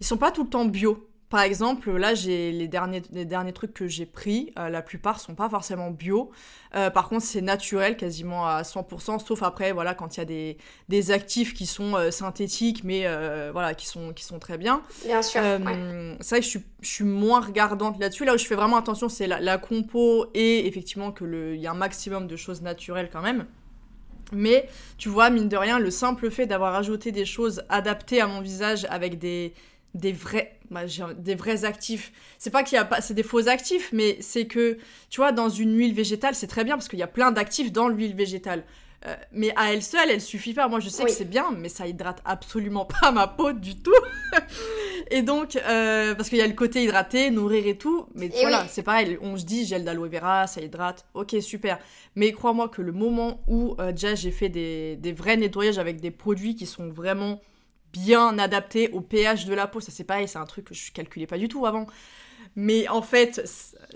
[0.00, 1.06] Ils sont pas tout le temps bio.
[1.32, 5.18] Par exemple, là, j'ai les derniers, les derniers trucs que j'ai pris, euh, la plupart
[5.18, 6.30] sont pas forcément bio.
[6.74, 10.26] Euh, par contre, c'est naturel quasiment à 100%, sauf après, voilà, quand il y a
[10.26, 10.58] des,
[10.90, 13.06] des actifs qui sont euh, synthétiques, mais
[13.50, 14.82] voilà, qui sont, qui sont très bien.
[15.06, 15.40] Bien sûr.
[15.40, 18.26] C'est vrai que je suis, je suis moins regardante là-dessus.
[18.26, 21.70] Là où je fais vraiment attention, c'est la, la, compo et effectivement qu'il y a
[21.70, 23.46] un maximum de choses naturelles quand même.
[24.32, 24.68] Mais
[24.98, 28.40] tu vois, mine de rien, le simple fait d'avoir ajouté des choses adaptées à mon
[28.40, 29.52] visage avec des,
[29.94, 30.82] des vrais bah,
[31.18, 32.12] des vrais actifs.
[32.38, 34.78] C'est pas qu'il y a pas c'est des faux actifs mais c'est que
[35.10, 37.72] tu vois dans une huile végétale c'est très bien parce qu'il y a plein d'actifs
[37.72, 38.64] dans l'huile végétale.
[39.04, 40.68] Euh, mais à elle seule elle suffit pas.
[40.68, 43.92] Moi je sais que c'est bien mais ça hydrate absolument pas ma peau du tout.
[45.10, 48.66] Et donc euh, parce qu'il y a le côté hydraté nourrir et tout mais voilà
[48.68, 49.18] c'est pareil.
[49.20, 51.04] On se dit gel d'aloe vera ça hydrate.
[51.12, 51.78] Ok super.
[52.16, 56.00] Mais crois-moi que le moment où euh, déjà j'ai fait des, des vrais nettoyages avec
[56.00, 57.40] des produits qui sont vraiment
[57.92, 59.80] bien adapté au pH de la peau.
[59.80, 61.86] Ça, c'est pareil, c'est un truc que je calculais pas du tout avant.
[62.56, 63.42] Mais en fait,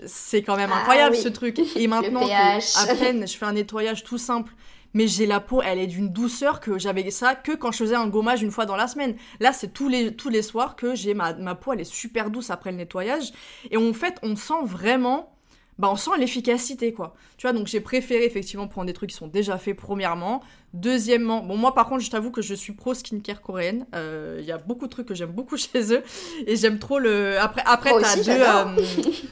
[0.05, 1.59] c'est quand même ah incroyable ce truc.
[1.75, 4.53] Et maintenant, à peine je fais un nettoyage tout simple,
[4.93, 7.95] mais j'ai la peau, elle est d'une douceur que j'avais ça que quand je faisais
[7.95, 9.15] un gommage une fois dans la semaine.
[9.39, 12.31] Là, c'est tous les, tous les soirs que j'ai ma, ma peau, elle est super
[12.31, 13.31] douce après le nettoyage.
[13.69, 15.33] Et en fait, on sent vraiment
[15.77, 17.13] bah on sent l'efficacité quoi.
[17.37, 20.41] Tu vois, donc j'ai préféré effectivement prendre des trucs qui sont déjà faits premièrement.
[20.73, 23.85] Deuxièmement, bon moi par contre je t'avoue que je suis pro skincare coréenne.
[23.93, 26.03] Il euh, y a beaucoup de trucs que j'aime beaucoup chez eux
[26.45, 27.39] et j'aime trop le.
[27.39, 28.31] Après après t'as deux.
[28.31, 28.65] Euh,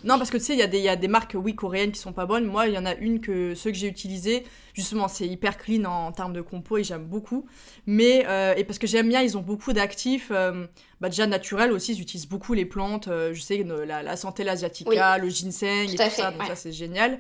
[0.06, 2.00] non parce que tu sais il y a des a des marques oui coréennes qui
[2.00, 2.46] sont pas bonnes.
[2.46, 5.84] Moi il y en a une que ceux que j'ai utilisés justement c'est hyper clean
[5.84, 7.46] en, termes de compo et j'aime beaucoup.
[7.86, 10.32] Mais euh, et parce que j'aime bien ils ont beaucoup d'actifs
[11.02, 13.10] bah, déjà naturels aussi ils utilisent beaucoup les plantes.
[13.10, 17.20] je sais la, la santé asiatica, le ginseng et tout ça donc ça c'est génial.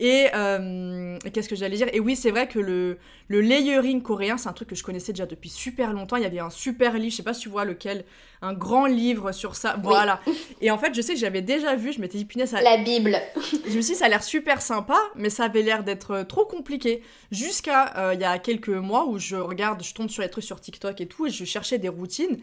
[0.00, 1.88] Euh, et qu'est-ce que j'allais dire?
[1.92, 5.12] Et oui, c'est vrai que le, le layering coréen, c'est un truc que je connaissais
[5.12, 6.16] déjà depuis super longtemps.
[6.16, 8.04] Il y avait un super livre, je sais pas si tu vois lequel,
[8.42, 9.76] un grand livre sur ça.
[9.82, 10.20] Voilà.
[10.60, 12.60] Et en fait, je sais que j'avais déjà vu, je m'étais dit, punaise, ça...
[12.60, 13.16] La Bible.
[13.66, 16.44] je me suis dit, ça a l'air super sympa, mais ça avait l'air d'être trop
[16.44, 17.02] compliqué.
[17.30, 20.44] Jusqu'à euh, il y a quelques mois où je regarde, je tombe sur les trucs
[20.44, 22.38] sur TikTok et tout, et je cherchais des routines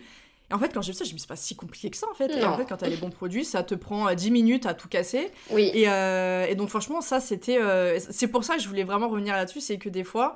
[0.54, 2.14] en fait, quand j'ai vu ça, je me suis pas si compliqué que ça, en
[2.14, 2.30] fait.
[2.32, 4.66] Et en fait, quand tu as les bons produits, ça te prend 10 euh, minutes
[4.66, 5.32] à tout casser.
[5.49, 5.72] Oui.
[5.74, 7.60] Et, euh, et donc, franchement, ça, c'était.
[7.60, 10.36] Euh, c'est pour ça que je voulais vraiment revenir là-dessus, c'est que des fois,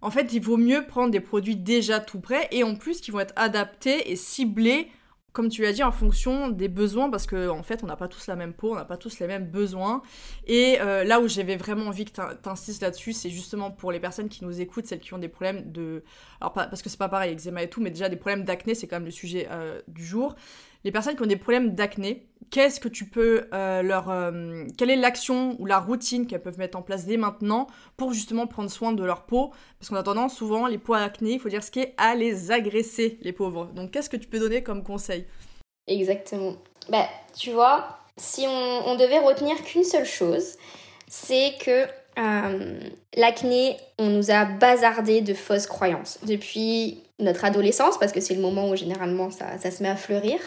[0.00, 3.10] en fait, il vaut mieux prendre des produits déjà tout prêts et en plus qui
[3.10, 4.88] vont être adaptés et ciblés
[5.38, 8.08] comme tu l'as dit, en fonction des besoins, parce qu'en en fait, on n'a pas
[8.08, 10.02] tous la même peau, on n'a pas tous les mêmes besoins.
[10.48, 14.00] Et euh, là où j'avais vraiment envie que tu insistes là-dessus, c'est justement pour les
[14.00, 16.02] personnes qui nous écoutent, celles qui ont des problèmes de...
[16.40, 18.88] Alors, parce que c'est pas pareil, eczéma et tout, mais déjà des problèmes d'acné, c'est
[18.88, 20.34] quand même le sujet euh, du jour
[20.88, 24.08] les personnes qui ont des problèmes d'acné, qu'est-ce que tu peux euh, leur...
[24.08, 27.66] Euh, quelle est l'action ou la routine qu'elles peuvent mettre en place dès maintenant
[27.98, 29.52] pour justement prendre soin de leur peau?
[29.78, 32.14] Parce qu'on a tendance souvent, les peaux acné, il faut dire ce qui est, à
[32.14, 33.66] les agresser, les pauvres.
[33.66, 35.26] Donc qu'est-ce que tu peux donner comme conseil?
[35.86, 36.54] Exactement.
[36.88, 37.06] Bah,
[37.38, 40.56] tu vois, si on, devait retenir qu'une seule chose,
[41.06, 41.84] c'est que
[42.18, 42.80] euh,
[43.14, 48.40] l'acné, on nous a bazardé de fausses croyances depuis notre adolescence, parce que c'est le
[48.40, 50.38] moment où généralement ça, se met à fleurir.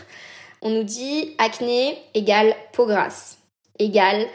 [0.61, 3.39] On nous dit acné égale peau grasse,
[3.79, 4.27] égale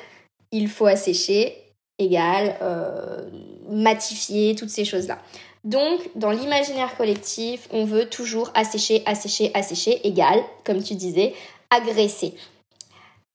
[0.53, 1.57] il faut assécher,
[1.99, 3.29] égale euh,
[3.68, 5.18] matifier, toutes ces choses-là.
[5.64, 11.34] Donc, dans l'imaginaire collectif, on veut toujours assécher, assécher, assécher, égale, comme tu disais,
[11.71, 12.34] agresser.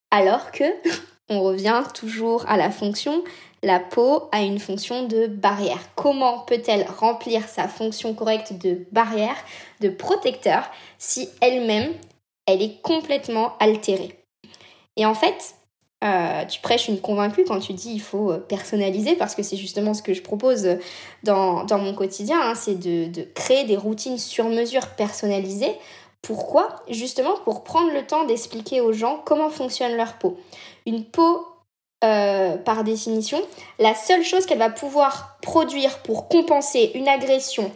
[0.10, 0.64] Alors que
[1.30, 3.24] on revient toujours à la fonction
[3.64, 5.80] la peau a une fonction de barrière.
[5.96, 9.36] Comment peut-elle remplir sa fonction correcte de barrière,
[9.82, 10.64] de protecteur,
[10.98, 11.94] si elle-même,
[12.52, 14.18] elle est complètement altérée
[14.98, 15.56] Et en fait,
[16.04, 19.94] euh, tu prêches une convaincue quand tu dis il faut personnaliser parce que c'est justement
[19.94, 20.68] ce que je propose
[21.24, 25.76] dans, mon quotidien, hein, c'est de, créer des routines sur mesure personnalisées.
[26.22, 26.84] Pourquoi?
[26.90, 30.38] Justement pour prendre le temps d'expliquer aux gens comment fonctionne leur peau.
[30.86, 31.46] Une peau,
[32.00, 33.40] par définition,
[33.78, 37.72] la seule chose qu'elle va pouvoir produire pour compenser une agression,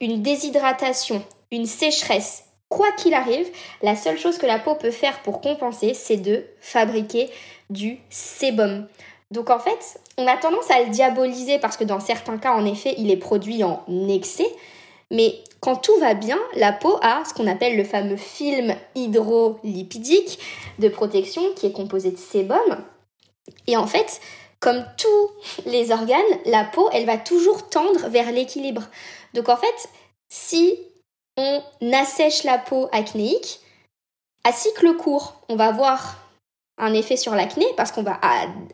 [0.00, 3.48] une déshydratation, une sécheresse quoi qu'il arrive,
[3.82, 7.28] la seule chose que la peau peut faire pour compenser, c'est de fabriquer
[7.68, 8.86] du sébum.
[9.30, 12.64] Donc en fait, on a tendance à le diaboliser parce que dans certains cas, en
[12.64, 14.50] effet, il est produit en excès.
[15.10, 20.38] Mais quand tout va bien, la peau a ce qu'on appelle le fameux film hydrolipidique
[20.78, 22.84] de protection qui est composé de sébum.
[23.66, 24.20] Et en fait,
[24.60, 25.30] comme tous
[25.66, 28.84] les organes, la peau, elle va toujours tendre vers l'équilibre.
[29.34, 29.88] Donc en fait,
[30.30, 30.78] si
[31.36, 33.60] on assèche la peau acnéique.
[34.44, 36.18] À cycle court, on va avoir
[36.78, 38.20] un effet sur l'acné parce qu'on va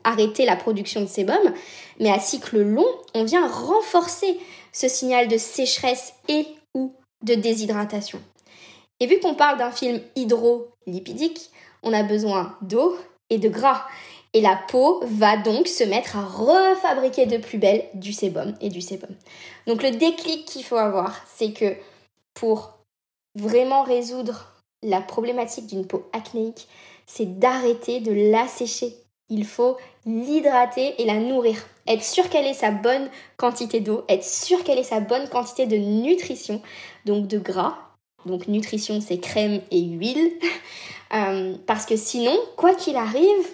[0.05, 1.53] arrêter la production de sébum,
[2.01, 4.39] mais à cycle long, on vient renforcer
[4.73, 8.21] ce signal de sécheresse et ou de déshydratation.
[9.01, 11.51] Et vu qu'on parle d'un film hydrolipidique,
[11.83, 12.97] on a besoin d'eau
[13.31, 13.85] et de gras.
[14.35, 18.69] Et la peau va donc se mettre à refabriquer de plus belle du sébum et
[18.69, 19.11] du sébum.
[19.67, 21.75] Donc le déclic qu'il faut avoir, c'est que
[22.39, 22.78] pour
[23.35, 24.47] vraiment résoudre
[24.82, 26.69] la problématique d'une peau acnéique,
[27.06, 28.94] c'est d'arrêter de l'assécher.
[29.28, 31.60] Il faut l'hydrater et la nourrir.
[31.86, 35.66] Être sûr qu'elle ait sa bonne quantité d'eau, être sûr qu'elle ait sa bonne quantité
[35.66, 36.62] de nutrition,
[37.05, 37.77] donc de gras.
[38.24, 40.32] Donc nutrition, c'est crème et huile.
[41.15, 43.48] Euh, parce que sinon, quoi qu'il arrive,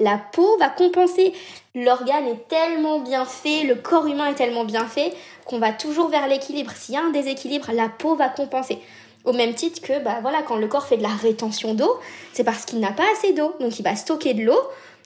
[0.00, 1.32] la peau va compenser.
[1.74, 5.12] L'organe est tellement bien fait, le corps humain est tellement bien fait
[5.44, 6.72] qu'on va toujours vers l'équilibre.
[6.74, 8.78] S'il y a un déséquilibre, la peau va compenser.
[9.24, 11.98] Au même titre que bah voilà, quand le corps fait de la rétention d'eau,
[12.32, 13.54] c'est parce qu'il n'a pas assez d'eau.
[13.60, 14.58] Donc il va stocker de l'eau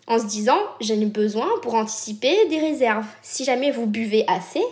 [0.07, 3.07] en se disant j'ai besoin pour anticiper des réserves.
[3.23, 4.63] Si jamais vous buvez assez,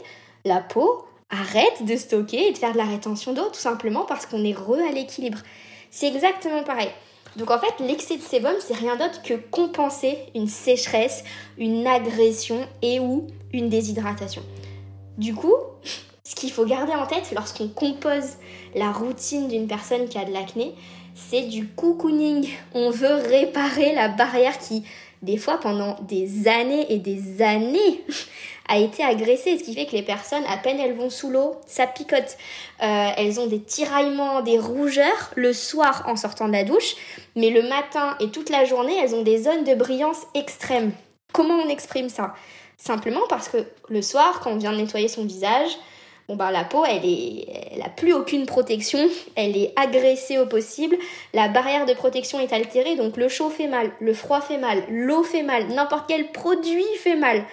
[0.45, 4.27] la peau arrête de stocker et de faire de la rétention d'eau tout simplement parce
[4.27, 5.39] qu'on est re à l'équilibre.
[5.91, 6.91] C'est exactement pareil.
[7.37, 11.25] Donc en fait, l'excès de sébum, c'est rien d'autre que compenser une sécheresse,
[11.59, 14.43] une agression et ou une déshydratation.
[15.19, 15.55] Du coup,
[16.25, 18.37] ce qu'il faut garder en tête lorsqu'on compose
[18.75, 20.75] la routine d'une personne qui a de l'acné,
[21.15, 22.49] c'est du cocooning.
[22.75, 24.85] On veut réparer la barrière qui,
[25.23, 28.05] des fois, pendant des années et des années,
[28.69, 29.59] a été agressée.
[29.59, 32.37] Ce qui fait que les personnes, à peine elles vont sous l'eau, ça picote.
[32.83, 36.95] Euh, elles ont des tiraillements, des rougeurs le soir en sortant de la douche,
[37.37, 40.93] mais le matin et toute la journée, elles ont des zones de brillance extrême.
[41.33, 42.35] Comment on exprime ça?
[42.77, 43.59] Simplement parce que
[43.89, 45.71] le soir, quand on vient de nettoyer son visage,
[46.29, 48.99] bon bah la peau, elle est, elle a plus aucune protection,
[49.37, 50.97] elle est agressée au possible,
[51.33, 54.83] la barrière de protection est altérée, donc le chaud fait mal, le froid fait mal,
[54.89, 57.45] l'eau fait mal, n'importe quel produit fait mal.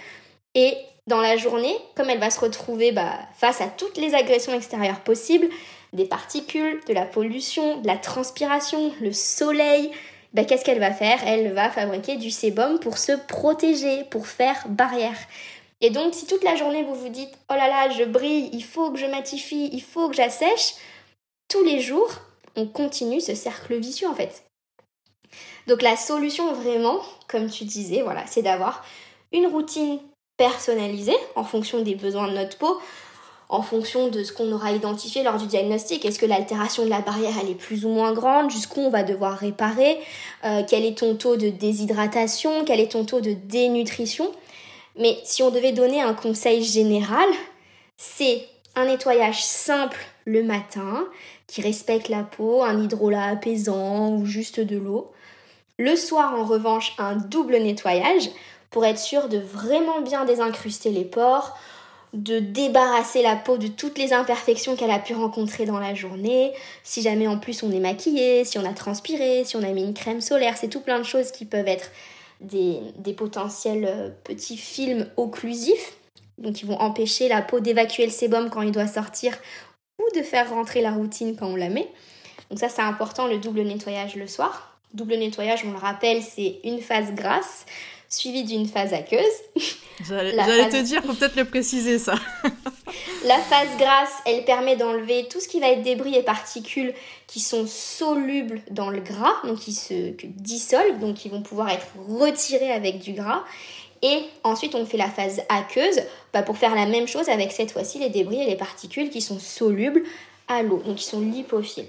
[1.09, 5.01] Dans la journée, comme elle va se retrouver bah, face à toutes les agressions extérieures
[5.01, 5.49] possibles,
[5.91, 9.89] des particules, de la pollution, de la transpiration, le soleil,
[10.33, 11.19] ben, qu'est-ce qu'elle va faire?
[11.25, 15.17] Elle va fabriquer du sébum pour se protéger, pour faire barrière.
[15.81, 18.63] Et donc, si toute la journée vous vous dites Oh là là, je brille, il
[18.63, 20.75] faut que je matifie, il faut que j'assèche,
[21.47, 22.11] tous les jours,
[22.55, 24.43] on continue ce cercle vicieux en fait.
[25.65, 28.85] Donc, la solution vraiment, comme tu disais, voilà, c'est d'avoir
[29.31, 29.99] une routine
[30.39, 32.79] personnalisée en fonction des besoins de notre peau
[33.49, 36.05] en fonction de ce qu'on aura identifié lors du diagnostic.
[36.05, 38.49] Est-ce que l'altération de la barrière elle est plus ou moins grande?
[38.49, 39.99] Jusqu'où on va devoir réparer?
[40.45, 42.63] Euh, Quel est ton taux de déshydratation?
[42.63, 44.31] Quel est ton taux de dénutrition?
[44.97, 47.27] Mais si on devait donner un conseil général,
[47.97, 48.45] c'est
[48.75, 51.05] un nettoyage simple le matin
[51.47, 55.11] qui respecte la peau, un hydrolat apaisant ou juste de l'eau.
[55.77, 58.29] Le soir, en revanche, un double nettoyage
[58.69, 61.57] pour être sûr de vraiment bien désincruster les pores,
[62.13, 66.53] de débarrasser la peau de toutes les imperfections qu'elle a pu rencontrer dans la journée.
[66.83, 69.83] Si jamais en plus on est maquillé, si on a transpiré, si on a mis
[69.83, 71.91] une crème solaire, c'est tout plein de choses qui peuvent être
[72.41, 72.81] des,
[73.15, 75.97] potentiels euh, petits films occlusifs,
[76.37, 79.37] donc qui vont empêcher la peau d'évacuer le sébum quand il doit sortir
[79.99, 81.87] ou de faire rentrer la routine quand on la met.
[82.49, 84.77] Donc ça c'est important le double nettoyage le soir.
[84.93, 87.65] Double nettoyage, on le rappelle, c'est une phase grasse
[88.09, 89.23] suivie d'une phase aqueuse.
[90.07, 92.15] J'allais te dire, faut peut-être le préciser ça.
[93.25, 96.93] la phase grasse, elle permet d'enlever tout ce qui va être débris et particules
[97.27, 101.87] qui sont solubles dans le gras, donc qui se dissolvent, donc qui vont pouvoir être
[102.07, 103.43] retirés avec du gras.
[104.01, 106.01] Et ensuite, on fait la phase aqueuse
[106.33, 109.21] bah, pour faire la même chose avec cette fois-ci les débris et les particules qui
[109.21, 110.03] sont solubles
[110.47, 111.87] à l'eau, donc qui sont lipophiles.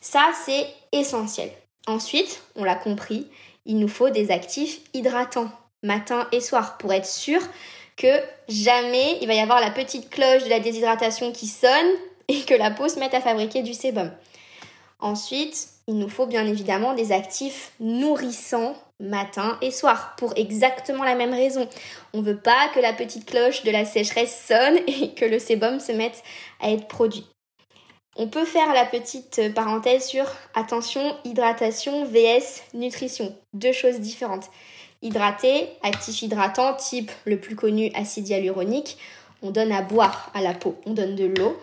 [0.00, 1.50] Ça, c'est essentiel.
[1.86, 3.26] Ensuite, on l'a compris,
[3.66, 5.50] il nous faut des actifs hydratants,
[5.82, 7.40] matin et soir, pour être sûr
[7.96, 11.90] que jamais il va y avoir la petite cloche de la déshydratation qui sonne
[12.28, 14.10] et que la peau se mette à fabriquer du sébum.
[15.00, 21.14] Ensuite, il nous faut bien évidemment des actifs nourrissants matin et soir pour exactement la
[21.14, 21.68] même raison.
[22.12, 25.38] On ne veut pas que la petite cloche de la sécheresse sonne et que le
[25.38, 26.22] sébum se mette
[26.60, 27.26] à être produit.
[28.22, 33.34] On peut faire la petite parenthèse sur attention, hydratation, VS, nutrition.
[33.54, 34.50] Deux choses différentes.
[35.00, 38.98] Hydraté, actif hydratant, type le plus connu acide hyaluronique,
[39.40, 41.56] on donne à boire à la peau, on donne de l'eau.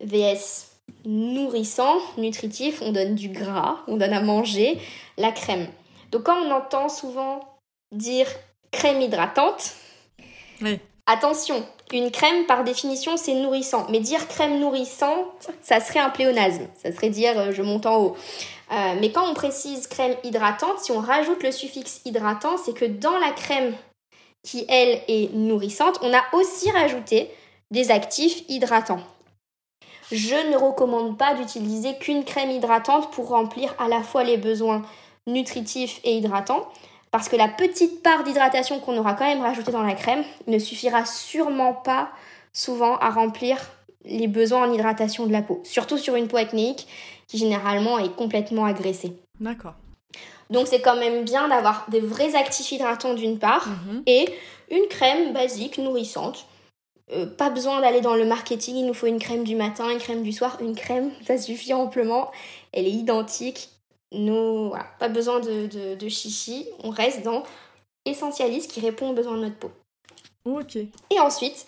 [0.00, 4.78] VS, nourrissant, nutritif, on donne du gras, on donne à manger,
[5.16, 5.66] la crème.
[6.12, 7.40] Donc quand on entend souvent
[7.90, 8.28] dire
[8.70, 9.74] crème hydratante,
[11.06, 13.86] attention, une crème par définition c'est nourrissant.
[13.90, 16.66] Mais dire crème nourrissante, ça serait un pléonasme.
[16.74, 18.16] Ça serait dire euh, je monte en haut.
[18.72, 22.84] Euh, mais quand on précise crème hydratante, si on rajoute le suffixe hydratant, c'est que
[22.84, 23.74] dans la crème
[24.42, 27.30] qui elle est nourrissante, on a aussi rajouté
[27.70, 29.02] des actifs hydratants.
[30.12, 34.82] Je ne recommande pas d'utiliser qu'une crème hydratante pour remplir à la fois les besoins
[35.26, 36.68] nutritifs et hydratants,
[37.16, 40.58] parce que la petite part d'hydratation qu'on aura quand même rajoutée dans la crème ne
[40.58, 42.10] suffira sûrement pas
[42.52, 43.56] souvent à remplir
[44.04, 46.86] les besoins en hydratation de la peau, surtout sur une peau acnéique
[47.26, 49.14] qui généralement est complètement agressée.
[49.40, 49.72] D'accord.
[50.50, 54.02] Donc c'est quand même bien d'avoir des vrais actifs hydratants d'une part mhm.
[54.04, 54.28] et
[54.70, 56.46] une crème basique nourrissante
[57.12, 59.98] euh, pas besoin d'aller dans le marketing, il nous faut une crème du matin, une
[59.98, 62.32] crème du soir, une crème, ça suffit amplement.
[62.72, 63.70] Elle est identique.
[64.12, 66.66] Voilà, pas besoin de, de, chichi.
[66.82, 67.42] On reste dans
[68.04, 69.70] essentialiste qui répond aux besoins de notre peau.
[70.44, 70.76] Ok.
[70.76, 71.66] Et ensuite,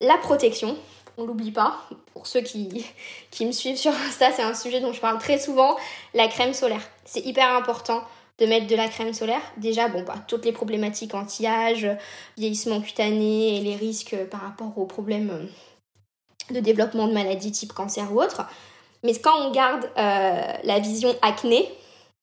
[0.00, 0.76] la protection.
[1.16, 1.88] On l'oublie pas.
[2.12, 2.86] Pour ceux qui,
[3.30, 5.76] qui me suivent sur Insta, c'est un sujet dont je parle très souvent.
[6.14, 6.82] La crème solaire.
[7.04, 8.02] C'est hyper important
[8.38, 9.42] de mettre de la crème solaire.
[9.56, 11.88] Déjà, bon, bah, toutes les problématiques anti-âge,
[12.36, 17.72] vieillissement cutané et les risques par rapport aux problèmes euh, de développement de maladies type
[17.72, 18.46] cancer ou autre.
[19.02, 21.68] Mais quand on garde euh, la vision acné,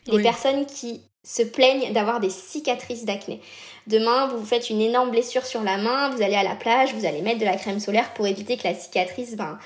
[0.07, 3.41] les personnes qui se plaignent d'avoir des cicatrices d'acné.
[3.87, 6.93] Demain, vous vous faites une énorme blessure sur la main, vous allez à la plage,
[6.93, 9.57] vous allez mettre de la crème solaire pour éviter que la cicatrice ben,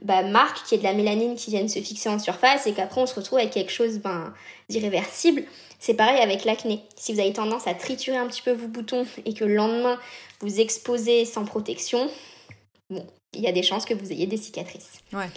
[0.00, 2.72] bah, marque, qu'il y ait de la mélanine qui vienne se fixer en surface et
[2.72, 4.32] qu'après on se retrouve avec quelque chose ben,
[4.68, 5.44] d'irréversible.
[5.78, 6.82] C'est pareil avec l'acné.
[6.96, 9.98] Si vous avez tendance à triturer un petit peu vos boutons et que le lendemain
[10.40, 12.10] vous exposez sans protection,
[12.88, 15.00] bon, il y a des chances que vous ayez des cicatrices.
[15.12, 15.28] Ouais.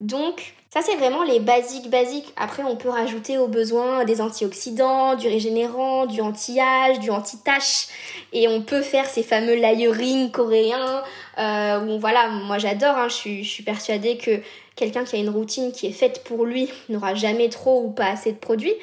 [0.00, 2.32] Donc, ça, c'est vraiment les basiques basiques.
[2.36, 7.88] Après, on peut rajouter au besoin des antioxydants, du régénérant, du anti-âge, du anti-tache.
[8.34, 11.02] Et on peut faire ces fameux layering coréens.
[11.38, 12.96] Euh, voilà, moi j'adore.
[12.96, 13.08] Hein.
[13.08, 14.42] je, suis, persuadée que
[14.74, 18.08] quelqu'un qui a une routine qui est faite pour lui n'aura jamais trop ou pas
[18.08, 18.74] assez de produits.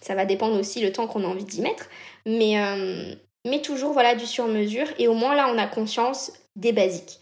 [0.00, 1.90] Ça va dépendre aussi le temps qu'on a envie d'y mettre.
[2.24, 3.12] Mais, euh,
[3.44, 4.86] mais toujours, voilà, du sur-mesure.
[4.98, 7.18] Et au moins là, on a conscience des basiques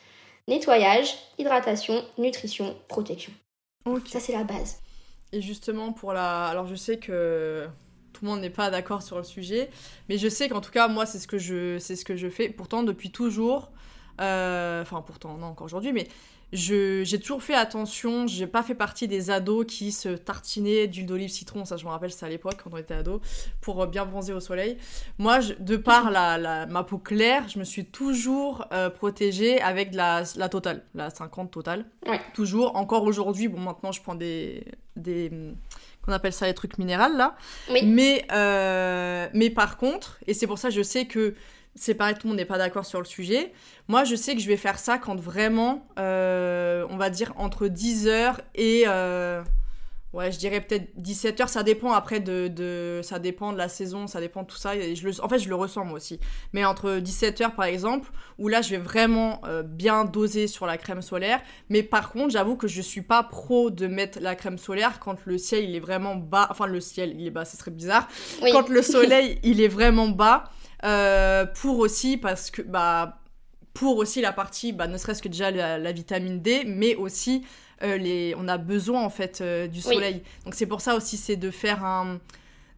[0.51, 3.33] nettoyage, hydratation, nutrition, protection.
[4.07, 4.83] Ça, c'est la base.
[5.33, 6.47] Et justement, pour la.
[6.47, 7.67] Alors, je sais que
[8.13, 9.71] tout le monde n'est pas d'accord sur le sujet,
[10.09, 11.79] mais je sais qu'en tout cas, moi, c'est ce, que je...
[11.79, 12.51] ce que je fais.
[12.51, 13.71] Pourtant, depuis toujours.
[14.21, 16.07] Euh, enfin, pourtant, non, encore aujourd'hui, mais
[16.53, 21.31] j'ai toujours fait attention, j'ai pas fait partie des ados qui se tartinaient d'huile d'olive
[21.31, 23.21] citron, ça je me rappelle, c'est à l'époque quand on était ados,
[23.61, 24.77] pour euh, bien bronzer au soleil.
[25.19, 29.97] Moi, de par la, ma peau claire, je me suis toujours euh, protégée avec de
[29.97, 31.85] la, la totale, la 50 totale.
[32.35, 34.65] Toujours, encore aujourd'hui, bon maintenant je prends des...
[34.97, 35.31] des
[36.03, 37.37] qu'on appelle ça les trucs minérales là.
[37.71, 41.35] Mais, euh, mais par contre, et c'est pour ça que je sais que
[41.75, 43.53] c'est pareil, tout le monde n'est pas d'accord sur le sujet.
[43.89, 47.67] Moi, je sais que je vais faire ça quand vraiment, euh, on va dire, entre
[47.67, 48.85] 10h et...
[48.87, 49.43] Euh,
[50.13, 54.21] ouais, je dirais peut-être 17h, ça dépend après de, Ça dépend de la saison, ça
[54.21, 54.75] dépend de tout ça.
[54.77, 56.19] Et je le, en fait, je le ressens moi aussi.
[56.53, 60.77] Mais entre 17h, par exemple, où là, je vais vraiment euh, bien doser sur la
[60.77, 61.41] crème solaire.
[61.69, 65.25] Mais par contre, j'avoue que je suis pas pro de mettre la crème solaire quand
[65.25, 66.49] le ciel, il est vraiment bas.
[66.51, 68.09] Enfin, le ciel, il est bas, ce serait bizarre.
[68.53, 70.51] Quand le soleil, il est vraiment bas.
[70.85, 73.19] Euh, pour aussi, parce que, bah,
[73.75, 77.45] pour aussi la partie, bah, ne serait-ce que déjà la, vitamine D, mais aussi
[77.83, 80.23] euh, les, on a besoin en fait euh, du soleil.
[80.45, 82.19] Donc c'est pour ça aussi, c'est de faire un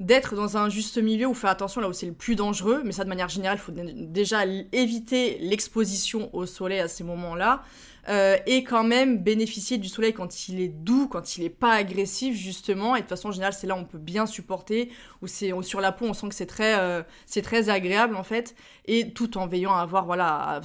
[0.01, 2.91] d'être dans un juste milieu où faire attention là où c'est le plus dangereux, mais
[2.91, 7.63] ça de manière générale, il faut déjà éviter l'exposition au soleil à ces moments-là.
[8.09, 11.73] Euh, et quand même bénéficier du soleil quand il est doux, quand il n'est pas
[11.73, 12.97] agressif justement.
[12.97, 15.93] Et de façon générale, c'est là où on peut bien supporter, où c'est sur la
[15.93, 18.57] peau, on sent que c'est très, euh, c'est très agréable en fait,
[18.87, 20.61] et tout en veillant à avoir voilà,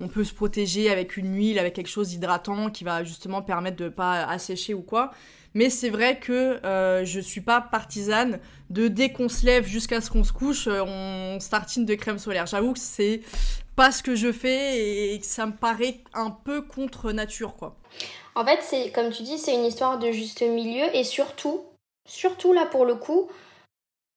[0.00, 3.76] on peut se protéger avec une huile, avec quelque chose d'hydratant qui va justement permettre
[3.76, 5.12] de ne pas assécher ou quoi.
[5.56, 10.02] Mais c'est vrai que euh, je suis pas partisane de dès qu'on se lève jusqu'à
[10.02, 12.44] ce qu'on se couche, euh, on startine de crème solaire.
[12.44, 13.22] J'avoue que c'est
[13.74, 17.74] pas ce que je fais et que ça me paraît un peu contre nature, quoi.
[18.34, 21.64] En fait, c'est comme tu dis, c'est une histoire de juste milieu et surtout,
[22.06, 23.30] surtout là pour le coup,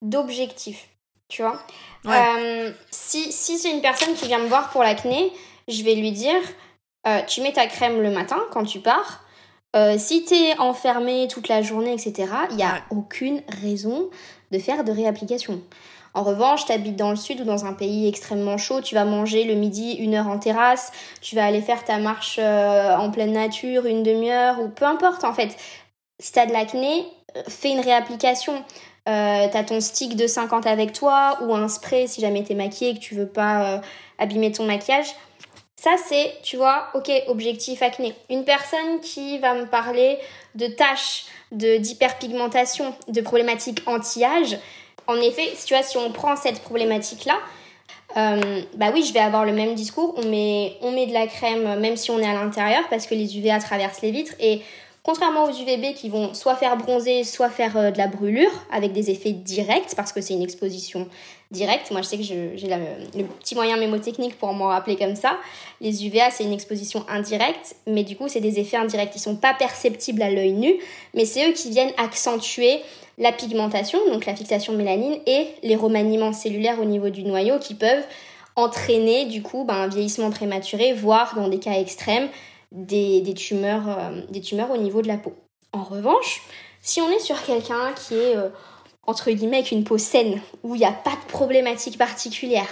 [0.02, 0.90] d'objectif.
[1.28, 1.58] Tu vois
[2.04, 5.32] euh, Si, si c'est une personne qui vient me voir pour l'acné,
[5.68, 6.42] je vais lui dire
[7.28, 9.24] tu mets ta crème le matin quand tu pars
[9.76, 14.10] euh, si t'es enfermé toute la journée, etc., il n'y a aucune raison
[14.50, 15.60] de faire de réapplication.
[16.12, 19.44] En revanche, t'habites dans le sud ou dans un pays extrêmement chaud, tu vas manger
[19.44, 20.90] le midi une heure en terrasse,
[21.20, 25.22] tu vas aller faire ta marche euh, en pleine nature une demi-heure ou peu importe
[25.24, 25.56] en fait.
[26.18, 27.06] Si t'as de l'acné,
[27.36, 28.64] euh, fais une réapplication.
[29.08, 32.90] Euh, t'as ton stick de 50 avec toi ou un spray si jamais t'es maquillée
[32.90, 33.80] et que tu veux pas
[34.18, 35.14] abîmer ton maquillage.
[35.80, 38.14] Ça, c'est, tu vois, ok, objectif acné.
[38.28, 40.18] Une personne qui va me parler
[40.54, 44.58] de taches, de d'hyperpigmentation, de problématiques anti-âge.
[45.06, 47.38] En effet, tu vois, si on prend cette problématique-là,
[48.18, 50.12] euh, bah oui, je vais avoir le même discours.
[50.18, 53.14] On met, on met de la crème même si on est à l'intérieur parce que
[53.14, 54.60] les UVA traversent les vitres et
[55.10, 58.92] Contrairement aux UVB qui vont soit faire bronzer, soit faire euh, de la brûlure avec
[58.92, 61.08] des effets directs parce que c'est une exposition
[61.50, 61.90] directe.
[61.90, 62.54] Moi, je sais que j'ai
[63.16, 65.36] le petit moyen mémotechnique pour m'en rappeler comme ça.
[65.80, 69.34] Les UVA, c'est une exposition indirecte, mais du coup, c'est des effets indirects qui sont
[69.34, 70.76] pas perceptibles à l'œil nu,
[71.12, 72.78] mais c'est eux qui viennent accentuer
[73.18, 77.58] la pigmentation, donc la fixation de mélanine, et les remaniements cellulaires au niveau du noyau
[77.58, 78.04] qui peuvent
[78.54, 82.28] entraîner du coup ben, un vieillissement prématuré, voire dans des cas extrêmes,
[82.72, 85.34] des, tumeurs, euh, des tumeurs au niveau de la peau.
[85.72, 86.42] En revanche,
[86.82, 88.48] si on est sur quelqu'un qui est euh,
[89.06, 92.68] entre guillemets avec une peau saine, où il n'y a pas de problématique particulière,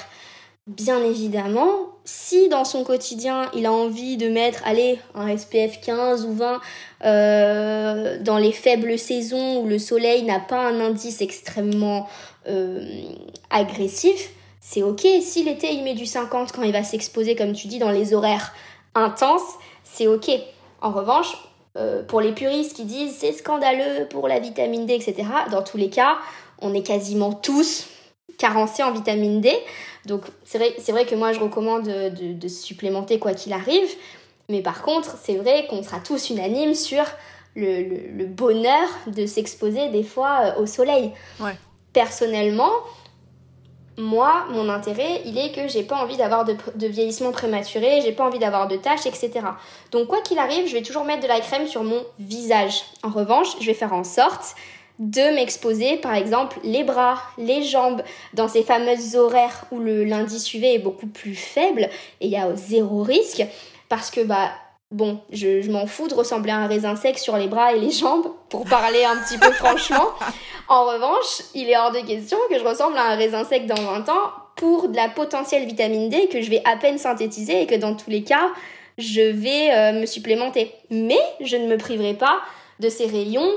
[0.66, 1.70] bien évidemment,
[2.04, 6.60] si dans son quotidien il a envie de mettre, allez, un SPF 15 ou 20
[7.04, 12.08] euh, dans les faibles saisons où le soleil n'a pas un indice extrêmement
[13.50, 14.30] agressif,
[14.70, 15.06] c'est ok.
[15.22, 18.14] Si l'été il met du 50 quand il va s'exposer, comme tu dis, dans les
[18.14, 18.54] horaires
[18.94, 19.54] intenses,
[19.92, 20.30] c'est ok.
[20.80, 21.36] En revanche,
[21.76, 25.76] euh, pour les puristes qui disent c'est scandaleux pour la vitamine D, etc., dans tous
[25.76, 26.18] les cas,
[26.60, 27.86] on est quasiment tous
[28.38, 29.52] carencés en vitamine D.
[30.06, 33.88] Donc c'est vrai, vrai que moi je recommande de, supplémenter quoi qu'il arrive.
[34.48, 37.04] Mais par contre, c'est vrai qu'on sera tous unanimes sur
[37.54, 41.12] le, bonheur de s'exposer des fois euh, au soleil.
[41.92, 42.70] Personnellement,
[43.98, 46.56] moi, mon intérêt, il est que j'ai pas envie d'avoir de,
[46.86, 49.30] vieillissement prématuré, j'ai pas envie d'avoir de taches, etc.
[49.90, 52.82] Donc, quoi qu'il arrive, je vais toujours mettre de la crème sur mon visage.
[53.02, 54.54] En revanche, je vais faire en sorte
[55.00, 58.02] de m'exposer, par exemple, les bras, les jambes,
[58.34, 61.88] dans ces fameuses horaires où l'indice UV est beaucoup plus faible
[62.20, 63.44] et il y a zéro risque,
[63.88, 64.50] parce que, bah,
[64.90, 67.90] Bon, je, m'en fous de ressembler à un raisin sec sur les bras et les
[67.90, 70.08] jambes, pour parler un petit peu franchement.
[70.70, 73.74] En revanche, il est hors de question que je ressemble à un raisin sec dans
[73.74, 77.66] 20 ans pour de la potentielle vitamine D que je vais à peine synthétiser et
[77.66, 78.50] que dans tous les cas,
[78.98, 80.74] je vais euh, me supplémenter.
[80.90, 82.40] Mais je ne me priverai pas
[82.80, 83.50] de ces rayons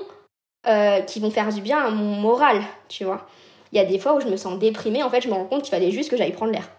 [0.67, 3.27] euh, qui vont faire du bien à mon moral, tu vois.
[3.73, 5.45] Il y a des fois où je me sens déprimée, en fait, je me rends
[5.45, 6.69] compte qu'il fallait juste que j'aille prendre l'air.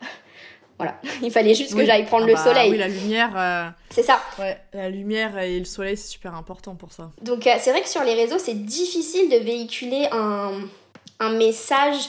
[0.79, 2.71] Voilà, il fallait juste que j'aille prendre ah le bah soleil.
[2.71, 3.31] Oui, la lumière.
[3.37, 4.21] Euh, c'est ça.
[4.39, 7.11] Ouais, la lumière et le soleil, c'est super important pour ça.
[7.21, 10.53] Donc, euh, c'est vrai que sur les réseaux, c'est difficile de véhiculer un,
[11.21, 12.09] un message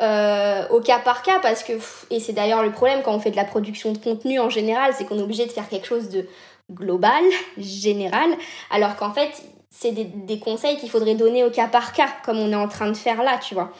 [0.00, 1.74] euh, au cas par cas parce que,
[2.10, 4.92] et c'est d'ailleurs le problème quand on fait de la production de contenu en général,
[4.96, 6.26] c'est qu'on est obligé de faire quelque chose de
[6.72, 7.22] global,
[7.58, 8.30] général,
[8.70, 9.30] alors qu'en fait,
[9.70, 12.68] c'est des, des conseils qu'il faudrait donner au cas par cas, comme on est en
[12.68, 13.72] train de faire là, tu vois.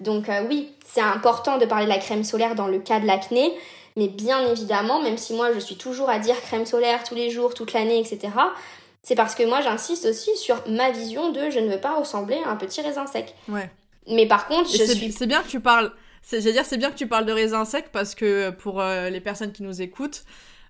[0.00, 3.52] Donc oui, c'est important de parler de la crème solaire dans le cas de l'acné,
[3.96, 7.30] mais bien évidemment, même si moi je suis toujours à dire crème solaire tous les
[7.30, 8.32] jours, toute l'année, etc.,
[9.04, 12.40] c'est parce que moi j'insiste aussi sur ma vision de je ne veux pas ressembler
[12.46, 13.34] à un petit raisin sec.
[13.48, 13.70] Ouais.
[14.08, 15.12] Mais par contre, je suis.
[15.12, 15.92] C'est bien que tu parles.
[16.30, 19.20] J'allais dire, c'est bien que tu parles de raisin sec parce que pour euh, les
[19.20, 20.24] personnes qui nous écoutent,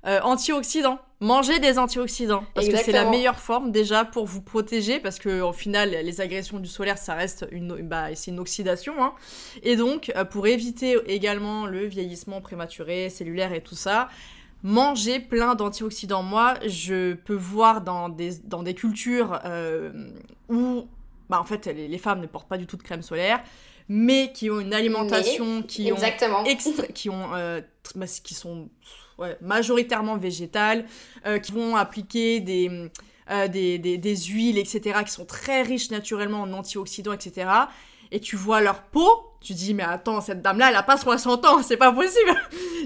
[0.06, 0.98] euh, antioxydants.
[1.20, 5.40] Mangez des antioxydants parce que c'est la meilleure forme déjà pour vous protéger parce que
[5.40, 9.14] au final les agressions du solaire ça reste une bah, c'est une oxydation hein.
[9.62, 14.10] et donc euh, pour éviter également le vieillissement prématuré cellulaire et tout ça
[14.62, 20.10] mangez plein d'antioxydants moi je peux voir dans des dans des cultures euh,
[20.50, 20.86] où
[21.30, 23.42] bah en fait les, femmes ne portent pas du tout de crème solaire
[23.88, 25.96] mais qui ont une alimentation qui ont
[26.92, 27.16] qui ont
[27.94, 28.68] bah, qui sont
[29.40, 30.84] majoritairement végétales,
[31.26, 32.44] euh, qui vont appliquer
[33.30, 37.48] euh, des, des, des, huiles, etc., qui sont très riches naturellement en antioxydants, etc.
[38.10, 39.08] Et tu vois leur peau,
[39.40, 42.34] tu dis, mais attends, cette dame-là, elle a pas 60 ans, c'est pas possible.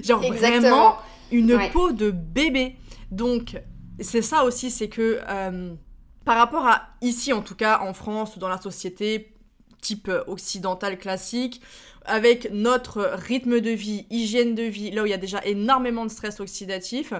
[0.03, 0.97] Genre vraiment,
[1.31, 2.75] une peau de bébé.
[3.11, 3.59] Donc,
[3.99, 5.73] c'est ça aussi, c'est que euh,
[6.25, 9.33] par rapport à ici, en tout cas en France ou dans la société
[9.81, 11.61] type occidentale classique,
[12.05, 16.05] avec notre rythme de vie, hygiène de vie, là où il y a déjà énormément
[16.05, 17.13] de stress oxydatif,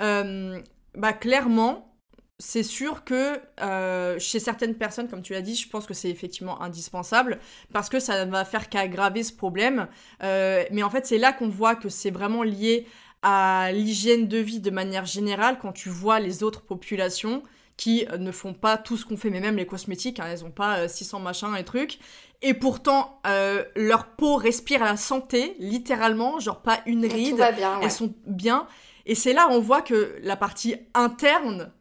[0.00, 0.60] euh,
[0.94, 1.92] bah clairement,
[2.38, 6.10] c'est sûr que euh, chez certaines personnes, comme tu l'as dit, je pense que c'est
[6.10, 7.38] effectivement indispensable
[7.72, 9.86] parce que ça va faire qu'aggraver ce problème.
[10.22, 12.86] Euh, mais en fait, c'est là qu'on voit que c'est vraiment lié
[13.22, 17.44] à l'hygiène de vie de manière générale quand tu vois les autres populations
[17.76, 20.50] qui ne font pas tout ce qu'on fait, mais même les cosmétiques, hein, elles n'ont
[20.50, 21.98] pas 600 machins et trucs.
[22.42, 27.36] Et pourtant, euh, leur peau respire la santé, littéralement, genre pas une ride.
[27.56, 28.66] bien, Elles sont bien.
[29.06, 31.72] Et c'est là où on voit que la partie interne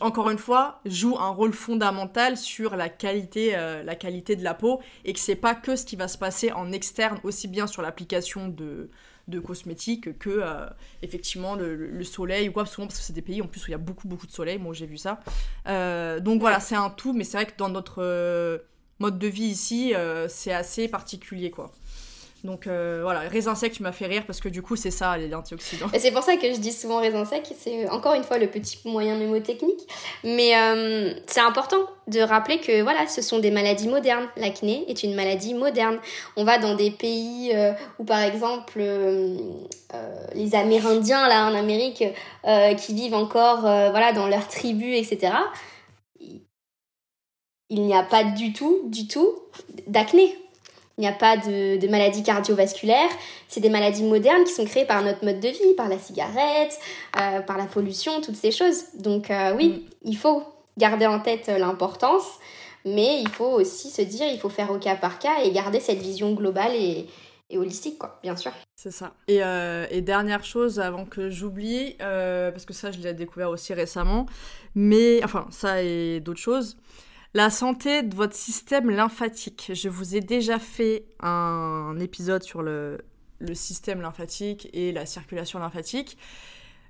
[0.00, 4.54] encore une fois, joue un rôle fondamental sur la qualité, euh, la qualité de la
[4.54, 7.66] peau et que c'est pas que ce qui va se passer en externe, aussi bien
[7.66, 8.88] sur l'application de,
[9.28, 10.66] de cosmétiques que euh,
[11.02, 13.72] effectivement le, soleil ou quoi, souvent parce que c'est des pays en plus où il
[13.72, 15.20] y a beaucoup beaucoup de soleil, moi j'ai vu ça.
[15.66, 18.62] Euh, donc voilà, c'est un tout, mais c'est vrai que dans notre
[18.98, 19.92] mode de vie ici,
[20.28, 21.72] c'est assez particulier quoi.
[22.46, 25.18] Donc euh, voilà, raisin sec, tu m'as fait rire parce que du coup, c'est ça
[25.18, 25.88] les antioxydants.
[25.92, 28.46] Et c'est pour ça que je dis souvent raisin sec, c'est encore une fois le
[28.46, 29.80] petit moyen mémotechnique.
[30.24, 34.26] Mais euh, c'est important de rappeler que voilà, ce sont des maladies modernes.
[34.36, 35.98] L'acné est une maladie moderne.
[36.36, 42.04] On va dans des pays euh, où par exemple les Amérindiens là en Amérique
[42.78, 45.32] qui vivent encore voilà dans leurs tribus, etc.
[47.68, 49.28] Il n'y a pas du tout, du tout
[49.86, 50.36] d'acné
[50.98, 53.10] il n'y a pas de, de maladies cardiovasculaires.
[53.48, 56.78] C'est des maladies modernes qui sont créées par notre mode de vie, par la cigarette,
[57.20, 58.84] euh, par la pollution, toutes ces choses.
[58.98, 59.80] Donc euh, oui, mm.
[60.04, 60.42] il faut
[60.78, 62.26] garder en tête euh, l'importance,
[62.86, 65.80] mais il faut aussi se dire, il faut faire au cas par cas et garder
[65.80, 67.06] cette vision globale et,
[67.50, 68.52] et holistique, quoi, bien sûr.
[68.74, 69.12] C'est ça.
[69.28, 69.40] Et,
[69.90, 74.26] et, dernière chose avant que j'oublie, parce que ça je l'ai découvert aussi récemment,
[74.74, 76.76] mais enfin ça et d'autres choses.
[77.36, 79.70] La santé de votre système lymphatique.
[79.74, 82.96] Je vous ai déjà fait un épisode sur le,
[83.52, 86.16] système lymphatique et la circulation lymphatique.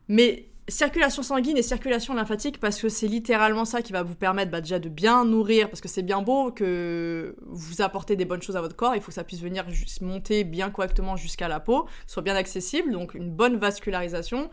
[0.06, 4.52] Mais circulation sanguine et circulation lymphatique parce que c'est littéralement ça qui va vous permettre
[4.52, 8.42] bah, déjà de bien nourrir parce que c'est bien beau que vous apportez des bonnes
[8.42, 9.66] choses à votre corps, il faut que ça puisse venir
[10.00, 14.48] monter bien correctement jusqu'à la peau, soit bien accessible, donc une bonne vascularisation.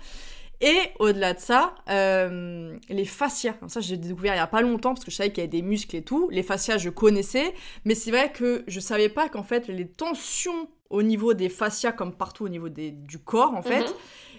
[0.61, 3.55] Et au-delà de ça, euh, les fascias.
[3.67, 5.49] Ça, j'ai découvert il y a pas longtemps parce que je savais qu'il y avait
[5.49, 6.29] des muscles et tout.
[6.29, 7.53] Les fascias, je connaissais,
[7.85, 11.91] mais c'est vrai que je savais pas qu'en fait les tensions au niveau des fascias,
[11.91, 13.95] comme partout au niveau des, du corps, en fait, mhm.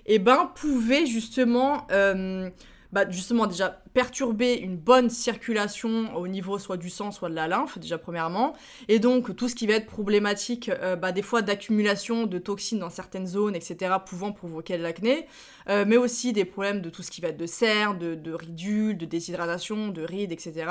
[0.06, 2.48] et eh ben pouvaient justement euh,
[2.94, 7.48] bah, justement déjà perturber une bonne circulation au niveau soit du sang, soit de la
[7.48, 8.54] lymphe, déjà premièrement.
[8.86, 12.78] Et donc tout ce qui va être problématique, euh, bah, des fois d'accumulation de toxines
[12.78, 15.26] dans certaines zones, etc., pouvant provoquer de l'acné,
[15.68, 18.32] euh, mais aussi des problèmes de tout ce qui va être de cernes, de, de
[18.32, 20.66] ridules, de déshydratation, de rides, etc.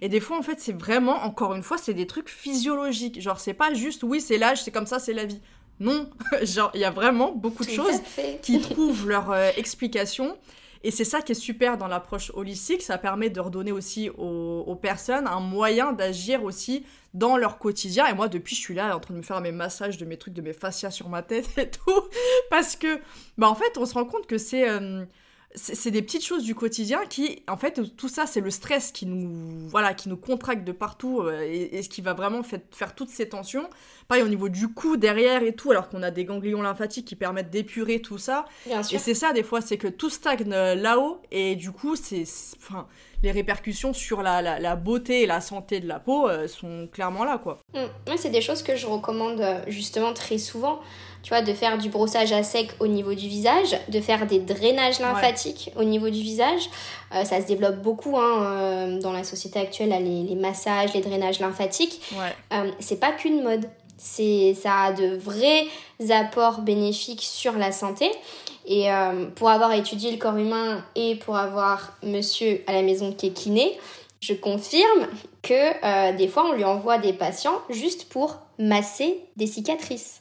[0.00, 3.20] Et des fois, en fait, c'est vraiment, encore une fois, c'est des trucs physiologiques.
[3.20, 5.42] Genre, c'est pas juste, oui, c'est l'âge, c'est comme ça, c'est la vie.
[5.78, 6.08] Non,
[6.42, 8.00] genre, il y a vraiment beaucoup de choses
[8.40, 10.38] qui trouvent leur euh, explication.
[10.86, 14.78] Et c'est ça qui est super dans l'approche holistique, ça permet de redonner aussi aux,
[14.80, 18.06] personnes un moyen d'agir aussi dans leur quotidien.
[18.06, 20.16] Et moi, depuis, je suis là en train de me faire mes massages de mes
[20.16, 22.02] trucs, de mes fascias sur ma tête et tout.
[22.50, 23.00] Parce que,
[23.36, 24.68] bah, en fait, on se rend compte que c'est.
[24.70, 25.04] Euh,
[25.56, 29.06] c'est des petites choses du quotidien qui, en fait, tout ça, c'est le stress qui
[29.06, 32.94] nous, voilà, qui nous contracte de partout euh, et, ce qui va vraiment fait, faire
[32.94, 33.68] toutes ces tensions.
[34.06, 37.16] Pareil au niveau du cou, derrière et tout, alors qu'on a des ganglions lymphatiques qui
[37.16, 38.44] permettent d'épurer tout ça.
[38.66, 38.96] Bien sûr.
[38.96, 42.24] Et c'est ça, des fois, c'est que tout stagne là-haut et du coup, c'est,
[42.58, 42.86] enfin,
[43.22, 47.24] les répercussions sur la, la, beauté et la santé de la peau euh, sont clairement
[47.24, 47.60] là, quoi.
[47.74, 48.16] Mmh.
[48.16, 50.80] c'est des choses que je recommande euh, justement très souvent
[51.26, 54.38] tu vois, de faire du brossage à sec au niveau du visage, de faire des
[54.38, 56.70] drainages lymphatiques au niveau du visage.
[57.12, 61.00] Euh, ça se développe beaucoup hein, euh, dans la société actuelle, les, les, massages, les
[61.00, 62.00] drainages lymphatiques.
[62.52, 63.68] Euh, c'est pas qu'une mode.
[63.98, 65.66] C'est, ça a de vrais
[66.10, 68.08] apports bénéfiques sur la santé.
[68.64, 68.86] Et
[69.34, 73.32] pour avoir étudié le corps humain et pour avoir monsieur à la maison qui est
[73.32, 73.76] kiné,
[74.20, 75.08] je confirme
[75.42, 80.20] que des fois on lui envoie des patients juste pour masser des cicatrices.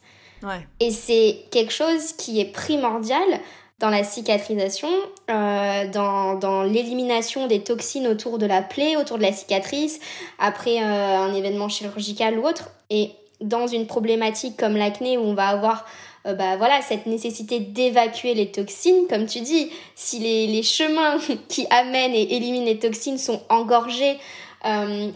[0.80, 3.40] Et c'est quelque chose qui est primordial
[3.80, 4.88] dans la cicatrisation,
[5.30, 10.00] euh, dans, dans l'élimination des toxines autour de la plaie, autour de la cicatrice,
[10.40, 12.70] après euh, un événement chirurgical ou autre.
[12.90, 13.12] Et
[13.42, 15.86] dans une problématique comme l'acné où on va avoir
[16.26, 21.18] euh, bah, voilà, cette nécessité d'évacuer les toxines, comme tu dis, si les, les chemins
[21.50, 24.18] qui amènent et éliminent les toxines sont engorgés,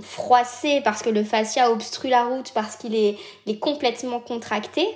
[0.04, 4.88] froissés parce que le fascia obstrue la route, parce qu'il est, est complètement contracté,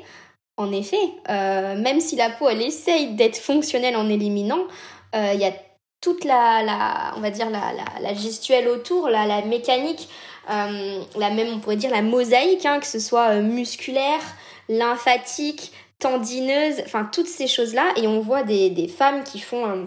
[0.58, 0.98] en effet,
[1.28, 4.66] même si la peau elle essaye d'être fonctionnelle en éliminant,
[5.14, 5.52] il y a
[6.00, 7.72] toute la, on va dire la,
[8.02, 10.10] la, gestuelle autour, la, la mécanique,
[10.48, 14.22] la même on pourrait dire la mosaïque, hein, que ce soit musculaire,
[14.70, 15.72] lymphatique,
[16.04, 17.86] tendineuse, enfin toutes ces choses-là.
[17.96, 19.84] Et on voit des, des femmes qui font euh,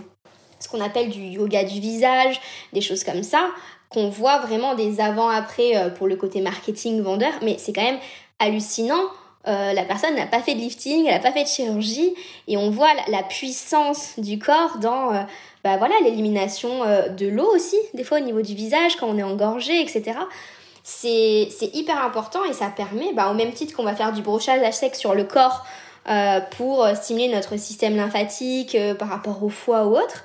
[0.59, 2.41] ce qu'on appelle du yoga du visage,
[2.73, 3.51] des choses comme ça,
[3.91, 7.33] qu'on voit vraiment des avant-après euh, pour le côté marketing, vendeur.
[7.43, 8.01] Mais c'est quand même
[8.39, 9.03] hallucinant.
[9.47, 12.15] Euh, la personne n'a pas fait de lifting, elle n'a pas fait de chirurgie,
[12.49, 15.11] et on voit la, puissance du corps dans
[15.65, 19.23] bah voilà l'élimination de l'eau aussi, des fois au niveau du visage quand on est
[19.23, 20.15] engorgé, etc
[20.87, 24.63] c'est hyper important et ça permet, bah, au même titre qu'on va faire du brochage
[24.63, 25.67] à sec sur le corps
[26.09, 30.25] euh, pour stimuler notre système lymphatique euh, par rapport au foie ou autre,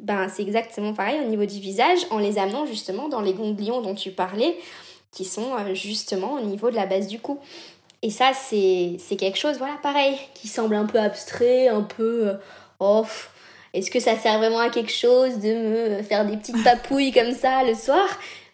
[0.00, 3.80] ben c'est exactement pareil au niveau du visage en les amenant justement dans les ganglions
[3.80, 4.54] dont tu parlais
[5.12, 7.38] qui sont euh, justement au niveau de la base du cou.
[8.02, 12.32] Et ça c'est quelque chose voilà pareil qui semble un peu abstrait, un peu
[12.80, 13.30] off.
[13.74, 17.32] Est-ce que ça sert vraiment à quelque chose de me faire des petites papouilles comme
[17.32, 18.06] ça le soir?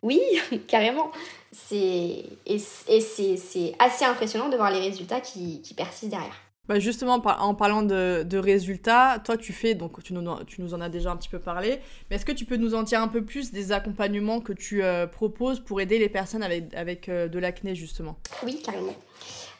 [0.02, 0.20] Oui,
[0.68, 1.10] carrément.
[1.50, 6.36] C'est et, c'est assez impressionnant de voir les résultats qui, qui persistent derrière.
[6.68, 10.82] Bah justement, en parlant de, résultats, toi tu fais, donc tu nous, tu nous en
[10.82, 11.80] as déjà un petit peu parlé,
[12.10, 14.84] mais est-ce que tu peux nous en dire un peu plus des accompagnements que tu
[14.84, 18.18] euh, proposes pour aider les personnes avec, avec euh, de l'acné justement?
[18.44, 18.94] Oui, carrément.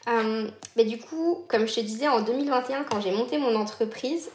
[0.09, 4.31] Euh, mais du coup, comme je te disais, en 2021, quand j'ai monté mon entreprise,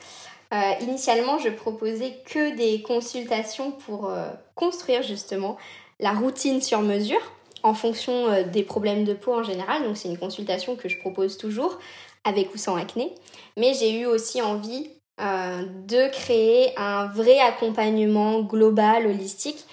[0.82, 4.12] initialement je proposais que des consultations pour
[4.54, 5.58] construire justement
[6.00, 7.18] la routine sur mesure
[7.64, 9.82] en fonction des problèmes de peau en général.
[9.82, 11.80] Donc c'est une consultation que je propose toujours
[12.24, 13.14] avec ou sans acné.
[13.58, 14.90] Mais j'ai eu aussi envie
[15.22, 19.66] euh, de créer un vrai accompagnement global, holistique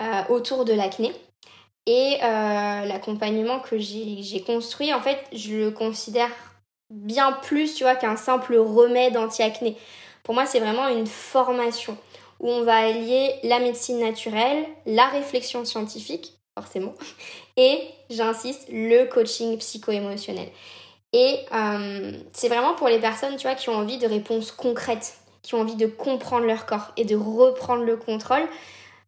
[0.00, 1.12] euh, autour de l'acné.
[1.86, 6.30] Et l'accompagnement que j'ai construit, en fait, je le considère
[6.88, 9.76] bien plus, tu vois, qu'un simple remède anti-acné.
[10.22, 11.98] Pour moi, c'est vraiment une formation
[12.40, 16.94] où on va allier la médecine naturelle, la réflexion scientifique forcément.
[17.56, 20.48] Et j'insiste, le coaching psycho-émotionnel.
[21.14, 25.14] Et euh, c'est vraiment pour les personnes, tu vois, qui ont envie de réponses concrètes,
[25.42, 28.42] qui ont envie de comprendre leur corps et de reprendre le contrôle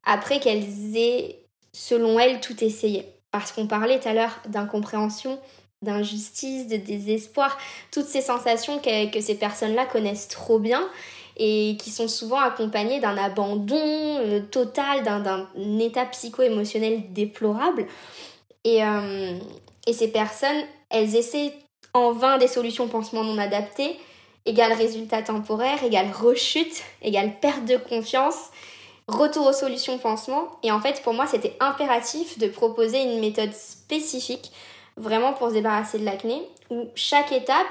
[0.04, 1.40] après qu'elles aient,
[1.72, 3.06] selon elles, tout essayé.
[3.32, 5.40] Parce qu'on parlait tout à l'heure d'incompréhension,
[5.82, 7.58] d'injustice, de désespoir,
[7.90, 10.88] toutes ces sensations que, que ces personnes-là connaissent trop bien
[11.36, 15.48] et qui sont souvent accompagnés d'un abandon euh, total, d'un
[15.80, 17.86] état psycho-émotionnel déplorable.
[18.62, 19.38] Et, euh,
[19.88, 21.52] et ces personnes, elles essaient
[21.96, 23.98] en vain des solutions pansement non adaptées,
[24.44, 28.50] égale résultat temporaire, égale rechute, égale perte de confiance,
[29.08, 30.58] retour aux solutions pansement.
[30.62, 34.52] Et en fait, pour moi, c'était impératif de proposer une méthode spécifique,
[34.96, 37.66] vraiment pour se débarrasser de l'acné, où chaque étape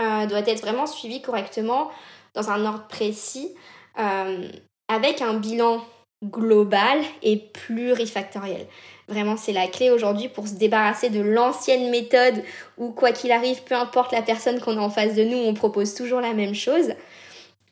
[0.00, 1.90] euh, doit être vraiment suivie correctement,
[2.34, 3.54] dans un ordre précis,
[3.98, 4.48] euh,
[4.88, 5.82] avec un bilan
[6.24, 8.66] global et plurifactoriel.
[9.08, 12.42] Vraiment, c'est la clé aujourd'hui pour se débarrasser de l'ancienne méthode
[12.76, 15.54] où, quoi qu'il arrive, peu importe la personne qu'on a en face de nous, on
[15.54, 16.92] propose toujours la même chose.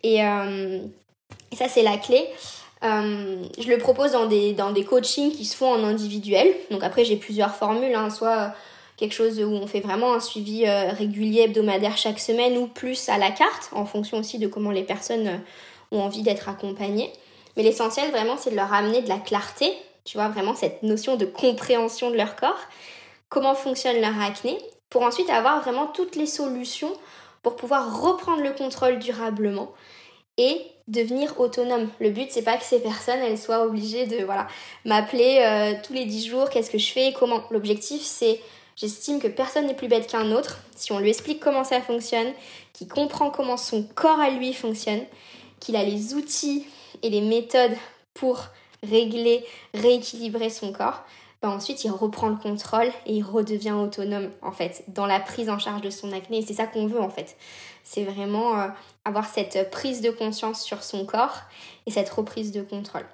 [0.03, 0.81] Et, euh,
[1.53, 2.27] ça, c'est la clé.
[2.85, 6.49] Euh, je le propose dans des, coachings qui se font en individuel.
[6.71, 8.55] Donc après, j'ai plusieurs formules, hein, soit
[8.97, 13.09] quelque chose où on fait vraiment un suivi euh, régulier hebdomadaire chaque semaine ou plus
[13.09, 15.37] à la carte, en fonction aussi de comment les personnes euh,
[15.93, 17.13] ont envie d'être accompagnées.
[17.57, 19.73] Mais l'essentiel vraiment, c'est de leur amener de la clarté,
[20.07, 22.59] tu vois, vraiment cette notion de compréhension de leur corps,
[23.29, 24.57] comment fonctionne leur acné,
[24.89, 26.93] pour ensuite avoir vraiment toutes les solutions
[27.43, 29.73] pour pouvoir reprendre le contrôle durablement
[30.39, 31.89] et devenir autonome.
[32.01, 34.47] Le but c'est pas que ces personnes elles soient obligées de voilà
[34.85, 37.43] m'appeler euh, tous les 10 jours, qu'est-ce que je fais, comment.
[37.51, 38.41] L'objectif c'est
[38.77, 42.33] J'estime que personne n'est plus bête qu'un autre si on lui explique comment ça fonctionne,
[42.75, 45.01] qu'il comprend comment son corps à lui fonctionne,
[45.61, 46.67] qu'il a les outils
[47.03, 47.77] et les méthodes
[48.13, 48.49] pour
[48.89, 49.45] régler,
[49.75, 51.05] rééquilibrer son corps.
[51.43, 55.51] Ben ensuite, il reprend le contrôle et il redevient autonome en fait dans la prise
[55.51, 56.43] en charge de son acné.
[56.43, 57.37] C'est ça qu'on veut en fait.
[57.85, 58.69] C'est vraiment euh,
[59.05, 61.43] avoir cette prise de conscience sur son corps
[61.87, 63.07] et cette reprise de contrôle.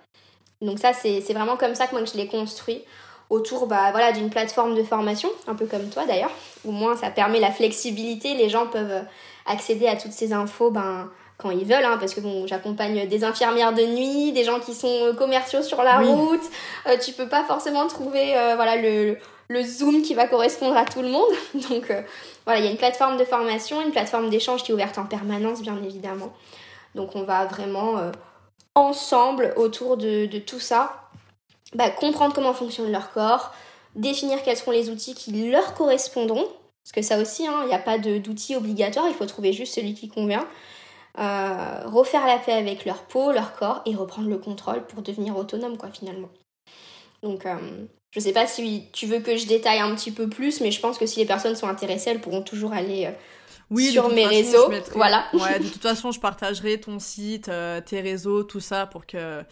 [0.60, 2.84] Donc ça, c'est vraiment comme ça que moi je l'ai construit
[3.32, 6.30] autour bah, voilà, d'une plateforme de formation, un peu comme toi d'ailleurs.
[6.66, 8.34] Au moins, ça permet la flexibilité.
[8.34, 9.04] Les gens peuvent
[9.46, 11.10] accéder à toutes ces infos ben,
[11.43, 14.74] quand ils veulent, hein, parce que bon, j'accompagne des infirmières de nuit, des gens qui
[14.74, 16.43] sont euh, commerciaux sur la route.
[16.86, 19.16] Euh, tu peux pas forcément trouver voilà, le,
[19.48, 21.32] le, Zoom qui va correspondre à tout le monde.
[21.70, 21.93] Donc
[22.44, 25.05] voilà, il y a une plateforme de formation, une plateforme d'échange qui est ouverte en
[25.05, 26.32] permanence, bien évidemment.
[26.94, 27.97] Donc on va vraiment
[28.74, 31.02] ensemble autour de, de tout ça
[31.74, 33.55] bah, comprendre comment fonctionne leur corps,
[33.94, 36.47] définir quels seront les outils qui leur correspondront
[36.85, 39.74] Parce que ça aussi, hein, il n'y a pas d'outil obligatoire, il faut trouver juste
[39.74, 40.47] celui qui convient.
[41.18, 45.36] Euh, refaire la paix avec leur peau, leur corps et reprendre le contrôle pour devenir
[45.36, 46.30] autonome, quoi, finalement.
[47.22, 47.56] Donc, euh,
[48.10, 50.80] je sais pas si tu veux que je détaille un petit peu plus, mais je
[50.80, 53.12] pense que si les personnes sont intéressées, elles pourront toujours aller
[53.72, 54.70] oui, sur mes réseaux.
[54.94, 55.26] voilà.
[55.32, 59.43] Ouais, de toute façon, je partagerai ton site, euh, tes réseaux, tout ça pour que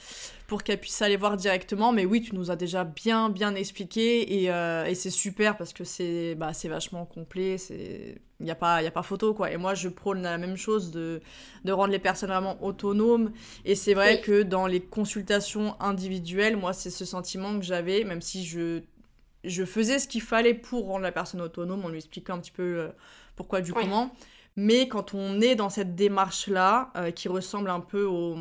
[0.47, 1.93] pour qu'elle puisse aller voir directement.
[1.93, 5.73] Mais oui, tu nous as déjà bien bien expliqué et, euh, et c'est super parce
[5.73, 7.57] que c'est bah, c'est vachement complet.
[7.57, 9.51] C'est il n'y a pas a pas photo quoi.
[9.53, 11.21] Et moi, je prône la même chose de
[11.65, 13.33] de rendre les personnes vraiment autonomes.
[13.65, 18.23] Et c'est vrai que dans les consultations individuelles, moi, c'est ce sentiment que j'avais, même
[18.23, 18.83] si je
[19.45, 22.51] je faisais ce qu'il fallait pour rendre la personne autonome en lui expliquant un petit
[22.51, 22.89] peu euh,
[23.37, 24.15] pourquoi du comment.
[24.57, 28.37] Mais quand on est dans cette démarche-là, euh, qui ressemble un peu au...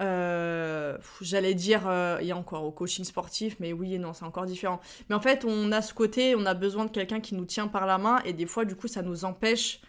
[0.00, 4.12] Euh, j'allais dire, euh, il y a encore au coaching sportif, mais oui et non,
[4.12, 4.80] c'est encore différent.
[5.08, 7.68] Mais en fait, on a ce côté, on a besoin de quelqu'un qui nous tient
[7.68, 9.80] par la main, et des fois, du coup, ça nous empêche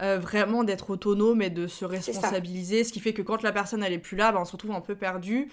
[0.00, 3.92] vraiment d'être autonome et de se responsabiliser, ce qui fait que quand la personne, elle
[3.92, 5.52] est plus là, bah, on se retrouve un peu perdu.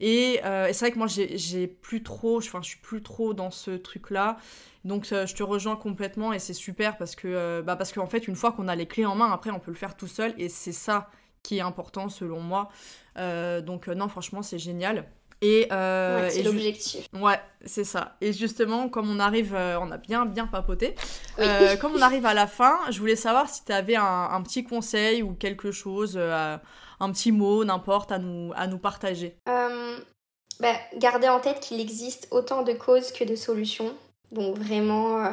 [0.00, 3.50] Et, et c'est vrai que moi, j'ai plus trop, enfin, je suis plus trop dans
[3.50, 4.38] ce truc-là.
[4.84, 8.26] Donc je te rejoins complètement et c'est super parce que euh, bah parce qu'en fait
[8.26, 10.34] une fois qu'on a les clés en main après on peut le faire tout seul
[10.38, 11.08] et c'est ça
[11.42, 12.68] qui est important selon moi.
[13.18, 15.04] Euh, donc euh, non franchement c'est génial.
[15.44, 17.08] Et, c'est l'objectif.
[17.12, 18.16] Ouais, c'est ça.
[18.20, 20.94] Et justement, comme on arrive, on a bien bien papoté,
[21.80, 25.24] comme on arrive à la fin, je voulais savoir si tu avais un, petit conseil
[25.24, 29.36] ou quelque chose, un petit mot, n'importe, à nous, à nous partager.
[30.62, 33.92] Bah, gardez en tête qu'il existe autant de causes que de solutions.
[34.30, 35.30] Donc vraiment, euh,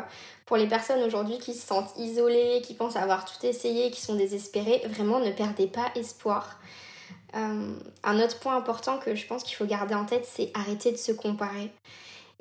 [0.47, 4.15] pour les personnes aujourd'hui qui se sentent isolées, qui pensent avoir tout essayé, qui sont
[4.15, 6.59] désespérées, vraiment ne perdez pas espoir.
[7.35, 7.73] Euh,
[8.03, 10.97] un autre point important que je pense qu'il faut garder en tête, c'est arrêter de
[10.97, 11.71] se comparer.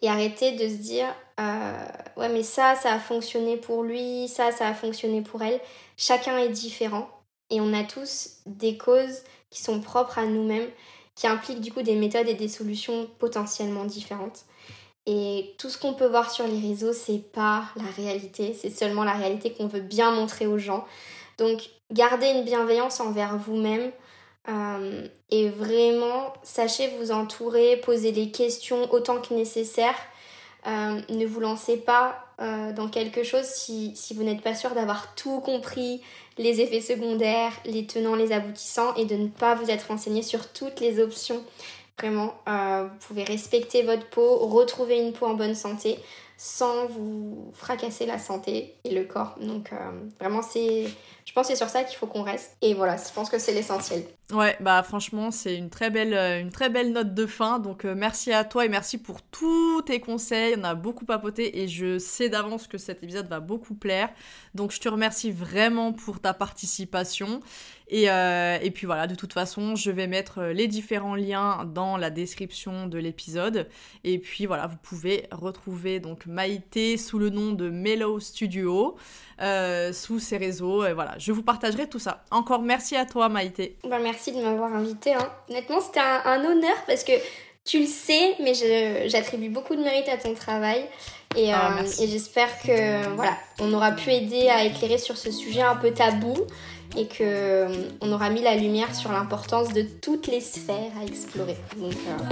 [0.01, 1.09] Et arrêter de se dire,
[1.41, 1.87] euh,
[2.17, 5.61] ouais mais ça, ça a fonctionné pour lui, ça, ça a fonctionné pour elle.
[5.97, 7.09] Chacun est différent
[7.51, 10.69] et on a tous des causes qui sont propres à nous-mêmes,
[11.17, 14.45] qui impliquent du coup des méthodes et des solutions potentiellement différentes.
[15.07, 19.05] Et tout ce qu'on peut voir sur les réseaux, c'est pas la réalité, c'est seulement
[19.05, 20.87] la réalité qu'on veut bien montrer aux gens.
[21.39, 23.91] Donc, gardez une bienveillance envers vous-même
[24.49, 29.95] euh, et vraiment, sachez vous entourer, poser des questions autant que nécessaire.
[30.67, 34.71] Euh, ne vous lancez pas euh, dans quelque chose si, si vous n'êtes pas sûr
[34.71, 36.03] d'avoir tout compris,
[36.37, 40.53] les effets secondaires, les tenants, les aboutissants, et de ne pas vous être renseigné sur
[40.53, 41.45] toutes les options
[41.99, 45.99] Vraiment, vous pouvez respecter votre peau, retrouver une peau en bonne santé
[46.37, 49.35] sans vous fracasser la santé et le corps.
[49.41, 49.73] Donc
[50.21, 50.85] vraiment, c'est,
[51.29, 52.57] je pense que c'est sur ça qu'il faut qu'on reste.
[52.63, 54.03] Et voilà, je pense que c'est l'essentiel.
[54.33, 57.59] Ouais, bah franchement, c'est une très belle, euh, une très belle note de fin.
[57.59, 60.55] Donc merci à toi et merci pour tous tes conseils.
[60.59, 64.09] On a beaucoup papoté et je sais d'avance que cet épisode va beaucoup plaire.
[64.55, 67.41] Donc je te remercie vraiment pour ta participation.
[67.93, 71.97] Euh, et, puis voilà, de toute façon, je vais mettre euh, les différents liens dans
[71.97, 73.69] la description de l'épisode.
[74.05, 78.97] Et puis voilà, vous pouvez retrouver donc Maïté sous le nom de Mellow Studio,
[79.41, 80.85] euh, sous ses réseaux.
[80.85, 82.25] Et voilà, je vous partagerai tout ça.
[82.31, 83.77] Encore merci à toi Maïté.
[83.89, 85.15] Bah, merci de m'avoir invité.
[85.15, 85.33] Hein.
[85.49, 87.13] Honnêtement, c'était un, honneur parce que
[87.65, 88.53] tu le sais, mais
[89.09, 90.85] j'attribue beaucoup de mérite à ton travail.
[91.37, 95.61] Et, ah, et j'espère que voilà, on aura pu aider à éclairer sur ce sujet
[95.61, 96.35] un peu tabou
[96.97, 97.69] et qu'on euh,
[98.03, 101.57] aura mis la lumière sur l'importance de toutes les sphères à explorer.
[101.77, 102.25] Donc euh,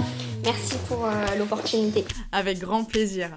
[0.43, 2.05] merci pour euh, l'opportunité.
[2.31, 3.29] Avec grand plaisir.